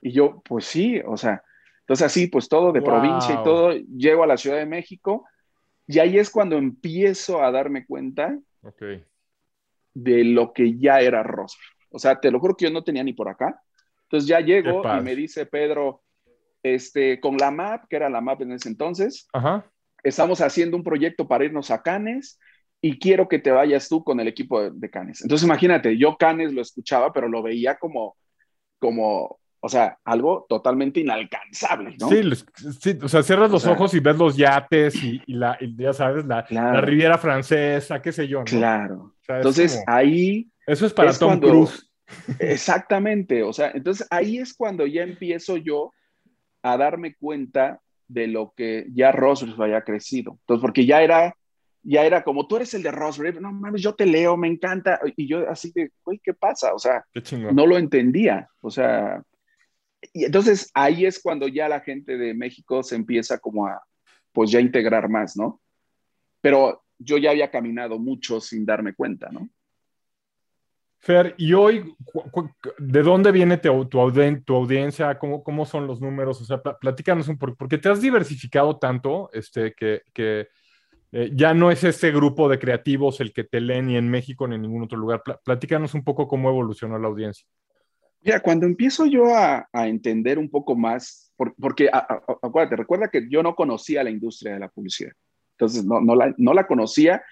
Y 0.01 0.13
yo, 0.13 0.43
pues 0.45 0.65
sí, 0.65 1.01
o 1.07 1.17
sea, 1.17 1.43
entonces 1.81 2.07
así, 2.07 2.27
pues 2.27 2.49
todo 2.49 2.73
de 2.73 2.83
provincia 2.83 3.35
y 3.35 3.45
todo, 3.45 3.73
llego 3.73 4.25
a 4.25 4.27
la 4.27 4.37
Ciudad 4.37 4.57
de 4.57 4.67
México 4.67 5.25
y 5.87 6.01
ahí 6.01 6.19
es 6.19 6.31
cuando 6.31 6.57
empiezo 6.57 7.43
a 7.43 7.53
darme 7.53 7.87
cuenta 7.87 8.37
de 9.95 10.25
lo 10.25 10.53
que 10.53 10.77
ya 10.77 11.01
era 11.01 11.23
Rosa. 11.23 11.59
O 11.91 11.99
sea, 11.99 12.19
te 12.19 12.31
lo 12.31 12.41
juro 12.41 12.57
que 12.57 12.65
yo 12.65 12.71
no 12.73 12.83
tenía 12.83 13.05
ni 13.05 13.13
por 13.13 13.29
acá. 13.29 13.63
Entonces 14.03 14.29
ya 14.29 14.41
llego 14.41 14.83
y 14.85 15.01
me 15.03 15.15
dice 15.15 15.47
Pedro, 15.47 16.03
este, 16.75 17.21
con 17.21 17.37
la 17.37 17.51
MAP, 17.51 17.87
que 17.89 17.97
era 17.97 18.09
la 18.09 18.21
MAP 18.21 18.43
en 18.43 18.53
ese 18.53 18.69
entonces, 18.69 19.29
estamos 20.03 20.41
haciendo 20.41 20.77
un 20.77 20.83
proyecto 20.83 21.27
para 21.29 21.45
irnos 21.45 21.71
a 21.71 21.83
Canes 21.83 22.39
y 22.81 22.99
quiero 22.99 23.29
que 23.29 23.39
te 23.39 23.51
vayas 23.51 23.89
tú 23.89 24.05
con 24.05 24.21
el 24.21 24.29
equipo 24.29 24.71
de, 24.71 24.91
Canes. 24.91 25.23
Entonces 25.23 25.47
imagínate, 25.47 25.97
yo 25.97 26.17
Canes 26.17 26.53
lo 26.53 26.63
escuchaba, 26.63 27.13
pero 27.13 27.29
lo 27.29 27.43
veía 27.43 27.77
como, 27.77 28.17
como, 28.79 29.39
o 29.61 29.69
sea, 29.69 29.99
algo 30.05 30.47
totalmente 30.49 31.01
inalcanzable, 31.01 31.97
¿no? 31.99 32.09
Sí, 32.09 32.99
o 33.03 33.09
sea, 33.09 33.23
cierras 33.23 33.51
los 33.51 33.67
ojos 33.67 33.95
y 33.95 34.01
ves 34.01 34.17
los 34.17 34.37
yates 34.37 34.95
y, 35.03 35.23
la, 35.27 35.59
ya 35.77 35.93
sabes, 35.93 36.25
la, 36.27 36.47
la, 36.51 36.81
Riviera 36.81 37.19
Francesa, 37.19 38.01
qué 38.01 38.13
sé 38.13 38.29
yo, 38.29 38.41
¿no? 38.41 38.45
Claro. 38.45 39.15
entonces 39.29 39.83
ahí... 39.87 40.51
Eso 40.67 40.87
es 40.87 40.93
para 40.93 41.13
Tom 41.13 41.41
Cruise. 41.41 41.91
Exactamente, 42.39 43.43
o 43.43 43.53
sea, 43.53 43.71
entonces 43.75 44.07
ahí 44.11 44.39
es 44.39 44.55
cuando 44.55 44.87
ya 44.87 45.03
empiezo 45.03 45.57
yo 45.57 45.93
a 46.73 46.77
darme 46.77 47.15
cuenta 47.15 47.81
de 48.09 48.27
lo 48.29 48.53
que 48.57 48.87
ya 48.93 49.13
Roswell 49.13 49.55
había 49.61 49.83
crecido. 49.83 50.39
Entonces, 50.41 50.63
porque 50.63 50.87
ya 50.87 51.03
era 51.03 51.35
ya 51.89 52.05
era 52.05 52.25
como, 52.25 52.49
tú 52.49 52.57
eres 52.57 52.75
el 52.75 52.83
de 52.83 52.91
Rosberg, 52.91 53.41
no 53.41 53.53
mames, 53.53 53.81
yo 53.81 53.95
te 53.95 54.07
leo, 54.07 54.37
me 54.37 54.49
encanta. 54.49 54.99
Y 55.17 55.29
yo 55.29 55.49
así 55.49 55.71
de, 55.73 55.93
güey, 56.05 56.21
¿qué 56.23 56.35
pasa? 56.35 56.75
O 56.75 56.81
sea, 56.81 57.05
no 57.53 57.65
lo 57.65 57.79
entendía. 57.79 58.49
O 58.61 58.73
sea, 58.73 59.23
y 60.13 60.25
entonces 60.25 60.69
ahí 60.75 61.07
es 61.07 61.21
cuando 61.21 61.47
ya 61.47 61.69
la 61.69 61.81
gente 61.81 62.19
de 62.19 62.35
México 62.35 62.83
se 62.83 62.97
empieza 62.97 63.39
como 63.39 63.69
a, 63.69 63.81
pues 64.33 64.51
ya 64.51 64.61
integrar 64.61 65.09
más, 65.09 65.37
¿no? 65.37 65.61
Pero 66.41 66.83
yo 66.99 67.19
ya 67.19 67.31
había 67.31 67.53
caminado 67.53 68.01
mucho 68.01 68.41
sin 68.41 68.67
darme 68.67 68.93
cuenta, 68.93 69.29
¿no? 69.31 69.49
Fer, 70.99 71.35
y 71.37 71.53
hoy, 71.53 71.95
¿de 72.79 73.03
dónde 73.03 73.31
viene 73.31 73.59
tu, 73.59 73.85
tu, 73.85 74.01
audiencia? 74.01 75.19
¿Cómo, 75.19 75.45
¿Cómo, 75.45 75.65
son 75.65 75.87
los 75.87 76.01
números? 76.01 76.41
O 76.41 76.45
sea, 76.45 76.61
platícanos 76.61 77.29
un 77.29 77.39
poco, 77.39 77.55
porque 77.57 77.79
te 77.79 77.89
has 77.89 78.01
diversificado 78.01 78.79
tanto 78.79 79.31
este, 79.33 79.73
que, 79.73 80.03
que 80.13 80.49
eh, 81.13 81.31
ya 81.33 81.55
no 81.55 81.71
es 81.71 81.85
ese 81.85 82.11
grupo 82.11 82.49
de 82.49 82.59
creativos 82.59 83.21
el 83.21 83.33
que 83.33 83.45
te 83.45 83.61
lee 83.61 83.83
ni 83.83 83.97
en 83.97 84.11
México 84.11 84.47
ni 84.49 84.57
en 84.57 84.63
ningún 84.63 84.83
otro 84.83 84.99
lugar. 84.99 85.23
platícanos 85.45 85.95
un 85.95 86.03
poco 86.03 86.27
cómo 86.27 86.49
evolucionó 86.49 86.99
la 86.99 87.09
audiencia. 87.09 87.47
Mira, 88.23 88.41
cuando 88.41 88.67
empiezo 88.67 89.07
yo 89.07 89.35
a, 89.35 89.69
entender 89.73 90.39
un 90.39 90.51
poco 90.51 90.75
más, 90.75 91.33
porque 91.37 91.89
acuérdate, 91.93 92.77
recuerda 92.77 93.09
que 93.09 93.29
yo 93.31 93.43
no 93.43 93.55
conocía 93.55 94.03
la 94.03 94.11
industria 94.11 94.55
de 94.55 94.61
la 94.61 94.69
publicidad. 94.69 95.13
Entonces, 95.53 95.85
no, 95.85 96.01
no, 96.01 96.17
la, 96.17 96.35
no 96.37 96.53
la 96.53 96.67
conocía, 96.67 97.23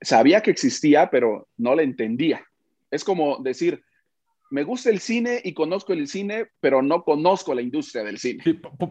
sabía 0.00 0.40
que 0.42 0.50
existía, 0.50 1.10
pero 1.10 1.48
no 1.56 1.74
la 1.74 1.82
entendía. 1.82 2.44
Es 2.90 3.04
como 3.04 3.38
decir, 3.38 3.82
me 4.50 4.62
gusta 4.64 4.90
el 4.90 5.00
cine 5.00 5.40
y 5.44 5.52
conozco 5.52 5.92
el 5.92 6.08
cine, 6.08 6.46
pero 6.60 6.82
no 6.82 7.02
conozco 7.02 7.54
la 7.54 7.62
industria 7.62 8.02
del 8.02 8.18
cine. 8.18 8.42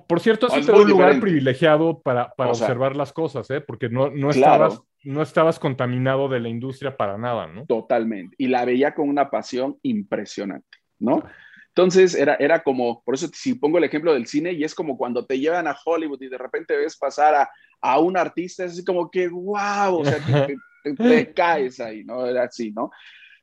por, 0.08 0.20
cierto, 0.20 0.48
es 0.48 0.68
un 0.68 0.88
lugar 0.88 1.20
privilegiado 1.20 2.02
para, 2.02 2.32
para 2.36 2.52
observar 2.52 2.96
las 2.96 3.12
cosas, 3.12 3.50
¿eh? 3.50 3.62
porque 3.62 3.90
no, 3.90 4.10
no, 4.12 4.30
estabas, 4.30 4.82
no 5.04 5.22
estabas 5.22 5.60
contaminado 5.60 6.30
de 6.30 6.40
la 6.40 6.50
industria 6.50 6.96
para 6.96 7.18
nada, 7.18 7.48
¿no? 7.48 7.66
Totalmente. 7.66 8.36
Y 8.38 8.48
la 8.48 8.66
veía 8.66 8.94
con 8.94 9.10
una 9.10 9.30
pasión 9.30 9.78
impresionante, 9.82 10.78
¿no? 11.00 11.24
Entonces 11.70 12.16
era, 12.16 12.36
era 12.40 12.64
como, 12.64 13.04
por 13.04 13.14
eso 13.14 13.28
si 13.34 13.54
pongo 13.54 13.78
el 13.78 13.84
ejemplo 13.84 14.14
del 14.14 14.26
cine, 14.26 14.52
y 14.52 14.64
es 14.64 14.74
como 14.74 14.98
cuando 14.98 15.26
te 15.26 15.40
llevan 15.40 15.68
a 15.68 15.78
Hollywood 15.86 16.22
y 16.22 16.28
de 16.28 16.38
repente 16.38 16.76
ves 16.76 16.98
pasar 16.98 17.36
a, 17.36 17.50
a 17.82 18.00
un 18.00 18.18
artista, 18.18 18.66
es 18.66 18.74
así 18.74 18.84
como 18.84 19.10
que, 19.12 19.28
wow, 19.28 20.00
o 20.00 20.06
sea, 20.06 20.18
te, 20.18 20.56
te 20.96 21.34
caes 21.34 21.80
ahí, 21.80 22.04
¿no? 22.04 22.26
Era 22.26 22.44
así, 22.44 22.72
¿no? 22.72 22.92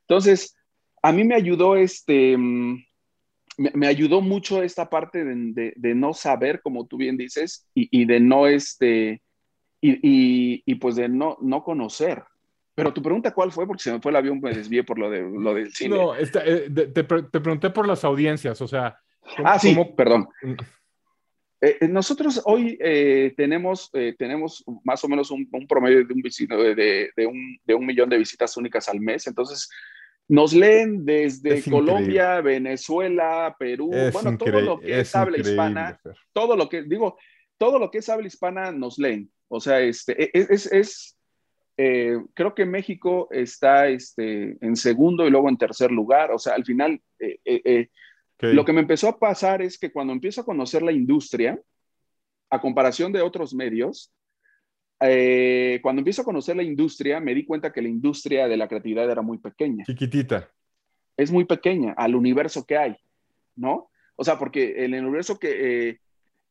Entonces, 0.01 0.55
a 1.01 1.11
mí 1.11 1.23
me 1.23 1.35
ayudó 1.35 1.75
este, 1.75 2.37
mm, 2.37 2.77
me, 3.57 3.87
ayudó 3.87 4.21
mucho 4.21 4.61
esta 4.61 4.89
parte 4.89 5.23
de, 5.23 5.95
no 5.95 6.13
saber, 6.13 6.61
como 6.61 6.87
tú 6.87 6.97
bien 6.97 7.17
dices, 7.17 7.67
y, 7.73 8.05
de 8.05 8.19
no, 8.19 8.47
este, 8.47 9.21
y, 9.81 10.75
pues 10.75 10.95
de 10.95 11.09
no, 11.09 11.37
no 11.41 11.63
conocer. 11.63 12.23
Pero 12.73 12.93
tu 12.93 13.01
pregunta, 13.01 13.33
¿cuál 13.33 13.53
fue? 13.53 13.65
Porque 13.65 13.83
se 13.83 13.93
me 13.93 14.01
fue 14.01 14.11
el 14.11 14.17
avión, 14.17 14.41
me 14.41 14.53
desvié 14.53 14.83
por 14.83 14.99
lo, 14.99 15.09
de, 15.09 15.21
lo 15.21 15.53
del 15.53 15.71
cine. 15.71 15.95
No, 15.95 16.13
eh, 16.15 16.27
te, 16.27 17.03
pregunté 17.05 17.69
por 17.69 17.87
las 17.87 18.03
audiencias, 18.03 18.59
o 18.61 18.67
sea. 18.67 18.99
ah, 19.45 19.57
sí, 19.57 19.77
perdón. 19.95 20.27
Eh, 21.61 21.77
eh, 21.81 21.87
nosotros 21.87 22.41
hoy 22.45 22.77
tenemos, 23.37 23.91
tenemos 24.17 24.63
más 24.83 25.03
o 25.03 25.07
menos 25.07 25.31
un, 25.31 25.47
promedio 25.67 26.05
de 26.05 26.13
un, 26.13 26.21
de, 26.21 27.09
de, 27.15 27.25
un, 27.25 27.57
de 27.63 27.73
un 27.73 27.85
millón 27.85 28.09
de 28.09 28.17
visitas 28.17 28.55
únicas 28.57 28.89
al 28.89 28.99
mes. 28.99 29.27
Entonces, 29.27 29.69
nos 30.27 30.53
leen 30.53 31.05
desde 31.05 31.61
Colombia, 31.63 32.41
Venezuela, 32.41 33.55
Perú, 33.59 33.91
bueno, 34.11 34.37
todo 34.37 34.61
lo 34.61 34.79
que 34.79 34.99
es, 34.99 35.15
habla 35.15 35.37
hispana, 35.37 35.99
todo 36.33 36.55
lo 36.55 36.67
que, 36.67 36.83
digo, 36.83 37.17
todo 37.57 37.79
lo 37.79 37.91
que 37.91 37.99
es 37.99 38.09
habla 38.09 38.27
hispana 38.27 38.71
nos 38.71 38.97
leen. 38.97 39.31
O 39.47 39.59
sea, 39.59 39.79
este, 39.81 40.23
e, 40.23 40.31
e, 40.33 40.47
es, 40.49 40.71
es, 40.71 41.17
eh, 41.77 42.17
creo 42.33 42.55
que 42.55 42.65
México 42.65 43.27
está 43.31 43.87
este, 43.87 44.57
en 44.61 44.75
segundo 44.75 45.27
y 45.27 45.29
luego 45.29 45.49
en 45.49 45.57
tercer 45.57 45.91
lugar. 45.91 46.31
O 46.31 46.39
sea, 46.39 46.55
al 46.55 46.65
final, 46.65 46.99
eh, 47.19 47.39
eh, 47.45 47.89
lo 48.39 48.65
que 48.65 48.73
me 48.73 48.81
empezó 48.81 49.07
a 49.07 49.17
pasar 49.17 49.61
es 49.61 49.77
que 49.77 49.91
cuando 49.91 50.13
empiezo 50.13 50.41
a 50.41 50.45
conocer 50.45 50.81
la 50.81 50.91
industria, 50.91 51.59
a 52.49 52.61
comparación 52.61 53.11
de 53.11 53.21
otros 53.21 53.53
medios, 53.53 54.13
eh, 54.99 55.79
cuando 55.81 55.99
empiezo 55.99 56.21
a 56.21 56.25
conocer 56.25 56.55
la 56.55 56.63
industria, 56.63 57.19
me 57.19 57.33
di 57.33 57.45
cuenta 57.45 57.71
que 57.71 57.81
la 57.81 57.89
industria 57.89 58.47
de 58.47 58.57
la 58.57 58.67
creatividad 58.67 59.09
era 59.09 59.21
muy 59.21 59.37
pequeña. 59.37 59.83
Chiquitita. 59.85 60.49
Es 61.17 61.31
muy 61.31 61.45
pequeña 61.45 61.93
al 61.97 62.15
universo 62.15 62.65
que 62.65 62.77
hay, 62.77 62.95
¿no? 63.55 63.89
O 64.15 64.23
sea, 64.23 64.37
porque 64.37 64.85
el 64.85 64.93
universo 64.93 65.37
que, 65.37 65.89
eh, 65.89 65.99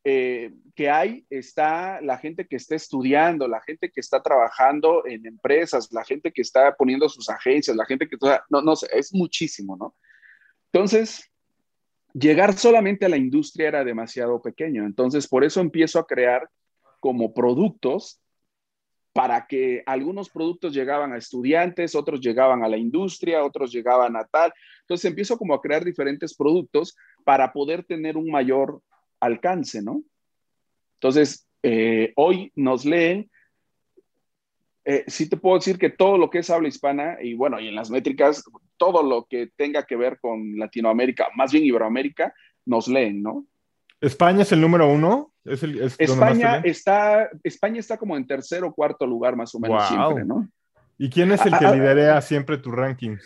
eh, 0.03 0.53
que 0.75 0.89
hay 0.89 1.25
está 1.29 2.01
la 2.01 2.17
gente 2.17 2.47
que 2.47 2.55
está 2.55 2.75
estudiando, 2.75 3.47
la 3.47 3.61
gente 3.61 3.91
que 3.91 3.99
está 3.99 4.21
trabajando 4.21 5.05
en 5.05 5.25
empresas, 5.25 5.91
la 5.91 6.03
gente 6.03 6.31
que 6.31 6.41
está 6.41 6.75
poniendo 6.75 7.09
sus 7.09 7.29
agencias, 7.29 7.75
la 7.75 7.85
gente 7.85 8.07
que... 8.07 8.17
No, 8.49 8.61
no 8.61 8.75
sé, 8.75 8.87
es 8.93 9.13
muchísimo, 9.13 9.75
¿no? 9.75 9.95
Entonces, 10.71 11.31
llegar 12.17 12.57
solamente 12.57 13.05
a 13.05 13.09
la 13.09 13.17
industria 13.17 13.67
era 13.67 13.83
demasiado 13.83 14.41
pequeño. 14.41 14.85
Entonces, 14.85 15.27
por 15.27 15.43
eso 15.43 15.59
empiezo 15.59 15.99
a 15.99 16.07
crear 16.07 16.49
como 16.99 17.33
productos 17.33 18.21
para 19.13 19.47
que 19.47 19.83
algunos 19.85 20.29
productos 20.29 20.73
llegaban 20.73 21.13
a 21.13 21.17
estudiantes, 21.17 21.95
otros 21.95 22.19
llegaban 22.19 22.63
a 22.63 22.67
la 22.67 22.77
industria, 22.77 23.45
otros 23.45 23.71
llegaban 23.71 24.15
a 24.17 24.25
tal. 24.25 24.51
Entonces 24.81 25.05
empiezo 25.05 25.37
como 25.37 25.53
a 25.53 25.61
crear 25.61 25.85
diferentes 25.85 26.35
productos 26.35 26.97
para 27.23 27.53
poder 27.53 27.83
tener 27.85 28.17
un 28.17 28.29
mayor 28.29 28.81
alcance, 29.21 29.81
¿no? 29.81 30.03
Entonces, 30.95 31.47
eh, 31.63 32.11
hoy 32.17 32.51
nos 32.55 32.83
leen, 32.83 33.29
eh, 34.85 35.03
sí 35.07 35.27
te 35.27 35.37
puedo 35.37 35.57
decir 35.57 35.79
que 35.79 35.89
todo 35.89 36.17
lo 36.17 36.29
que 36.29 36.39
es 36.39 36.49
habla 36.49 36.67
hispana, 36.67 37.17
y 37.21 37.33
bueno, 37.33 37.59
y 37.59 37.67
en 37.67 37.75
las 37.75 37.89
métricas, 37.89 38.43
todo 38.77 39.01
lo 39.01 39.25
que 39.25 39.51
tenga 39.55 39.83
que 39.83 39.95
ver 39.95 40.19
con 40.19 40.57
Latinoamérica, 40.57 41.29
más 41.35 41.51
bien 41.51 41.65
Iberoamérica, 41.65 42.33
nos 42.65 42.87
leen, 42.87 43.23
¿no? 43.23 43.45
¿España 43.99 44.43
es 44.43 44.51
el 44.51 44.61
número 44.61 44.87
uno? 44.87 45.31
España, 45.43 46.61
está, 46.63 47.29
España 47.43 47.79
está 47.79 47.97
como 47.97 48.15
en 48.15 48.27
tercer 48.27 48.63
o 48.63 48.73
cuarto 48.73 49.07
lugar 49.07 49.35
más 49.35 49.53
o 49.55 49.59
menos 49.59 49.87
siempre, 49.87 50.23
¿no? 50.23 50.47
¿Y 50.97 51.09
quién 51.09 51.31
es 51.31 51.45
el 51.45 51.57
que 51.57 51.65
lidera 51.65 52.21
siempre 52.21 52.57
tu 52.57 52.71
ranking? 52.71 53.17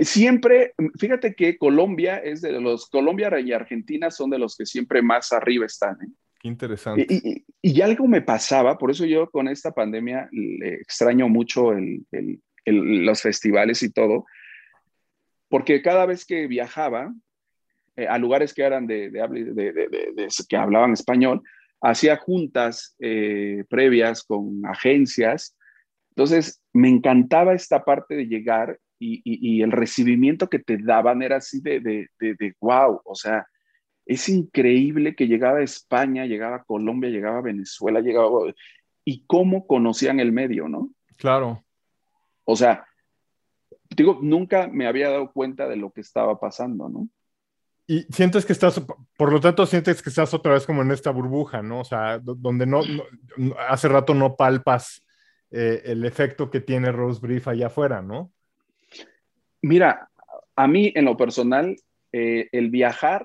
Siempre, 0.00 0.72
fíjate 0.98 1.34
que 1.34 1.58
Colombia 1.58 2.18
es 2.18 2.40
de 2.40 2.60
los, 2.60 2.88
Colombia 2.88 3.30
y 3.40 3.52
Argentina 3.52 4.10
son 4.10 4.30
de 4.30 4.38
los 4.38 4.56
que 4.56 4.64
siempre 4.64 5.02
más 5.02 5.32
arriba 5.32 5.66
están. 5.66 5.96
¿eh? 6.02 6.08
Interesante. 6.46 7.06
Y, 7.08 7.44
y, 7.60 7.80
algo 7.80 8.06
me 8.06 8.22
pasaba, 8.22 8.78
por 8.78 8.90
eso 8.90 9.04
yo 9.04 9.30
con 9.30 9.48
esta 9.48 9.72
pandemia 9.72 10.28
extraño 10.62 11.28
mucho 11.28 11.72
los 12.64 13.22
festivales 13.22 13.82
y 13.82 13.90
todo, 13.90 14.24
porque 15.48 15.82
cada 15.82 16.06
vez 16.06 16.24
que 16.24 16.46
viajaba, 16.46 17.12
eh, 17.96 18.06
a 18.06 18.18
lugares 18.18 18.52
que 18.52 18.62
eran 18.62 18.86
de, 18.86 19.10
que 20.48 20.56
hablaban 20.56 20.92
español, 20.92 21.42
hacía 21.80 22.16
juntas 22.16 22.94
eh, 22.98 23.64
previas 23.68 24.22
con 24.22 24.64
agencias. 24.66 25.56
Entonces, 26.10 26.62
me 26.72 26.88
encantaba 26.88 27.54
esta 27.54 27.84
parte 27.84 28.16
de 28.16 28.26
llegar 28.26 28.78
y, 28.98 29.20
y, 29.24 29.62
el 29.62 29.72
recibimiento 29.72 30.48
que 30.48 30.58
te 30.58 30.78
daban 30.78 31.22
era 31.22 31.36
así 31.36 31.60
de, 31.60 32.08
wow, 32.60 33.00
o 33.04 33.14
sea, 33.14 33.46
es 34.06 34.28
increíble 34.28 35.16
que 35.16 35.26
llegaba 35.26 35.58
a 35.58 35.64
España, 35.64 36.26
llegaba 36.26 36.56
a 36.56 36.64
Colombia, 36.64 37.10
llegaba 37.10 37.38
a 37.38 37.42
Venezuela, 37.42 38.00
llegaba... 38.00 38.30
Y 39.04 39.24
cómo 39.26 39.66
conocían 39.66 40.20
el 40.20 40.32
medio, 40.32 40.68
¿no? 40.68 40.90
Claro. 41.16 41.64
O 42.44 42.56
sea, 42.56 42.86
digo, 43.94 44.18
nunca 44.22 44.68
me 44.68 44.86
había 44.86 45.10
dado 45.10 45.32
cuenta 45.32 45.68
de 45.68 45.76
lo 45.76 45.90
que 45.90 46.00
estaba 46.00 46.38
pasando, 46.38 46.88
¿no? 46.88 47.08
Y 47.88 48.02
sientes 48.12 48.44
que 48.44 48.52
estás, 48.52 48.82
por 49.16 49.32
lo 49.32 49.40
tanto, 49.40 49.64
sientes 49.64 50.02
que 50.02 50.10
estás 50.10 50.34
otra 50.34 50.54
vez 50.54 50.66
como 50.66 50.82
en 50.82 50.90
esta 50.90 51.10
burbuja, 51.10 51.62
¿no? 51.62 51.80
O 51.80 51.84
sea, 51.84 52.18
donde 52.18 52.66
no, 52.66 52.82
hace 53.68 53.88
rato 53.88 54.12
no 54.12 54.34
palpas 54.34 55.04
eh, 55.52 55.82
el 55.84 56.04
efecto 56.04 56.50
que 56.50 56.60
tiene 56.60 56.90
Rose 56.90 57.20
Brief 57.20 57.46
allá 57.46 57.68
afuera, 57.68 58.02
¿no? 58.02 58.32
Mira, 59.62 60.10
a 60.56 60.66
mí 60.66 60.92
en 60.96 61.04
lo 61.04 61.16
personal, 61.16 61.76
eh, 62.12 62.48
el 62.50 62.70
viajar 62.70 63.24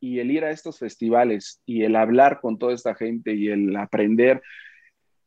y 0.00 0.18
el 0.18 0.30
ir 0.30 0.44
a 0.44 0.50
estos 0.50 0.78
festivales 0.78 1.62
y 1.66 1.84
el 1.84 1.96
hablar 1.96 2.40
con 2.40 2.58
toda 2.58 2.74
esta 2.74 2.94
gente 2.94 3.34
y 3.34 3.48
el 3.48 3.74
aprender, 3.76 4.42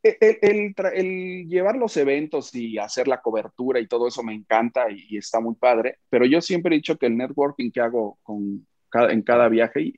el, 0.04 1.48
llevar 1.48 1.76
los 1.76 1.98
eventos 1.98 2.54
y 2.56 2.78
hacer 2.78 3.08
la 3.08 3.22
cobertura 3.22 3.80
y 3.80 3.88
todo 3.88 4.08
eso 4.08 4.24
me 4.24 4.34
encanta 4.34 4.88
y, 4.90 5.18
está 5.18 5.40
muy 5.40 5.56
padre, 5.56 5.98
pero 6.10 6.26
yo 6.26 6.42
siempre 6.42 6.76
he 6.76 6.80
dicho 6.80 6.98
que 6.98 7.08
el 7.08 7.18
networking 7.18 7.72
que 7.72 7.82
hago 7.82 8.18
con 8.24 8.66
en 8.94 9.22
cada 9.22 9.50
viaje 9.50 9.94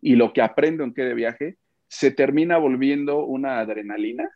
y, 0.00 0.16
lo 0.16 0.32
que 0.32 0.42
aprendo 0.42 0.84
en 0.84 0.92
cada 0.92 1.14
viaje 1.14 1.56
se 1.88 2.10
termina 2.10 2.58
volviendo 2.58 3.24
una 3.24 3.60
adrenalina 3.60 4.30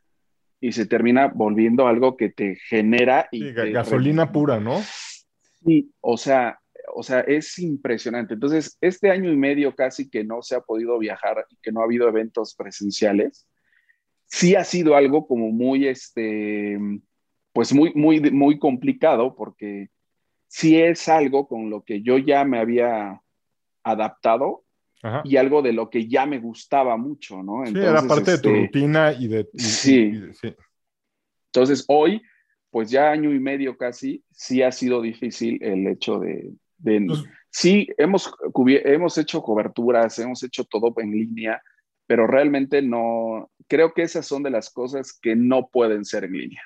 y 0.61 0.73
se 0.73 0.87
termina 0.87 1.29
volviendo 1.29 1.87
algo 1.87 2.17
que 2.17 2.31
te 2.31 2.57
genera 2.57 3.29
y 3.31 3.53
gasolina 3.53 4.33
pura, 4.33 4.61
¿no? 4.61 4.81
Sí, 5.65 5.93
o 6.01 6.17
sea, 6.17 6.59
o 6.95 7.03
sea, 7.03 7.21
es 7.21 7.59
impresionante. 7.59 8.35
Entonces, 8.35 8.77
este 8.81 9.11
año 9.11 9.33
y 9.33 9.37
medio 9.37 9.75
casi 9.75 10.09
que 10.09 10.25
no 10.25 10.43
se 10.43 10.57
ha 10.57 10.61
podido 10.61 10.99
viajar 10.99 11.47
y 11.51 11.57
que 11.63 11.73
no 11.73 11.81
ha 11.81 11.85
habido 11.85 12.09
eventos 12.09 12.55
presenciales, 12.55 13.47
sí 14.27 14.55
ha 14.55 14.65
sido 14.65 14.95
algo 14.95 15.27
como 15.27 15.51
muy, 15.51 15.89
este, 15.89 16.79
pues 17.53 17.73
muy, 17.73 17.93
muy, 17.95 18.21
muy 18.31 18.59
complicado 18.59 19.35
porque 19.35 19.89
sí 20.47 20.81
es 20.81 21.09
algo 21.09 21.47
con 21.47 21.71
lo 21.71 21.83
que 21.83 22.03
yo 22.03 22.19
ya 22.19 22.45
me 22.45 22.59
había 22.59 23.21
adaptado 23.83 24.65
y 25.25 25.37
algo 25.37 25.63
de 25.63 25.73
lo 25.73 25.91
que 25.91 26.09
ya 26.09 26.27
me 26.27 26.41
gustaba 26.41 26.97
mucho, 26.97 27.43
¿no? 27.43 27.65
sí, 27.67 27.79
era 27.79 28.03
parte 28.03 28.33
de 28.33 28.39
tu 28.39 28.49
este, 28.49 28.61
rutina 28.63 29.13
y 29.13 29.29
de... 29.29 29.49
sí. 29.55 30.13
sí. 30.33 30.55
Entonces, 31.53 31.85
hoy, 31.89 32.21
pues 32.71 32.91
ya 32.91 33.11
año 33.11 33.33
y 33.33 33.41
medio 33.41 33.77
casi, 33.77 34.25
sí 34.33 34.63
ha 34.63 34.73
sido 34.73 35.01
difícil 35.01 35.63
el 35.63 35.87
hecho 35.87 36.19
de... 36.19 36.53
Pues 36.83 37.25
sí, 37.51 37.89
hemos, 37.99 38.33
hemos 38.55 39.19
hecho 39.19 39.43
coberturas, 39.43 40.19
hemos 40.19 40.43
hecho 40.43 40.65
todo 40.65 40.93
en 40.99 41.11
línea, 41.11 41.63
pero 42.07 42.27
realmente 42.27 42.83
no, 42.83 43.51
creo 43.67 43.93
que 43.93 44.03
esas 44.03 44.27
son 44.27 44.43
de 44.43 44.51
las 44.51 44.71
cosas 44.71 45.19
que 45.21 45.37
no 45.37 45.69
pueden 45.69 46.05
ser 46.05 46.25
en 46.25 46.33
línea. 46.33 46.63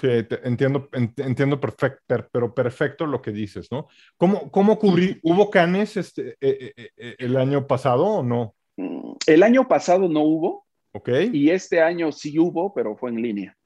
Sí, 0.00 0.08
entiendo, 0.42 0.88
entiendo 0.92 1.60
perfecto, 1.60 2.28
pero 2.32 2.52
perfecto 2.52 3.06
lo 3.06 3.22
que 3.22 3.30
dices, 3.30 3.70
¿no? 3.70 3.86
¿Cómo, 4.16 4.50
cómo 4.50 4.78
cubrí? 4.78 5.20
¿Hubo 5.22 5.50
canes 5.50 5.96
este, 5.96 6.30
eh, 6.40 6.72
eh, 6.76 6.90
eh, 6.96 7.16
el 7.18 7.36
año 7.36 7.66
pasado 7.66 8.04
o 8.04 8.22
no? 8.22 8.54
Mm, 8.76 9.12
el 9.26 9.42
año 9.44 9.68
pasado 9.68 10.08
no 10.08 10.22
hubo. 10.22 10.66
Ok. 10.92 11.10
Y 11.32 11.50
este 11.50 11.80
año 11.80 12.10
sí 12.10 12.36
hubo, 12.38 12.74
pero 12.74 12.96
fue 12.96 13.10
en 13.10 13.22
línea. 13.22 13.56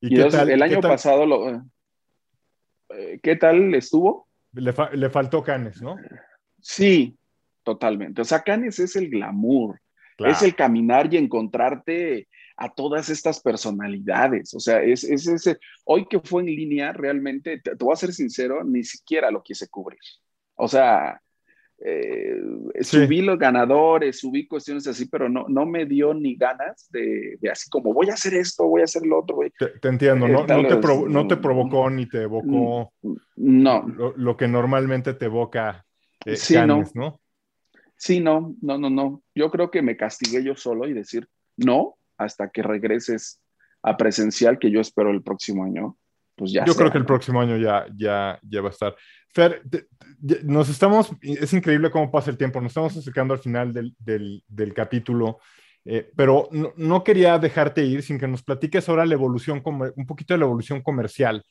¿Y, 0.00 0.14
qué 0.14 0.24
tal, 0.24 0.50
el 0.50 0.62
año 0.62 0.80
pasado 0.80 1.26
lo... 1.26 1.62
¿Qué 3.22 3.36
tal 3.36 3.74
estuvo? 3.74 4.25
Le, 4.56 4.74
le, 4.92 5.10
faltó 5.10 5.42
canes, 5.42 5.80
¿no? 5.80 5.96
Sí, 6.60 7.16
totalmente. 7.62 8.22
O 8.22 8.24
sea, 8.24 8.42
canes 8.42 8.78
es 8.78 8.96
el 8.96 9.10
glamour, 9.10 9.80
es 10.18 10.42
el 10.42 10.54
caminar 10.54 11.12
y 11.12 11.18
encontrarte 11.18 12.28
a 12.56 12.72
todas 12.72 13.08
estas 13.10 13.40
personalidades. 13.40 14.54
O 14.54 14.60
sea, 14.60 14.82
es, 14.82 15.04
ese. 15.04 15.58
Hoy 15.84 16.06
que 16.06 16.20
fue 16.20 16.42
en 16.42 16.46
línea, 16.46 16.92
realmente, 16.92 17.60
te, 17.60 17.74
voy 17.74 17.92
a 17.92 17.96
ser 17.96 18.12
sincero, 18.12 18.64
ni 18.64 18.82
siquiera 18.82 19.30
lo 19.30 19.42
quise 19.42 19.68
cubrir. 19.68 20.00
O 20.54 20.66
sea, 20.68 21.20
eh, 21.78 22.40
subí 22.80 23.20
los 23.20 23.38
ganadores, 23.38 24.18
subí 24.18 24.46
cuestiones 24.46 24.86
así, 24.86 25.06
pero 25.06 25.28
no, 25.28 25.46
no 25.48 25.66
me 25.66 25.84
dio 25.84 26.14
ni 26.14 26.34
ganas 26.34 26.88
de, 26.90 27.38
así 27.50 27.68
como 27.68 27.92
voy 27.92 28.08
a 28.10 28.14
hacer 28.14 28.34
esto, 28.34 28.66
voy 28.66 28.80
a 28.80 28.84
hacer 28.84 29.04
lo 29.06 29.20
otro. 29.20 29.38
Te, 29.80 29.88
entiendo, 29.88 30.26
no, 30.26 30.46
no, 30.46 31.26
te 31.26 31.36
provocó 31.36 31.90
ni 31.90 32.06
te 32.08 32.22
evocó 32.22 32.92
no. 33.36 33.86
Lo, 34.16 34.36
que 34.36 34.48
normalmente 34.48 35.14
te 35.14 35.26
evoca 35.26 35.84
eh, 36.24 36.36
sí, 36.36 36.56
no. 36.66 37.20
Sí, 37.96 38.20
no, 38.20 38.54
no, 38.60 38.78
no, 38.78 38.90
no. 38.90 39.22
Yo 39.34 39.50
creo 39.50 39.70
que 39.70 39.82
me 39.82 39.96
castigué 39.96 40.42
yo 40.42 40.54
solo 40.54 40.86
y 40.86 40.92
decir, 40.92 41.28
no, 41.56 41.96
hasta 42.18 42.50
que 42.50 42.62
regreses 42.62 43.40
a 43.82 43.96
presencial, 43.96 44.58
que 44.58 44.70
yo 44.70 44.80
espero 44.80 45.10
el 45.10 45.22
próximo 45.22 45.64
año. 45.64 45.96
Pues 46.36 46.52
ya 46.52 46.64
yo 46.64 46.74
creo 46.74 46.92
que 46.92 46.98
el 46.98 47.06
próximo 47.06 47.40
año 47.40 47.56
ya, 47.56 47.86
ya, 47.96 48.38
ya 48.42 48.60
va 48.60 48.68
a 48.68 48.72
estar. 48.72 48.94
Fer, 49.34 49.62
nos 50.44 50.68
estamos, 50.68 51.10
es 51.22 51.52
increíble 51.52 51.90
cómo 51.90 52.10
pasa 52.10 52.30
el 52.30 52.36
tiempo, 52.36 52.60
nos 52.60 52.70
estamos 52.70 52.96
acercando 52.96 53.34
al 53.34 53.40
final 53.40 53.72
del, 53.72 53.94
del, 53.98 54.44
del 54.46 54.74
capítulo, 54.74 55.38
eh, 55.84 56.10
pero 56.14 56.48
no, 56.52 56.72
no, 56.76 57.02
quería 57.02 57.38
dejarte 57.38 57.84
ir 57.84 58.02
sin 58.02 58.18
que 58.18 58.28
nos 58.28 58.42
platiques 58.42 58.88
ahora 58.88 59.06
la 59.06 59.14
evolución, 59.14 59.62
un 59.64 60.06
poquito 60.06 60.34
de 60.34 60.38
la 60.38 60.46
evolución 60.46 60.82
comercial, 60.82 61.44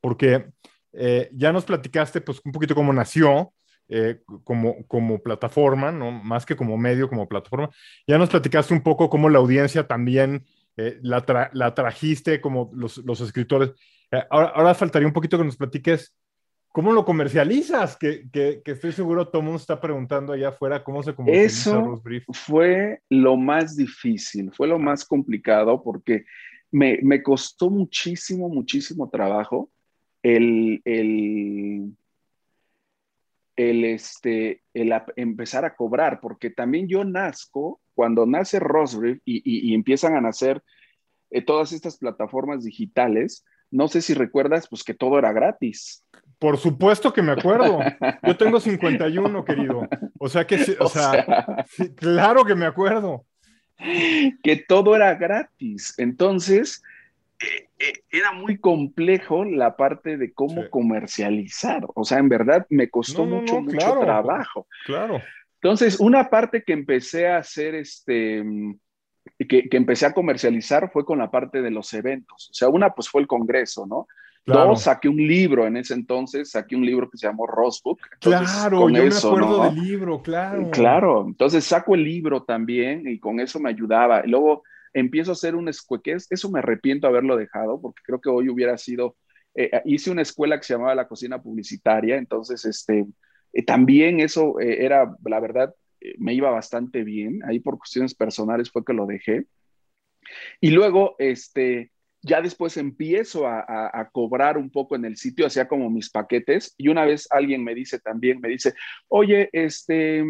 porque 0.00 0.46
eh, 0.92 1.30
ya 1.32 1.52
nos 1.52 1.64
platicaste 1.64 2.20
pues 2.20 2.40
un 2.44 2.52
poquito 2.52 2.74
cómo 2.74 2.92
nació, 2.92 3.52
eh, 3.92 4.20
como, 4.44 4.86
como 4.86 5.20
plataforma, 5.20 5.90
¿no? 5.90 6.12
más 6.12 6.46
que 6.46 6.54
como 6.54 6.76
medio, 6.76 7.08
como 7.08 7.28
plataforma. 7.28 7.70
Ya 8.06 8.18
nos 8.18 8.30
platicaste 8.30 8.72
un 8.72 8.82
poco 8.82 9.10
cómo 9.10 9.28
la 9.28 9.40
audiencia 9.40 9.88
también 9.88 10.46
eh, 10.76 10.98
la, 11.02 11.50
la, 11.52 11.74
trajiste, 11.74 12.40
como 12.40 12.70
los, 12.72 12.98
los 12.98 13.20
escritores. 13.20 13.72
Eh, 14.12 14.24
ahora, 14.30 14.48
ahora, 14.48 14.74
faltaría 14.74 15.06
un 15.08 15.14
poquito 15.14 15.38
que 15.38 15.44
nos 15.44 15.56
platiques 15.56 16.14
cómo 16.72 16.92
lo 16.92 17.04
comercializas, 17.04 17.96
que, 17.96 18.28
que, 18.30 18.62
que, 18.64 18.72
estoy 18.72 18.92
seguro 18.92 19.28
todo 19.28 19.40
el 19.40 19.44
mundo 19.46 19.60
está 19.60 19.80
preguntando 19.80 20.32
allá 20.32 20.48
afuera 20.48 20.84
cómo 20.84 21.02
se 21.02 21.14
comercializa 21.14 21.78
Eso 21.78 22.02
fue 22.32 23.02
lo 23.08 23.36
más 23.36 23.76
difícil, 23.76 24.52
fue 24.52 24.68
lo 24.68 24.78
más 24.78 25.04
complicado 25.04 25.82
porque 25.82 26.24
me, 26.70 26.98
me 27.02 27.22
costó 27.22 27.70
muchísimo, 27.70 28.48
muchísimo 28.48 29.10
trabajo 29.10 29.70
el, 30.22 30.80
el 30.84 31.92
el, 33.68 33.84
este, 33.84 34.62
el 34.72 34.92
empezar 35.16 35.64
a 35.64 35.76
cobrar, 35.76 36.20
porque 36.20 36.50
también 36.50 36.88
yo 36.88 37.04
nazco, 37.04 37.80
cuando 37.94 38.24
nace 38.24 38.58
Rosbrief 38.58 39.20
y, 39.24 39.74
empiezan 39.74 40.16
a 40.16 40.20
nacer 40.20 40.62
eh, 41.30 41.42
todas 41.42 41.72
estas 41.72 41.98
plataformas 41.98 42.64
digitales, 42.64 43.44
no 43.70 43.88
sé 43.88 44.02
si 44.02 44.14
recuerdas, 44.14 44.68
pues 44.68 44.84
que 44.84 44.94
todo 44.94 45.18
era 45.18 45.32
gratis. 45.32 46.04
Por 46.38 46.56
supuesto 46.56 47.12
que 47.12 47.22
me 47.22 47.32
acuerdo. 47.32 47.80
Yo 48.26 48.36
tengo 48.36 48.60
51, 48.60 49.44
querido. 49.44 49.88
O 50.18 50.28
sea 50.28 50.46
que, 50.46 50.76
o, 50.80 50.88
sea, 50.88 51.66
claro 51.96 52.44
que 52.44 52.54
me 52.54 52.66
acuerdo. 52.66 53.24
Que 54.42 54.56
todo 54.56 54.96
era 54.96 55.14
gratis. 55.14 55.94
Entonces, 55.98 56.82
eh, 57.40 57.68
eh, 57.78 57.92
era 58.10 58.32
muy 58.32 58.58
complejo 58.58 59.44
la 59.44 59.76
parte 59.76 60.16
de 60.16 60.32
cómo 60.32 60.68
comercializar. 60.70 61.82
O 61.94 62.04
sea, 62.04 62.18
en 62.18 62.28
verdad 62.28 62.66
me 62.70 62.88
costó 62.88 63.24
mucho, 63.24 63.60
mucho 63.60 64.00
trabajo. 64.00 64.66
Claro. 64.86 65.20
Entonces, 65.62 66.00
una 66.00 66.30
parte 66.30 66.62
que 66.62 66.72
empecé 66.72 67.28
a 67.28 67.38
hacer, 67.38 67.74
este, 67.74 68.42
que, 69.46 69.68
que, 69.68 69.76
empecé 69.76 70.06
a 70.06 70.12
comercializar 70.12 70.90
fue 70.90 71.04
con 71.04 71.18
la 71.18 71.30
parte 71.30 71.62
de 71.62 71.70
los 71.70 71.92
eventos. 71.94 72.50
O 72.50 72.54
sea, 72.54 72.68
una 72.68 72.90
pues 72.90 73.08
fue 73.08 73.20
el 73.22 73.26
Congreso, 73.26 73.86
¿no? 73.86 74.06
Dos, 74.46 74.82
saqué 74.82 75.08
un 75.08 75.16
libro 75.16 75.66
en 75.66 75.76
ese 75.76 75.94
entonces, 75.94 76.50
saqué 76.50 76.74
un 76.74 76.84
libro 76.84 77.08
que 77.10 77.18
se 77.18 77.26
llamó 77.26 77.46
Rosebook. 77.46 78.00
claro, 78.18 78.88
yo 78.88 79.04
me 79.04 79.14
acuerdo 79.14 79.64
del 79.64 79.74
libro, 79.74 80.22
claro. 80.22 80.70
Claro, 80.70 81.24
entonces 81.26 81.64
saco 81.64 81.94
el 81.94 82.04
libro 82.04 82.42
también 82.42 83.06
y 83.06 83.18
con 83.18 83.38
eso 83.38 83.60
me 83.60 83.70
ayudaba. 83.70 84.22
Y 84.24 84.30
luego 84.30 84.62
empiezo 84.92 85.30
a 85.30 85.34
hacer 85.34 85.54
un 85.54 85.68
escueque, 85.68 86.16
eso 86.28 86.50
me 86.50 86.58
arrepiento 86.58 87.06
haberlo 87.06 87.36
dejado 87.36 87.80
porque 87.80 88.02
creo 88.04 88.20
que 88.20 88.30
hoy 88.30 88.48
hubiera 88.48 88.76
sido, 88.78 89.16
eh, 89.54 89.70
hice 89.84 90.10
una 90.10 90.22
escuela 90.22 90.58
que 90.58 90.64
se 90.64 90.74
llamaba 90.74 90.94
la 90.94 91.06
cocina 91.06 91.40
publicitaria, 91.40 92.16
entonces 92.16 92.64
este, 92.64 93.06
eh, 93.52 93.64
también 93.64 94.20
eso 94.20 94.58
eh, 94.58 94.84
era, 94.84 95.14
la 95.24 95.40
verdad, 95.40 95.74
me 96.18 96.34
iba 96.34 96.50
bastante 96.50 97.04
bien, 97.04 97.40
ahí 97.46 97.60
por 97.60 97.78
cuestiones 97.78 98.14
personales 98.14 98.70
fue 98.70 98.84
que 98.84 98.92
lo 98.92 99.06
dejé. 99.06 99.46
Y 100.60 100.70
luego, 100.70 101.16
este, 101.18 101.92
ya 102.22 102.42
después 102.42 102.76
empiezo 102.76 103.46
a, 103.46 103.90
a, 103.92 104.10
cobrar 104.10 104.58
un 104.58 104.70
poco 104.70 104.96
en 104.96 105.04
el 105.04 105.16
sitio, 105.16 105.46
hacía 105.46 105.68
como 105.68 105.90
mis 105.90 106.10
paquetes, 106.10 106.74
y 106.76 106.88
una 106.88 107.04
vez 107.04 107.26
alguien 107.30 107.64
me 107.64 107.74
dice 107.74 107.98
también, 107.98 108.40
me 108.40 108.48
dice, 108.48 108.74
oye, 109.08 109.48
este, 109.52 110.24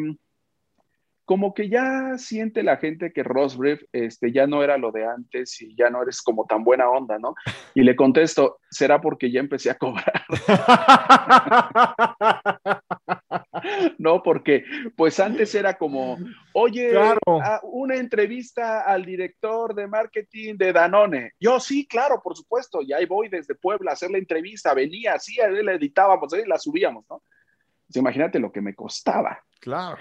como 1.31 1.55
que 1.55 1.69
ya 1.69 2.19
siente 2.19 2.65
la 2.65 2.77
gente 2.77 3.13
que 3.13 3.23
Rosbrief 3.23 3.85
este, 3.93 4.33
ya 4.33 4.49
no 4.49 4.65
era 4.65 4.77
lo 4.79 4.91
de 4.91 5.07
antes 5.07 5.63
y 5.63 5.77
ya 5.77 5.89
no 5.89 6.03
eres 6.03 6.23
como 6.23 6.45
tan 6.45 6.65
buena 6.65 6.91
onda, 6.91 7.21
¿no? 7.21 7.37
Y 7.73 7.83
le 7.83 7.95
contesto, 7.95 8.59
será 8.69 9.01
porque 9.01 9.31
ya 9.31 9.39
empecé 9.39 9.71
a 9.71 9.79
cobrar. 9.79 10.25
no, 13.99 14.23
porque 14.23 14.65
pues 14.97 15.19
antes 15.21 15.55
era 15.55 15.77
como, 15.77 16.19
oye, 16.55 16.93
una 17.63 17.97
entrevista 17.97 18.83
al 18.83 19.05
director 19.05 19.75
de 19.75 19.87
marketing 19.87 20.57
de 20.57 20.73
Danone. 20.73 21.33
Yo 21.39 21.61
sí, 21.61 21.87
claro, 21.87 22.21
por 22.23 22.37
supuesto, 22.37 22.83
y 22.83 22.93
ahí 22.93 23.07
voy 23.07 23.29
desde 23.29 23.55
Puebla 23.55 23.91
a 23.91 23.95
hacer 23.95 24.11
la 24.11 24.19
entrevista, 24.19 24.75
venía, 24.75 25.19
sí, 25.19 25.37
la 25.37 25.73
editábamos, 25.73 26.33
ahí 26.33 26.45
la 26.47 26.59
subíamos, 26.59 27.05
¿no? 27.09 27.23
Pues 27.87 27.97
imagínate 27.97 28.39
lo 28.39 28.53
que 28.53 28.61
me 28.61 28.75
costaba. 28.75 29.43
Claro. 29.61 29.99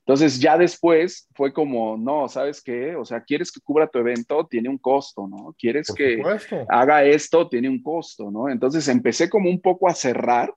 Entonces 0.00 0.38
ya 0.38 0.56
después 0.56 1.28
fue 1.34 1.52
como, 1.52 1.96
no, 1.96 2.28
¿sabes 2.28 2.62
qué? 2.62 2.94
O 2.94 3.04
sea, 3.04 3.24
quieres 3.24 3.50
que 3.50 3.60
cubra 3.60 3.88
tu 3.88 3.98
evento, 3.98 4.46
tiene 4.46 4.68
un 4.68 4.78
costo, 4.78 5.26
¿no? 5.26 5.52
Quieres 5.58 5.92
que 5.92 6.22
haga 6.68 7.02
esto, 7.02 7.48
tiene 7.48 7.68
un 7.68 7.82
costo, 7.82 8.30
¿no? 8.30 8.48
Entonces 8.48 8.86
empecé 8.86 9.28
como 9.28 9.50
un 9.50 9.60
poco 9.60 9.88
a 9.88 9.94
cerrar 9.94 10.54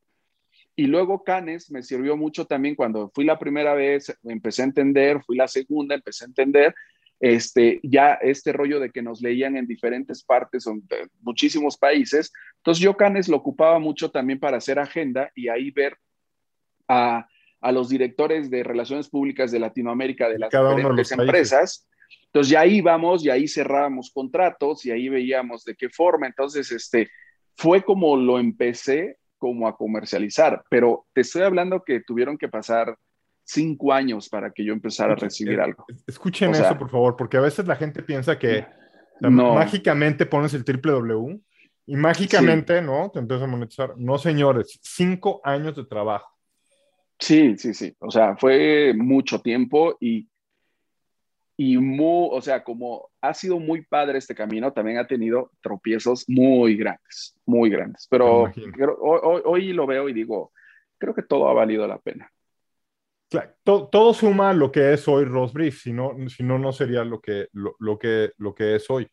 y 0.80 0.88
luego 0.88 1.24
Canes 1.24 1.72
me 1.72 1.84
sirvió 1.84 2.16
mucho 2.18 2.46
también 2.46 2.76
cuando 2.76 3.10
fui 3.14 3.26
la 3.26 3.40
primera 3.40 3.74
vez, 3.74 4.16
empecé 4.24 4.62
a 4.62 4.66
entender, 4.66 5.22
fui 5.24 5.36
la 5.38 5.48
segunda, 5.48 5.96
empecé 5.96 6.26
a 6.26 6.28
entender, 6.28 6.76
este, 7.20 7.80
ya 7.84 8.14
este 8.14 8.54
rollo 8.54 8.80
de 8.80 8.92
que 8.92 9.02
nos 9.02 9.22
leían 9.22 9.58
en 9.58 9.68
diferentes 9.68 10.24
partes, 10.24 10.66
de 10.66 11.08
muchísimos 11.22 11.78
países. 11.78 12.32
Entonces 12.58 12.82
yo 12.82 12.96
Canes 12.96 13.28
lo 13.28 13.38
ocupaba 13.38 13.80
mucho 13.80 14.10
también 14.10 14.40
para 14.40 14.58
hacer 14.58 14.80
agenda 14.80 15.32
y 15.36 15.50
ahí 15.50 15.72
ver 15.72 15.98
a 16.88 17.28
a 17.62 17.72
los 17.72 17.90
directores 17.90 18.50
de 18.50 18.64
relaciones 18.64 19.10
públicas 19.10 19.52
de 19.52 19.60
Latinoamérica 19.60 20.30
de 20.30 20.40
las 20.40 20.50
diferentes 20.50 21.12
empresas. 21.12 21.88
Entonces 22.26 22.52
ya 22.52 22.66
íbamos 22.66 23.26
y 23.26 23.30
ahí 23.30 23.48
cerrábamos 23.48 24.12
contratos 24.12 24.86
y 24.86 24.92
ahí 24.92 25.10
veíamos 25.10 25.64
de 25.64 25.76
qué 25.76 25.90
forma. 25.90 26.28
Entonces, 26.28 26.72
este, 26.72 27.10
fue 27.56 27.84
como 27.84 28.16
lo 28.16 28.40
empecé 28.40 29.18
como 29.40 29.68
a 29.68 29.76
comercializar, 29.76 30.64
pero 30.70 31.08
te 31.14 31.22
estoy 31.22 31.42
hablando 31.42 31.84
que 31.84 32.02
tuvieron 32.02 32.38
que 32.38 32.48
pasar 32.48 32.96
cinco 33.44 33.92
años 33.92 34.30
para 34.30 34.52
que 34.52 34.64
yo 34.64 34.74
empezara 34.74 35.14
a 35.14 35.16
recibir 35.16 35.60
algo. 35.60 35.86
Escuchen 36.06 36.52
eso, 36.52 36.78
por 36.78 36.92
favor, 36.92 37.16
porque 37.16 37.38
a 37.38 37.42
veces 37.42 37.66
la 37.66 37.76
gente 37.76 38.04
piensa 38.04 38.38
que 38.38 38.68
mágicamente 39.22 40.28
pones 40.28 40.54
el 40.54 40.64
triple 40.64 40.92
W 40.92 41.40
y 41.88 41.96
mágicamente, 41.96 42.82
¿no? 42.84 43.10
Te 43.12 43.18
empiezas 43.18 43.46
a 43.46 43.48
monetizar. 43.48 43.94
No, 43.98 44.20
señores, 44.20 44.80
cinco 44.84 45.42
años 45.44 45.76
de 45.76 45.86
trabajo. 45.86 46.30
Sí, 47.18 47.58
sí, 47.58 47.74
sí. 47.74 47.96
O 48.00 48.12
sea, 48.12 48.38
fue 48.38 48.94
mucho 48.96 49.42
tiempo 49.42 49.98
y, 50.00 50.30
y 51.62 51.78
muy, 51.78 52.30
o 52.32 52.42
sea, 52.42 52.64
como 52.64 53.10
ha 53.20 53.34
sido 53.34 53.60
muy 53.60 53.82
padre 53.82 54.18
este 54.18 54.34
camino, 54.34 54.72
también 54.72 54.98
ha 54.98 55.06
tenido 55.06 55.52
tropiezos 55.62 56.24
muy 56.30 56.78
grandes, 56.78 57.36
muy 57.46 57.70
grandes. 57.70 58.08
Pero, 58.10 58.44
hoy, 59.02 59.42
hoy, 59.44 59.74
lo 59.74 59.86
veo 59.86 60.08
y 60.08 60.14
digo, 60.14 60.54
creo 60.98 61.14
que 61.14 61.22
todo 61.22 61.50
ha 61.50 61.54
valido 61.54 61.86
la 61.86 61.98
pena. 61.98 62.32
Claro, 63.30 63.52
todo 63.66 64.14
suma 64.14 64.54
lo 64.54 64.72
que 64.72 64.94
es 64.94 65.06
hoy 65.10 65.26
Rosbrief, 65.26 65.82
si 65.82 65.92
no, 65.92 66.14
si 66.30 66.44
no, 66.44 66.58
no 66.58 66.72
sería 66.72 67.04
lo 67.04 67.20
que, 67.20 67.50
lo, 67.52 68.00
que, 68.00 68.32
lo 68.38 68.56
que 68.56 68.76
es 68.78 68.90
hoy. 68.90 69.06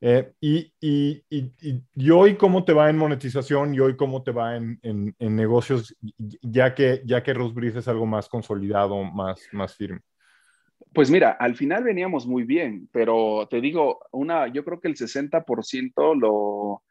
Eh, 0.00 0.32
y, 0.40 0.72
y, 0.80 1.24
y, 1.30 2.10
hoy 2.10 2.34
cómo 2.36 2.64
te 2.64 2.72
va 2.72 2.90
en 2.90 2.98
monetización 2.98 3.76
y 3.76 3.78
hoy 3.78 3.96
cómo 3.96 4.24
te 4.24 4.32
va 4.32 4.56
en, 4.56 4.80
en, 4.82 5.36
negocios, 5.36 5.94
ya 6.42 6.74
que, 6.74 7.02
ya 7.04 7.22
que 7.22 7.32
Rosbrief 7.32 7.76
es 7.76 7.86
algo 7.86 8.06
más 8.06 8.28
consolidado, 8.28 9.04
más, 9.04 9.40
más 9.52 9.76
firme. 9.76 10.00
Pues 10.92 11.10
mira, 11.10 11.32
al 11.32 11.54
final 11.56 11.84
veníamos 11.84 12.26
muy 12.26 12.44
bien, 12.44 12.88
pero 12.92 13.46
te 13.50 13.60
digo, 13.60 14.00
una, 14.12 14.48
yo 14.48 14.64
creo 14.64 14.80
que 14.80 14.88
el 14.88 14.96
60% 14.96 16.14
lo, 16.18 16.82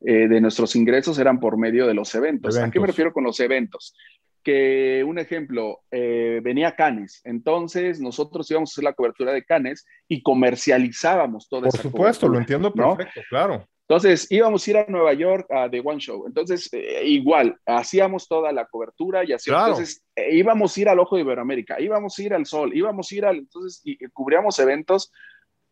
eh, 0.00 0.28
de 0.28 0.40
nuestros 0.40 0.74
ingresos 0.76 1.18
eran 1.18 1.40
por 1.40 1.58
medio 1.58 1.86
de 1.86 1.94
los 1.94 2.14
eventos. 2.14 2.56
¿A 2.56 2.70
qué 2.70 2.80
me 2.80 2.86
refiero 2.86 3.12
con 3.12 3.24
los 3.24 3.38
eventos? 3.40 3.94
que 4.42 5.04
un 5.06 5.18
ejemplo, 5.18 5.80
eh, 5.90 6.40
venía 6.42 6.74
Canes, 6.74 7.20
entonces 7.24 8.00
nosotros 8.00 8.50
íbamos 8.50 8.70
a 8.70 8.72
hacer 8.72 8.84
la 8.84 8.94
cobertura 8.94 9.32
de 9.32 9.44
Canes 9.44 9.86
y 10.08 10.22
comercializábamos 10.22 11.48
todo 11.48 11.62
Por 11.62 11.78
supuesto, 11.78 12.28
lo 12.28 12.38
entiendo 12.38 12.72
perfecto, 12.72 13.20
claro. 13.28 13.68
Entonces 13.90 14.28
íbamos 14.30 14.64
a 14.64 14.70
ir 14.70 14.76
a 14.76 14.86
Nueva 14.86 15.12
York 15.14 15.50
a 15.50 15.68
The 15.68 15.82
One 15.84 15.98
Show, 15.98 16.24
entonces 16.24 16.68
eh, 16.70 17.02
igual, 17.06 17.56
hacíamos 17.66 18.28
toda 18.28 18.52
la 18.52 18.64
cobertura 18.66 19.24
y 19.24 19.32
así, 19.32 19.50
entonces 19.50 20.04
eh, 20.14 20.36
íbamos 20.36 20.76
a 20.76 20.80
ir 20.80 20.88
al 20.88 21.00
Ojo 21.00 21.16
de 21.16 21.22
Iberoamérica, 21.22 21.80
íbamos 21.80 22.16
a 22.16 22.22
ir 22.22 22.32
al 22.32 22.46
Sol, 22.46 22.70
íbamos 22.72 23.10
a 23.10 23.14
ir 23.16 23.24
al, 23.24 23.38
entonces 23.38 23.80
y, 23.82 23.98
cubríamos 24.12 24.60
eventos, 24.60 25.10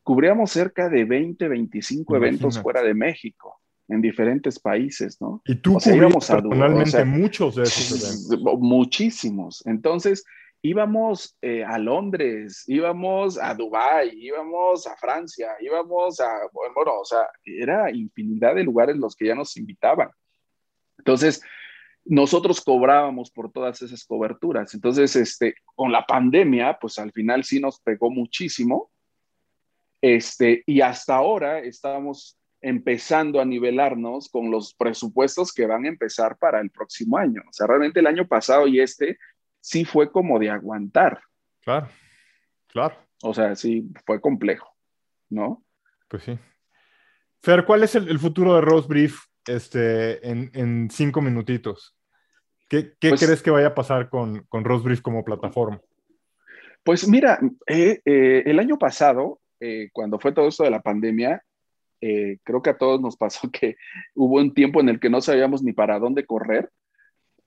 cubríamos 0.02 0.50
cerca 0.50 0.88
de 0.88 1.04
20, 1.04 1.46
25 1.46 2.16
eventos 2.16 2.58
fuera 2.58 2.82
de 2.82 2.92
México 2.92 3.60
en 3.86 4.02
diferentes 4.02 4.58
países, 4.58 5.20
¿no? 5.20 5.40
Y 5.44 5.54
tú 5.54 5.74
cubrimos 5.74 6.26
personalmente 6.26 7.04
muchos 7.04 7.54
de 7.54 7.62
esos 7.62 8.28
eventos. 8.32 8.58
Muchísimos. 8.58 9.64
Entonces, 9.64 10.24
íbamos 10.62 11.36
eh, 11.40 11.64
a 11.64 11.78
Londres, 11.78 12.64
íbamos 12.66 13.38
a 13.38 13.54
Dubái, 13.54 14.10
íbamos 14.14 14.86
a 14.86 14.96
Francia, 14.96 15.50
íbamos 15.60 16.20
a, 16.20 16.28
bueno, 16.52 17.00
o 17.00 17.04
sea, 17.04 17.28
era 17.44 17.90
infinidad 17.90 18.54
de 18.54 18.64
lugares 18.64 18.96
los 18.96 19.14
que 19.14 19.26
ya 19.26 19.34
nos 19.34 19.56
invitaban. 19.56 20.10
Entonces, 20.98 21.40
nosotros 22.04 22.60
cobrábamos 22.60 23.30
por 23.30 23.52
todas 23.52 23.80
esas 23.82 24.04
coberturas. 24.04 24.74
Entonces, 24.74 25.14
este, 25.14 25.54
con 25.74 25.92
la 25.92 26.04
pandemia, 26.04 26.78
pues 26.80 26.98
al 26.98 27.12
final 27.12 27.44
sí 27.44 27.60
nos 27.60 27.80
pegó 27.80 28.10
muchísimo. 28.10 28.90
Este, 30.00 30.62
y 30.66 30.80
hasta 30.80 31.16
ahora 31.16 31.60
estamos 31.60 32.38
empezando 32.60 33.40
a 33.40 33.44
nivelarnos 33.44 34.28
con 34.28 34.50
los 34.50 34.74
presupuestos 34.74 35.52
que 35.52 35.66
van 35.66 35.84
a 35.84 35.88
empezar 35.88 36.36
para 36.38 36.60
el 36.60 36.70
próximo 36.70 37.16
año. 37.16 37.42
O 37.48 37.52
sea, 37.52 37.66
realmente 37.66 38.00
el 38.00 38.06
año 38.06 38.26
pasado 38.26 38.66
y 38.66 38.80
este 38.80 39.18
sí 39.60 39.84
fue 39.84 40.10
como 40.10 40.38
de 40.38 40.50
aguantar. 40.50 41.20
Claro, 41.60 41.88
claro. 42.68 42.96
O 43.22 43.34
sea, 43.34 43.54
sí 43.56 43.90
fue 44.06 44.20
complejo, 44.20 44.74
¿no? 45.28 45.64
Pues 46.08 46.22
sí. 46.22 46.38
Fer, 47.42 47.64
¿cuál 47.64 47.82
es 47.82 47.94
el, 47.94 48.18
futuro 48.18 48.54
de 48.54 48.60
Rose 48.60 48.88
Brief 48.88 49.20
este, 49.46 50.26
en, 50.28 50.90
cinco 50.90 51.20
minutitos? 51.20 51.96
¿Qué, 52.68 52.92
pues 53.00 53.24
crees 53.24 53.42
que 53.42 53.50
vaya 53.50 53.68
a 53.68 53.74
pasar 53.74 54.08
con, 54.08 54.44
con 54.48 54.64
Rose 54.64 54.84
Brief 54.84 55.00
como 55.00 55.24
plataforma? 55.24 55.80
Pues 56.82 57.06
mira, 57.06 57.38
eh, 57.66 58.00
eh, 58.04 58.42
el 58.46 58.58
año 58.58 58.78
pasado, 58.78 59.40
eh, 59.60 59.90
cuando 59.92 60.18
fue 60.18 60.32
todo 60.32 60.48
esto 60.48 60.64
de 60.64 60.70
la 60.70 60.80
pandemia, 60.80 61.42
creo 62.00 62.62
que 62.62 62.70
a 62.70 62.78
todos 62.78 63.00
nos 63.00 63.16
pasó 63.16 63.50
que 63.52 63.76
hubo 64.14 64.36
un 64.36 64.54
tiempo 64.54 64.80
en 64.80 64.88
el 64.88 65.00
que 65.00 65.10
no 65.10 65.20
sabíamos 65.20 65.62
ni 65.62 65.72
para 65.72 65.98
dónde 65.98 66.26
correr. 66.26 66.70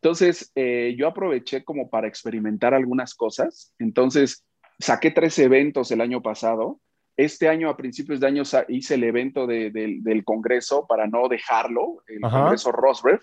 Entonces, 0.02 0.52
eh, 0.56 0.96
yo 0.98 1.08
aproveché 1.08 1.64
como 1.64 1.90
para 1.90 2.08
experimentar 2.08 2.74
algunas 2.74 3.14
cosas. 3.14 3.74
Entonces, 3.78 4.44
saqué 4.80 5.12
tres 5.12 5.38
eventos 5.38 5.92
el 5.92 6.02
año 6.02 6.24
pasado. 6.24 6.80
Este 7.18 7.48
año, 7.48 7.70
a 7.70 7.78
principios 7.78 8.20
de 8.20 8.26
año, 8.26 8.42
hice 8.70 8.96
el 8.96 9.04
evento 9.04 9.46
del 9.46 10.24
Congreso 10.26 10.88
para 10.88 11.06
no 11.06 11.28
dejarlo, 11.28 12.02
el 12.08 12.22
Congreso 12.22 12.72
Rosberg. 12.72 13.22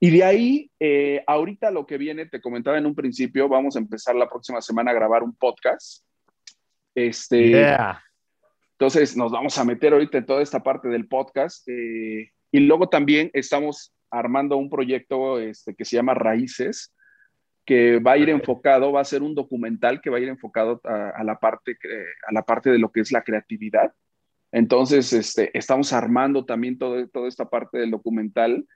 Y 0.00 0.10
de 0.10 0.24
ahí, 0.24 0.70
eh, 0.80 1.22
ahorita 1.28 1.70
lo 1.70 1.86
que 1.86 1.96
viene, 1.96 2.26
te 2.26 2.40
comentaba 2.40 2.78
en 2.78 2.86
un 2.86 2.94
principio, 2.96 3.48
vamos 3.48 3.76
a 3.76 3.78
empezar 3.78 4.16
la 4.16 4.28
próxima 4.28 4.60
semana 4.60 4.90
a 4.90 4.94
grabar 4.94 5.22
un 5.22 5.36
podcast. 5.36 6.04
Este, 6.92 7.76
entonces 8.72 9.16
nos 9.16 9.30
vamos 9.30 9.56
a 9.58 9.64
meter 9.64 9.92
ahorita 9.92 10.18
en 10.18 10.26
toda 10.26 10.42
esta 10.42 10.60
parte 10.60 10.88
del 10.88 11.06
podcast. 11.06 11.68
Eh, 11.68 12.32
y 12.50 12.60
luego 12.60 12.88
también 12.88 13.30
estamos 13.32 13.94
armando 14.10 14.56
un 14.56 14.70
proyecto 14.70 15.38
este, 15.38 15.74
que 15.74 15.84
se 15.84 15.96
llama 15.96 16.14
Raíces, 16.14 16.94
que 17.64 17.98
va 17.98 18.12
a 18.12 18.18
ir 18.18 18.30
enfocado, 18.30 18.92
va 18.92 19.00
a 19.00 19.04
ser 19.04 19.22
un 19.22 19.34
documental 19.34 20.00
que 20.00 20.10
va 20.10 20.18
a 20.18 20.20
ir 20.20 20.28
enfocado 20.28 20.80
a, 20.84 21.22
la, 21.22 21.38
parte, 21.38 21.76
a 22.26 22.32
la 22.32 22.42
parte 22.42 22.70
de 22.70 22.78
lo 22.78 22.90
que 22.90 23.00
es 23.00 23.12
la 23.12 23.22
creatividad. 23.22 23.92
Entonces, 24.52 25.12
este, 25.12 25.56
estamos 25.56 25.92
armando 25.92 26.44
también 26.44 26.78
todo, 26.78 27.06
toda 27.08 27.28
esta 27.28 27.48
parte 27.48 27.78
del 27.78 27.90
documental 27.90 28.66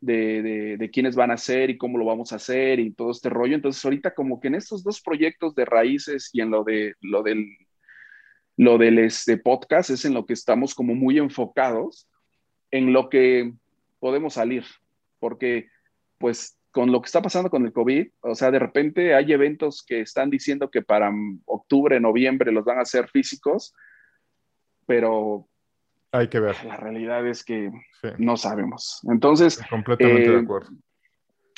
de, 0.00 0.40
de, 0.42 0.76
de, 0.78 0.90
quiénes 0.90 1.14
van 1.14 1.30
a 1.30 1.36
ser 1.36 1.68
y 1.68 1.76
cómo 1.76 1.98
lo 1.98 2.06
vamos 2.06 2.32
a 2.32 2.36
hacer 2.36 2.80
y 2.80 2.92
todo 2.92 3.10
este 3.10 3.28
rollo. 3.28 3.54
Entonces, 3.54 3.84
ahorita 3.84 4.14
como 4.14 4.40
que 4.40 4.48
en 4.48 4.54
estos 4.54 4.82
dos 4.82 5.02
proyectos 5.02 5.54
de 5.54 5.66
raíces 5.66 6.30
y 6.32 6.40
en 6.40 6.50
lo, 6.50 6.64
de, 6.64 6.94
lo 7.02 7.22
del 7.22 7.46
lo 8.60 8.76
del 8.76 8.98
este 8.98 9.38
podcast 9.38 9.88
es 9.88 10.04
en 10.04 10.12
lo 10.12 10.26
que 10.26 10.34
estamos 10.34 10.74
como 10.74 10.94
muy 10.94 11.16
enfocados, 11.16 12.06
en 12.70 12.92
lo 12.92 13.08
que 13.08 13.54
podemos 14.00 14.34
salir, 14.34 14.64
porque 15.18 15.68
pues 16.18 16.58
con 16.70 16.92
lo 16.92 17.00
que 17.00 17.06
está 17.06 17.22
pasando 17.22 17.50
con 17.50 17.64
el 17.64 17.72
COVID, 17.72 18.08
o 18.20 18.34
sea, 18.34 18.50
de 18.50 18.58
repente 18.58 19.14
hay 19.14 19.32
eventos 19.32 19.84
que 19.86 20.00
están 20.00 20.30
diciendo 20.30 20.70
que 20.70 20.82
para 20.82 21.12
octubre, 21.46 22.00
noviembre 22.00 22.52
los 22.52 22.64
van 22.64 22.78
a 22.78 22.82
hacer 22.82 23.08
físicos, 23.08 23.74
pero 24.86 25.48
hay 26.12 26.28
que 26.28 26.40
ver. 26.40 26.56
La 26.64 26.76
realidad 26.76 27.26
es 27.26 27.44
que 27.44 27.70
no 28.18 28.36
sabemos. 28.36 29.00
Entonces, 29.10 29.60
completamente 29.68 30.30
de 30.30 30.36
eh, 30.36 30.40
acuerdo. 30.40 30.70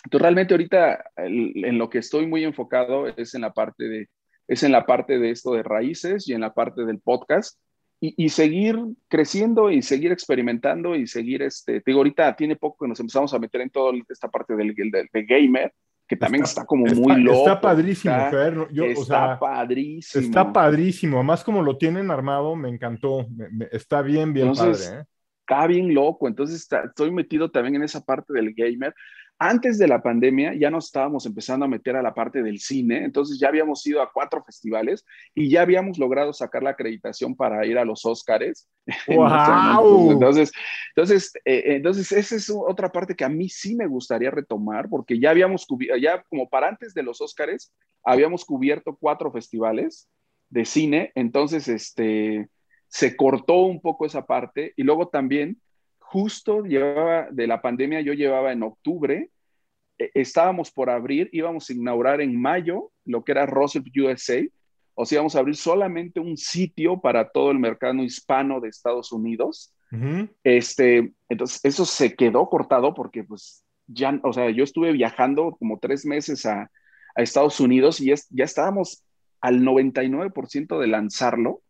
Entonces, 0.05 0.23
realmente 0.23 0.55
ahorita 0.55 1.05
en 1.17 1.79
lo 1.79 1.89
que 1.89 1.99
estoy 1.99 2.27
muy 2.27 2.45
enfocado 2.45 3.07
es 3.07 3.35
en 3.35 3.43
la 3.43 3.53
parte 3.53 3.89
de 3.89 4.09
es 4.49 4.63
en 4.65 4.73
la 4.73 4.85
parte 4.85 5.19
de 5.19 5.31
esto 5.31 5.53
de 5.55 5.63
raíces 5.63 6.29
y 6.29 6.35
en 6.35 6.41
la 6.41 6.53
parte 6.53 6.85
del 6.85 7.01
podcast. 7.01 7.59
Y, 8.05 8.31
seguir 8.31 8.81
creciendo 9.07 9.71
y 9.71 9.81
seguir 9.81 10.11
experimentando 10.11 10.97
y 10.97 11.07
seguir, 11.07 11.41
este, 11.41 11.81
te 11.81 11.83
digo, 11.87 12.01
ahorita 12.01 12.35
tiene 12.35 12.57
poco 12.57 12.85
que 12.85 12.89
nos 12.89 12.99
empezamos 12.99 13.33
a 13.33 13.39
meter 13.39 13.61
en 13.61 13.71
toda 13.71 13.93
esta 14.09 14.29
parte 14.29 14.57
del, 14.57 14.75
del, 14.75 15.09
gamer, 15.25 15.73
que 16.09 16.17
también 16.17 16.43
está, 16.43 16.65
como 16.65 16.85
muy 16.85 17.23
loco. 17.23 17.39
Está 17.39 17.61
padrísimo, 17.61 18.13
Fer. 18.29 18.67
está 18.89 19.39
padrísimo. 19.39 20.25
Está 20.25 20.53
padrísimo. 20.53 21.19
Además, 21.19 21.45
como 21.45 21.63
lo 21.63 21.79
tienen 21.79 22.11
armado, 22.11 22.57
me 22.57 22.71
encantó. 22.71 23.25
está 23.71 24.03
bien, 24.03 24.33
bien 24.33 24.53
padre. 24.53 24.73
¿eh? 24.73 25.05
Está 25.47 25.69
bien 25.69 25.95
loco. 25.95 26.27
Entonces, 26.27 26.69
estoy 26.85 27.13
metido 27.13 27.53
también 27.53 27.77
en 27.77 27.85
esa 27.85 28.05
parte 28.05 28.33
del 28.33 28.53
gamer 28.53 28.93
antes 29.49 29.77
de 29.77 29.89
la 29.89 30.01
pandemia 30.01 30.55
ya 30.55 30.71
nos 30.71 30.87
estábamos 30.87 31.27
empezando 31.27 31.65
a 31.65 31.69
meter 31.69 31.97
a 31.97 32.03
la 32.03 32.15
parte 32.15 32.45
del 32.45 32.61
cine, 32.61 33.05
entonces 33.05 33.41
ya 33.41 33.49
habíamos 33.49 33.85
ido 33.85 34.01
a 34.01 34.13
cuatro 34.13 34.43
festivales 34.45 35.05
y 35.35 35.51
ya 35.51 35.63
habíamos 35.63 35.99
logrado 35.99 36.33
sacar 36.33 36.63
la 36.63 36.71
acreditación 36.71 37.35
para 37.35 37.67
ir 37.67 37.77
a 37.77 37.85
los 37.85 38.05
Óscares. 38.05 38.69
¡Wow! 39.09 40.13
entonces, 40.13 40.53
entonces, 40.95 41.33
eh, 41.45 41.63
entonces, 41.75 42.13
esa 42.13 42.37
es 42.37 42.51
otra 42.51 42.93
parte 42.93 43.17
que 43.17 43.25
a 43.25 43.29
mí 43.29 43.49
sí 43.49 43.75
me 43.75 43.89
gustaría 43.89 44.31
retomar, 44.31 44.89
porque 44.89 45.19
ya 45.19 45.31
habíamos 45.31 45.67
cubierto, 45.67 45.97
ya 45.97 46.23
como 46.29 46.49
para 46.49 46.69
antes 46.69 46.95
de 46.95 47.03
los 47.03 47.21
Óscares, 47.21 47.73
habíamos 48.05 48.45
cubierto 48.45 48.97
cuatro 48.99 49.33
festivales 49.33 50.09
de 50.51 50.65
cine, 50.65 51.11
entonces, 51.17 51.67
este, 51.67 52.49
se 52.87 53.17
cortó 53.17 53.63
un 53.63 53.81
poco 53.81 54.07
esa 54.07 54.25
parte 54.25 54.73
y 54.77 54.85
luego 54.85 55.09
también 55.09 55.61
justo 56.13 56.63
llevaba 56.65 57.29
de 57.31 57.47
la 57.47 57.63
pandemia, 57.63 58.03
yo 58.03 58.13
llevaba 58.13 58.53
en 58.53 58.63
octubre, 58.63 59.31
eh, 59.99 60.11
estábamos 60.13 60.71
por 60.71 60.91
abrir, 60.91 61.31
íbamos 61.33 61.71
a 61.71 61.73
inaugurar 61.73 62.21
en 62.21 62.39
mayo 62.39 62.93
lo 63.07 63.25
que 63.25 63.33
era 63.33 63.47
Russell 63.47 63.83
USA, 63.97 64.43
o 64.95 65.07
sea, 65.07 65.17
íbamos 65.17 65.35
a 65.35 65.39
abrir 65.39 65.57
solamente 65.57 66.21
un 66.21 66.37
sitio 66.37 67.01
para 67.01 67.31
todo 67.31 67.51
el 67.51 67.59
mercado 67.59 68.03
hispano 68.03 68.61
de 68.61 68.69
Estados 68.69 69.11
Unidos. 69.11 69.75
este, 70.45 71.13
entonces, 71.31 71.61
eso 71.65 71.87
se 71.87 72.15
quedó 72.15 72.49
cortado 72.49 72.93
porque 72.93 73.25
pues 73.25 73.65
ya, 73.87 74.19
o 74.23 74.35
sea, 74.35 74.51
yo 74.51 74.65
estuve 74.65 74.93
viajando 74.93 75.57
como 75.59 75.79
tres 75.79 76.05
meses 76.05 76.45
a, 76.45 76.71
a 77.15 77.23
Estados 77.23 77.59
Unidos 77.59 78.01
y 78.01 78.13
ya 78.31 78.45
estábamos 78.45 79.03
al 79.41 79.61
99% 79.61 80.79
de 80.79 80.87
lanzarlo 80.89 81.63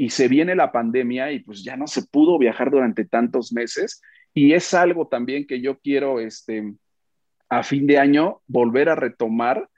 y 0.00 0.08
se 0.08 0.28
viene 0.28 0.54
la 0.54 0.72
pandemia 0.72 1.30
y 1.30 1.40
pues 1.40 1.62
ya 1.62 1.76
no 1.76 1.86
se 1.86 2.02
pudo 2.06 2.38
viajar 2.38 2.70
durante 2.70 3.04
tantos 3.04 3.52
meses 3.52 4.00
y 4.32 4.54
es 4.54 4.72
algo 4.72 5.08
también 5.08 5.46
que 5.46 5.60
yo 5.60 5.78
quiero 5.78 6.20
este, 6.20 6.72
a 7.50 7.62
fin 7.62 7.86
de 7.86 7.98
año 7.98 8.40
volver 8.46 8.88
a 8.88 8.94
retomar 8.94 9.68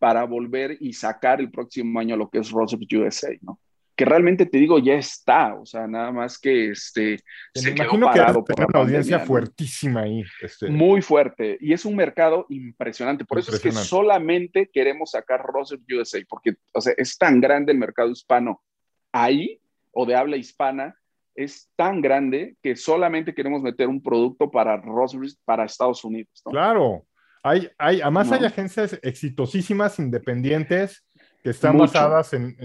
para 0.00 0.24
volver 0.24 0.78
y 0.80 0.94
sacar 0.94 1.38
el 1.38 1.52
próximo 1.52 2.00
año 2.00 2.16
lo 2.16 2.28
que 2.28 2.38
es 2.38 2.50
Rose 2.50 2.76
USA, 2.76 3.28
¿no? 3.40 3.60
Que 3.94 4.04
realmente 4.04 4.46
te 4.46 4.58
digo, 4.58 4.80
ya 4.80 4.94
está, 4.94 5.54
o 5.54 5.64
sea, 5.64 5.86
nada 5.86 6.10
más 6.10 6.40
que 6.40 6.70
este, 6.70 7.20
se 7.54 7.70
imagino 7.70 8.10
que 8.12 8.20
por 8.20 8.68
una 8.68 8.80
audiencia 8.80 9.20
fuertísima 9.20 10.02
ahí. 10.02 10.24
Este. 10.40 10.68
Muy 10.70 11.02
fuerte, 11.02 11.56
y 11.60 11.72
es 11.72 11.84
un 11.84 11.94
mercado 11.94 12.46
impresionante, 12.48 13.24
por 13.24 13.38
eso 13.38 13.54
es 13.54 13.60
que 13.60 13.70
solamente 13.70 14.68
queremos 14.72 15.12
sacar 15.12 15.40
Rose 15.40 15.76
USA, 15.88 16.18
porque, 16.28 16.54
o 16.72 16.80
sea, 16.80 16.94
es 16.96 17.16
tan 17.16 17.40
grande 17.40 17.70
el 17.70 17.78
mercado 17.78 18.10
hispano 18.10 18.60
ahí, 19.12 19.60
o 19.92 20.06
de 20.06 20.14
habla 20.14 20.36
hispana, 20.36 20.96
es 21.34 21.70
tan 21.76 22.00
grande 22.00 22.56
que 22.62 22.74
solamente 22.74 23.34
queremos 23.34 23.62
meter 23.62 23.88
un 23.88 24.02
producto 24.02 24.50
para 24.50 24.76
Rosebud 24.76 25.30
para 25.44 25.64
Estados 25.64 26.04
Unidos. 26.04 26.42
¿no? 26.44 26.50
Claro, 26.50 27.06
hay, 27.42 27.68
hay, 27.78 28.00
además 28.00 28.32
hay 28.32 28.44
agencias 28.44 28.98
exitosísimas, 29.02 29.98
independientes, 29.98 31.04
que 31.42 31.50
están 31.50 31.78
basadas 31.78 32.32
en, 32.32 32.56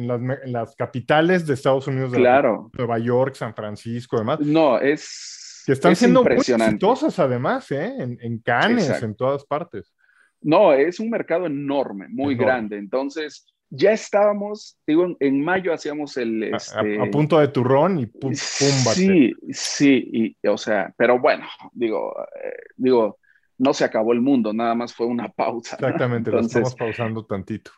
las, 0.48 0.76
capitales 0.76 1.46
de 1.46 1.54
Estados 1.54 1.88
Unidos, 1.88 2.12
de 2.12 2.18
claro. 2.18 2.72
Nueva 2.76 2.98
York, 2.98 3.36
San 3.36 3.54
Francisco, 3.54 4.18
demás. 4.18 4.40
No, 4.40 4.80
es. 4.80 5.64
Que 5.66 5.74
están 5.74 5.96
siendo 5.96 6.24
muy 6.24 6.34
exitosas 6.34 7.20
además, 7.20 7.72
¿eh? 7.72 7.94
En, 8.00 8.18
en 8.22 8.40
Cannes, 8.40 9.02
en 9.02 9.16
todas 9.16 9.46
partes. 9.46 9.94
No, 10.42 10.74
es 10.74 11.00
un 11.00 11.10
mercado 11.10 11.46
enorme, 11.46 12.08
muy 12.10 12.36
grande. 12.36 12.78
Entonces, 12.78 13.53
ya 13.76 13.92
estábamos, 13.92 14.78
digo, 14.86 15.18
en, 15.20 15.44
mayo 15.44 15.74
hacíamos 15.74 16.16
el... 16.18 16.44
Este... 16.44 17.02
A, 17.02 17.10
punto 17.10 17.40
de 17.40 17.48
turrón 17.48 17.98
y 17.98 18.06
pum, 18.06 18.32
Sí, 18.36 19.34
sí, 19.50 20.36
y, 20.44 20.48
o 20.48 20.60
sea, 20.60 20.94
pero 20.96 21.20
bueno, 21.20 21.48
digo, 21.72 22.14
eh, 22.44 22.54
digo, 22.78 23.18
no 23.58 23.74
se 23.74 23.84
acabó 23.84 24.14
el 24.14 24.22
mundo, 24.22 24.54
nada 24.54 24.76
más 24.76 24.94
fue 24.94 25.08
una 25.08 25.28
pausa. 25.28 25.76
Exactamente, 25.76 26.30
lo 26.30 26.42
estamos 26.42 26.76
pausando 26.76 27.26
tantito. 27.26 27.72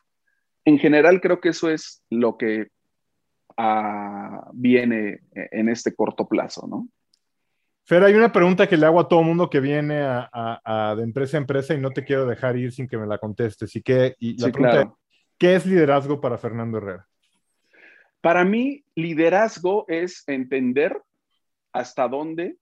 En 0.66 0.80
general 0.80 1.22
creo 1.22 1.40
que 1.40 1.50
eso 1.50 1.70
es 1.70 2.04
lo 2.10 2.38
que 2.38 2.68
ah, 3.56 4.50
viene 4.52 5.22
en 5.34 5.70
este 5.70 5.96
corto 5.96 6.28
plazo, 6.28 6.68
¿no? 6.68 6.90
Fer, 7.86 8.04
hay 8.04 8.16
una 8.16 8.34
pregunta 8.34 8.68
que 8.68 8.76
le 8.76 8.86
hago 8.86 9.00
a 9.00 9.08
todo 9.08 9.24
mundo 9.24 9.50
que 9.50 9.60
viene 9.62 10.02
a, 10.02 10.94
de 10.98 11.04
empresa 11.04 11.38
a 11.38 11.40
empresa 11.40 11.74
y 11.74 11.78
no 11.80 11.92
te 11.92 12.04
quiero 12.04 12.26
dejar 12.26 12.58
ir 12.58 12.74
sin 12.74 12.88
que 12.88 12.98
me 12.98 13.06
la 13.06 13.20
contestes. 13.20 13.76
Y 13.76 13.84
que, 13.84 14.16
y 14.20 14.42
la 14.42 14.52
pregunta 14.52 14.96
¿Qué 15.38 15.56
es 15.56 15.66
liderazgo 15.66 16.22
para 16.22 16.38
Fernando 16.38 16.78
Herrera? 16.78 17.08
Para 18.22 18.44
mí, 18.46 18.84
liderazgo 18.96 19.86
es 19.88 20.24
entender 20.28 21.00
hasta 21.72 22.08
dónde 22.08 22.58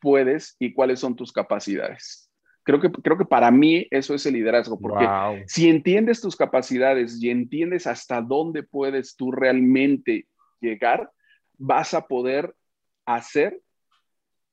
puedes 0.00 0.56
y 0.58 0.72
cuáles 0.72 1.00
son 1.00 1.16
tus 1.16 1.32
capacidades. 1.32 2.30
Creo 2.62 2.80
que, 2.80 2.90
creo 2.90 3.18
que 3.18 3.26
para 3.26 3.50
mí 3.50 3.86
eso 3.90 4.14
es 4.14 4.24
el 4.24 4.34
liderazgo, 4.34 4.80
porque 4.80 5.06
si 5.46 5.68
entiendes 5.68 6.22
tus 6.22 6.36
capacidades 6.36 7.22
y 7.22 7.28
entiendes 7.28 7.86
hasta 7.86 8.22
dónde 8.22 8.62
puedes 8.62 9.16
tú 9.16 9.32
realmente 9.32 10.26
llegar, 10.60 11.10
vas 11.58 11.92
a 11.92 12.06
poder 12.06 12.54
hacer 13.04 13.60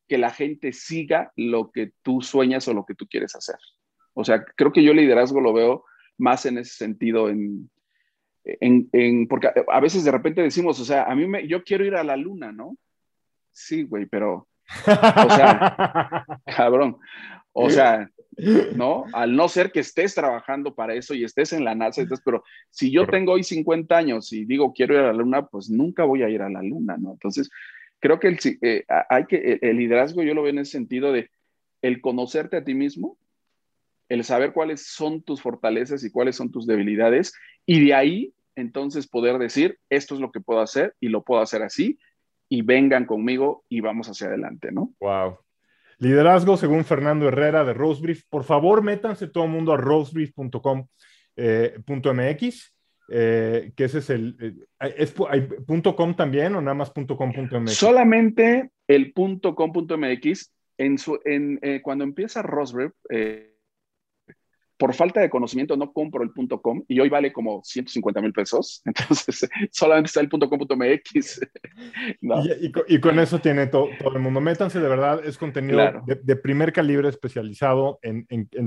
que 0.09 0.18
la 0.18 0.32
gente 0.32 0.74
siga 0.74 1.32
lo 1.38 1.72
que 1.72 1.93
tú 2.01 2.22
sueñas 2.22 2.68
o 2.68 2.74
lo 2.74 2.86
que 2.86 2.95
tú 2.95 3.07
quieres 3.07 3.34
hacer. 3.34 3.55
O 4.14 4.26
sea, 4.26 4.43
creo 4.43 4.74
que 4.74 4.84
yo 4.84 4.93
liderazgo 4.93 5.39
lo 5.39 5.53
veo 5.53 5.86
más 6.22 6.46
en 6.46 6.60
ese 6.60 6.76
sentido, 6.76 7.30
en, 7.30 7.70
en, 8.44 9.28
porque 9.28 9.50
a 9.68 9.80
veces 9.80 10.04
de 10.04 10.12
repente 10.12 10.42
decimos, 10.42 10.80
o 10.80 10.86
sea, 10.86 11.04
a 11.04 11.16
mí 11.16 11.28
me, 11.28 11.48
yo 11.48 11.64
quiero 11.64 11.86
ir 11.86 11.96
a 11.96 12.04
la 12.04 12.16
luna, 12.16 12.52
¿no? 12.52 12.78
Sí, 13.52 13.84
güey, 13.84 14.06
pero, 14.06 14.48
o 14.88 15.30
sea, 15.30 16.26
cabrón, 16.46 16.98
o 17.52 17.70
sea, 17.70 18.10
¿no? 18.76 19.06
Al 19.14 19.36
no 19.36 19.50
ser 19.50 19.72
que 19.72 19.82
estés 19.82 20.16
trabajando 20.16 20.74
para 20.74 20.94
eso 20.94 21.14
y 21.14 21.24
estés 21.24 21.54
en 21.54 21.66
la 21.66 21.76
NASA, 21.76 22.04
pero 22.24 22.44
si 22.70 22.92
yo 22.92 23.06
tengo 23.08 23.34
hoy 23.34 23.44
50 23.44 23.96
años 23.96 24.32
y 24.32 24.46
digo 24.46 24.74
quiero 24.74 24.94
ir 24.94 25.02
a 25.02 25.08
la 25.08 25.14
luna, 25.14 25.48
pues 25.48 25.70
nunca 25.70 26.06
voy 26.06 26.24
a 26.24 26.30
ir 26.30 26.42
a 26.42 26.50
la 26.50 26.62
luna, 26.62 26.98
¿no? 26.98 27.12
Entonces, 27.12 27.50
creo 28.00 28.20
que 28.20 28.28
el, 28.30 28.40
eh, 28.62 28.86
hay 29.10 29.26
que, 29.26 29.60
el 29.62 29.78
liderazgo 29.78 30.24
yo 30.24 30.34
lo 30.34 30.44
veo 30.44 30.52
en 30.52 30.60
ese 30.60 30.72
sentido 30.72 31.12
de 31.12 31.30
el 31.82 32.00
conocerte 32.00 32.58
a 32.58 32.64
ti 32.64 32.74
mismo, 32.74 33.18
el 34.12 34.26
saber 34.26 34.51
cuáles 34.51 34.88
son 34.88 35.22
tus 35.22 35.41
fortalezas 35.41 36.03
y 36.03 36.12
cuáles 36.12 36.36
son 36.36 36.51
tus 36.51 36.68
debilidades 36.68 37.34
y 37.66 37.86
de 37.86 37.93
ahí 37.93 38.34
entonces 38.57 39.07
poder 39.07 39.38
decir, 39.38 39.80
esto 39.89 40.16
es 40.16 40.22
lo 40.22 40.34
que 40.34 40.41
puedo 40.41 40.59
hacer 40.59 40.93
y 40.99 41.07
lo 41.07 41.24
puedo 41.24 41.41
hacer 41.41 41.64
así 41.64 41.97
y 42.49 42.62
vengan 42.62 43.05
conmigo 43.05 43.64
y 43.70 43.80
vamos 43.80 44.09
hacia 44.09 44.28
adelante, 44.28 44.74
¿no? 44.74 44.93
Wow. 44.99 45.38
Liderazgo 45.97 46.57
según 46.57 46.84
Fernando 46.84 47.30
Herrera 47.30 47.64
de 47.64 47.74
Rosebrief. 47.74 48.24
Por 48.30 48.43
favor, 48.43 48.84
métanse 48.84 49.28
todo 49.28 49.45
el 49.45 49.51
mundo 49.51 49.72
a 49.72 49.78
rosebrief.com.mx, 49.78 50.76
eh, 51.38 51.72
eh, 53.07 53.72
que 53.74 53.84
ese 53.86 53.99
es 53.99 54.09
el... 54.09 54.36
Eh, 54.41 54.93
¿Es 54.97 55.14
.com 55.95 56.16
también 56.16 56.53
o 56.55 56.62
nada 56.62 56.74
más 56.74 56.91
.com.mx? 56.91 57.72
Solamente 57.72 58.72
el 58.88 59.14
.com.mx. 59.14 60.53
En 60.78 60.97
su, 60.97 61.20
en, 61.24 61.59
cuando 61.84 62.03
empieza 62.03 62.41
Rosebrief, 62.41 62.93
por 64.82 64.96
falta 64.96 65.22
de 65.22 65.30
conocimiento 65.30 65.78
no 65.78 65.94
compro 65.94 66.24
el 66.24 66.32
.com 66.60 66.84
y 66.88 67.00
hoy 67.00 67.08
vale 67.08 67.32
como 67.32 67.62
150 67.64 68.20
mil 68.20 68.34
pesos. 68.34 68.82
Entonces, 68.86 69.48
solamente 69.70 70.08
está 70.08 70.22
el 70.22 70.28
.com.mx. 70.28 71.40
y, 72.88 73.00
con 73.00 73.20
eso 73.20 73.38
tiene 73.38 73.68
todo 73.68 73.90
el 74.12 74.20
mundo. 74.20 74.42
Métanse, 74.42 74.80
de 74.80 74.90
verdad, 74.90 75.24
es 75.24 75.38
contenido 75.38 76.02
de, 76.08 76.36
primer 76.36 76.74
calibre 76.74 77.10
especializado 77.10 78.00
en, 78.02 78.26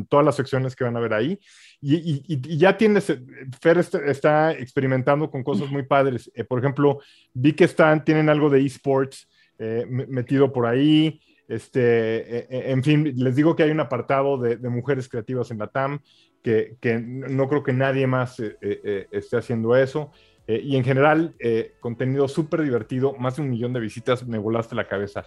todas 0.08 0.24
las 0.24 0.36
secciones 0.36 0.76
que 0.76 0.84
van 0.84 0.96
a 0.96 1.00
ver 1.00 1.14
ahí. 1.14 1.36
Y, 1.80 2.58
ya 2.58 2.76
tienes, 2.76 3.12
Fer 3.60 3.78
está, 3.78 4.52
experimentando 4.52 5.28
con 5.28 5.42
cosas 5.42 5.68
muy 5.68 5.82
padres. 5.82 6.30
Eh, 6.36 6.44
por 6.44 6.60
ejemplo, 6.60 7.00
vi 7.32 7.54
que 7.54 7.64
están, 7.64 8.04
tienen 8.04 8.28
algo 8.28 8.50
de 8.50 8.64
esports 8.64 9.28
eh, 9.58 9.84
metido 9.88 10.52
por 10.52 10.66
ahí. 10.66 11.20
Este, 11.48 12.38
e, 12.38 12.46
e, 12.48 12.70
en 12.70 12.82
fin, 12.82 13.12
les 13.16 13.36
digo 13.36 13.54
que 13.54 13.64
hay 13.64 13.70
un 13.70 13.80
apartado 13.80 14.38
de, 14.38 14.56
mujeres 14.68 15.08
creativas 15.08 15.50
en 15.50 15.58
la 15.58 15.68
TAM, 15.68 16.00
que, 16.42 16.76
no 17.02 17.48
creo 17.48 17.62
que 17.62 17.72
nadie 17.72 18.06
más 18.06 18.38
eh, 18.38 18.56
eh, 18.60 18.80
eh, 18.84 19.06
esté 19.10 19.38
haciendo 19.38 19.76
eso. 19.76 20.10
y 20.46 20.76
en 20.76 20.84
general, 20.84 21.34
contenido 21.80 22.28
súper 22.28 22.62
divertido, 22.62 23.14
más 23.14 23.36
de 23.36 23.42
un 23.42 23.50
millón 23.50 23.72
de 23.72 23.80
visitas, 23.80 24.26
me 24.26 24.36
volaste 24.36 24.74
la 24.74 24.86
cabeza. 24.86 25.24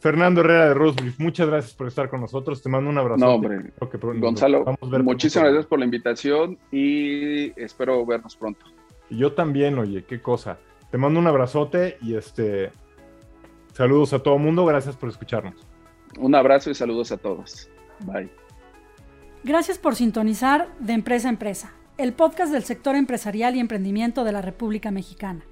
Fernando 0.00 0.40
Herrera 0.40 0.68
de 0.68 0.74
Rosebrief, 0.74 1.18
muchas 1.18 1.48
gracias 1.48 1.74
por 1.74 1.88
estar 1.88 2.08
con 2.08 2.20
nosotros. 2.20 2.62
Te 2.62 2.70
mando 2.70 2.88
un 2.88 2.96
abrazo. 2.96 3.22
No, 3.22 3.34
hombre. 3.34 3.72
Gonzalo, 4.18 4.64
muchísimas 5.02 5.48
gracias 5.48 5.66
por 5.66 5.78
la 5.78 5.84
invitación 5.84 6.56
y 6.70 7.52
espero 7.60 8.06
vernos 8.06 8.34
pronto. 8.34 8.64
Yo 9.10 9.32
también, 9.32 9.78
oye, 9.78 10.04
qué 10.04 10.22
cosa. 10.22 10.58
Te 10.90 10.96
mando 10.96 11.20
un 11.20 11.26
abrazote 11.26 11.98
y 12.00 12.14
este 12.14 12.70
Saludos 13.78 14.12
a 14.12 14.18
todo 14.18 14.34
el 14.34 14.42
mundo, 14.42 14.64
gracias 14.64 14.96
por 14.96 15.08
escucharnos. 15.08 15.54
Un 16.18 16.34
abrazo 16.34 16.68
y 16.68 16.74
saludos 16.74 17.12
a 17.12 17.16
todos. 17.16 17.70
Bye. 18.00 18.28
Gracias 19.44 19.78
por 19.78 19.94
sintonizar 19.94 20.68
de 20.80 20.94
Empresa 20.94 21.28
a 21.28 21.30
Empresa, 21.30 21.72
el 21.96 22.12
podcast 22.12 22.50
del 22.52 22.64
sector 22.64 22.96
empresarial 22.96 23.54
y 23.54 23.60
emprendimiento 23.60 24.24
de 24.24 24.32
la 24.32 24.42
República 24.42 24.90
Mexicana. 24.90 25.44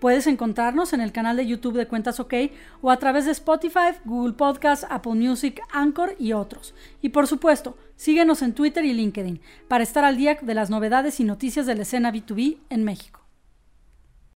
Puedes 0.00 0.26
encontrarnos 0.26 0.94
en 0.94 1.02
el 1.02 1.12
canal 1.12 1.36
de 1.36 1.46
YouTube 1.46 1.76
de 1.76 1.86
Cuentas 1.86 2.20
OK 2.20 2.32
o 2.80 2.90
a 2.90 2.96
través 2.96 3.26
de 3.26 3.32
Spotify, 3.32 3.92
Google 4.06 4.32
Podcasts, 4.32 4.86
Apple 4.88 5.16
Music, 5.16 5.60
Anchor 5.70 6.16
y 6.18 6.32
otros. 6.32 6.74
Y 7.02 7.10
por 7.10 7.26
supuesto, 7.26 7.76
síguenos 7.96 8.40
en 8.40 8.54
Twitter 8.54 8.86
y 8.86 8.94
LinkedIn 8.94 9.42
para 9.68 9.84
estar 9.84 10.06
al 10.06 10.16
día 10.16 10.38
de 10.40 10.54
las 10.54 10.70
novedades 10.70 11.20
y 11.20 11.24
noticias 11.24 11.66
de 11.66 11.74
la 11.74 11.82
escena 11.82 12.10
B2B 12.10 12.60
en 12.70 12.82
México. 12.82 13.23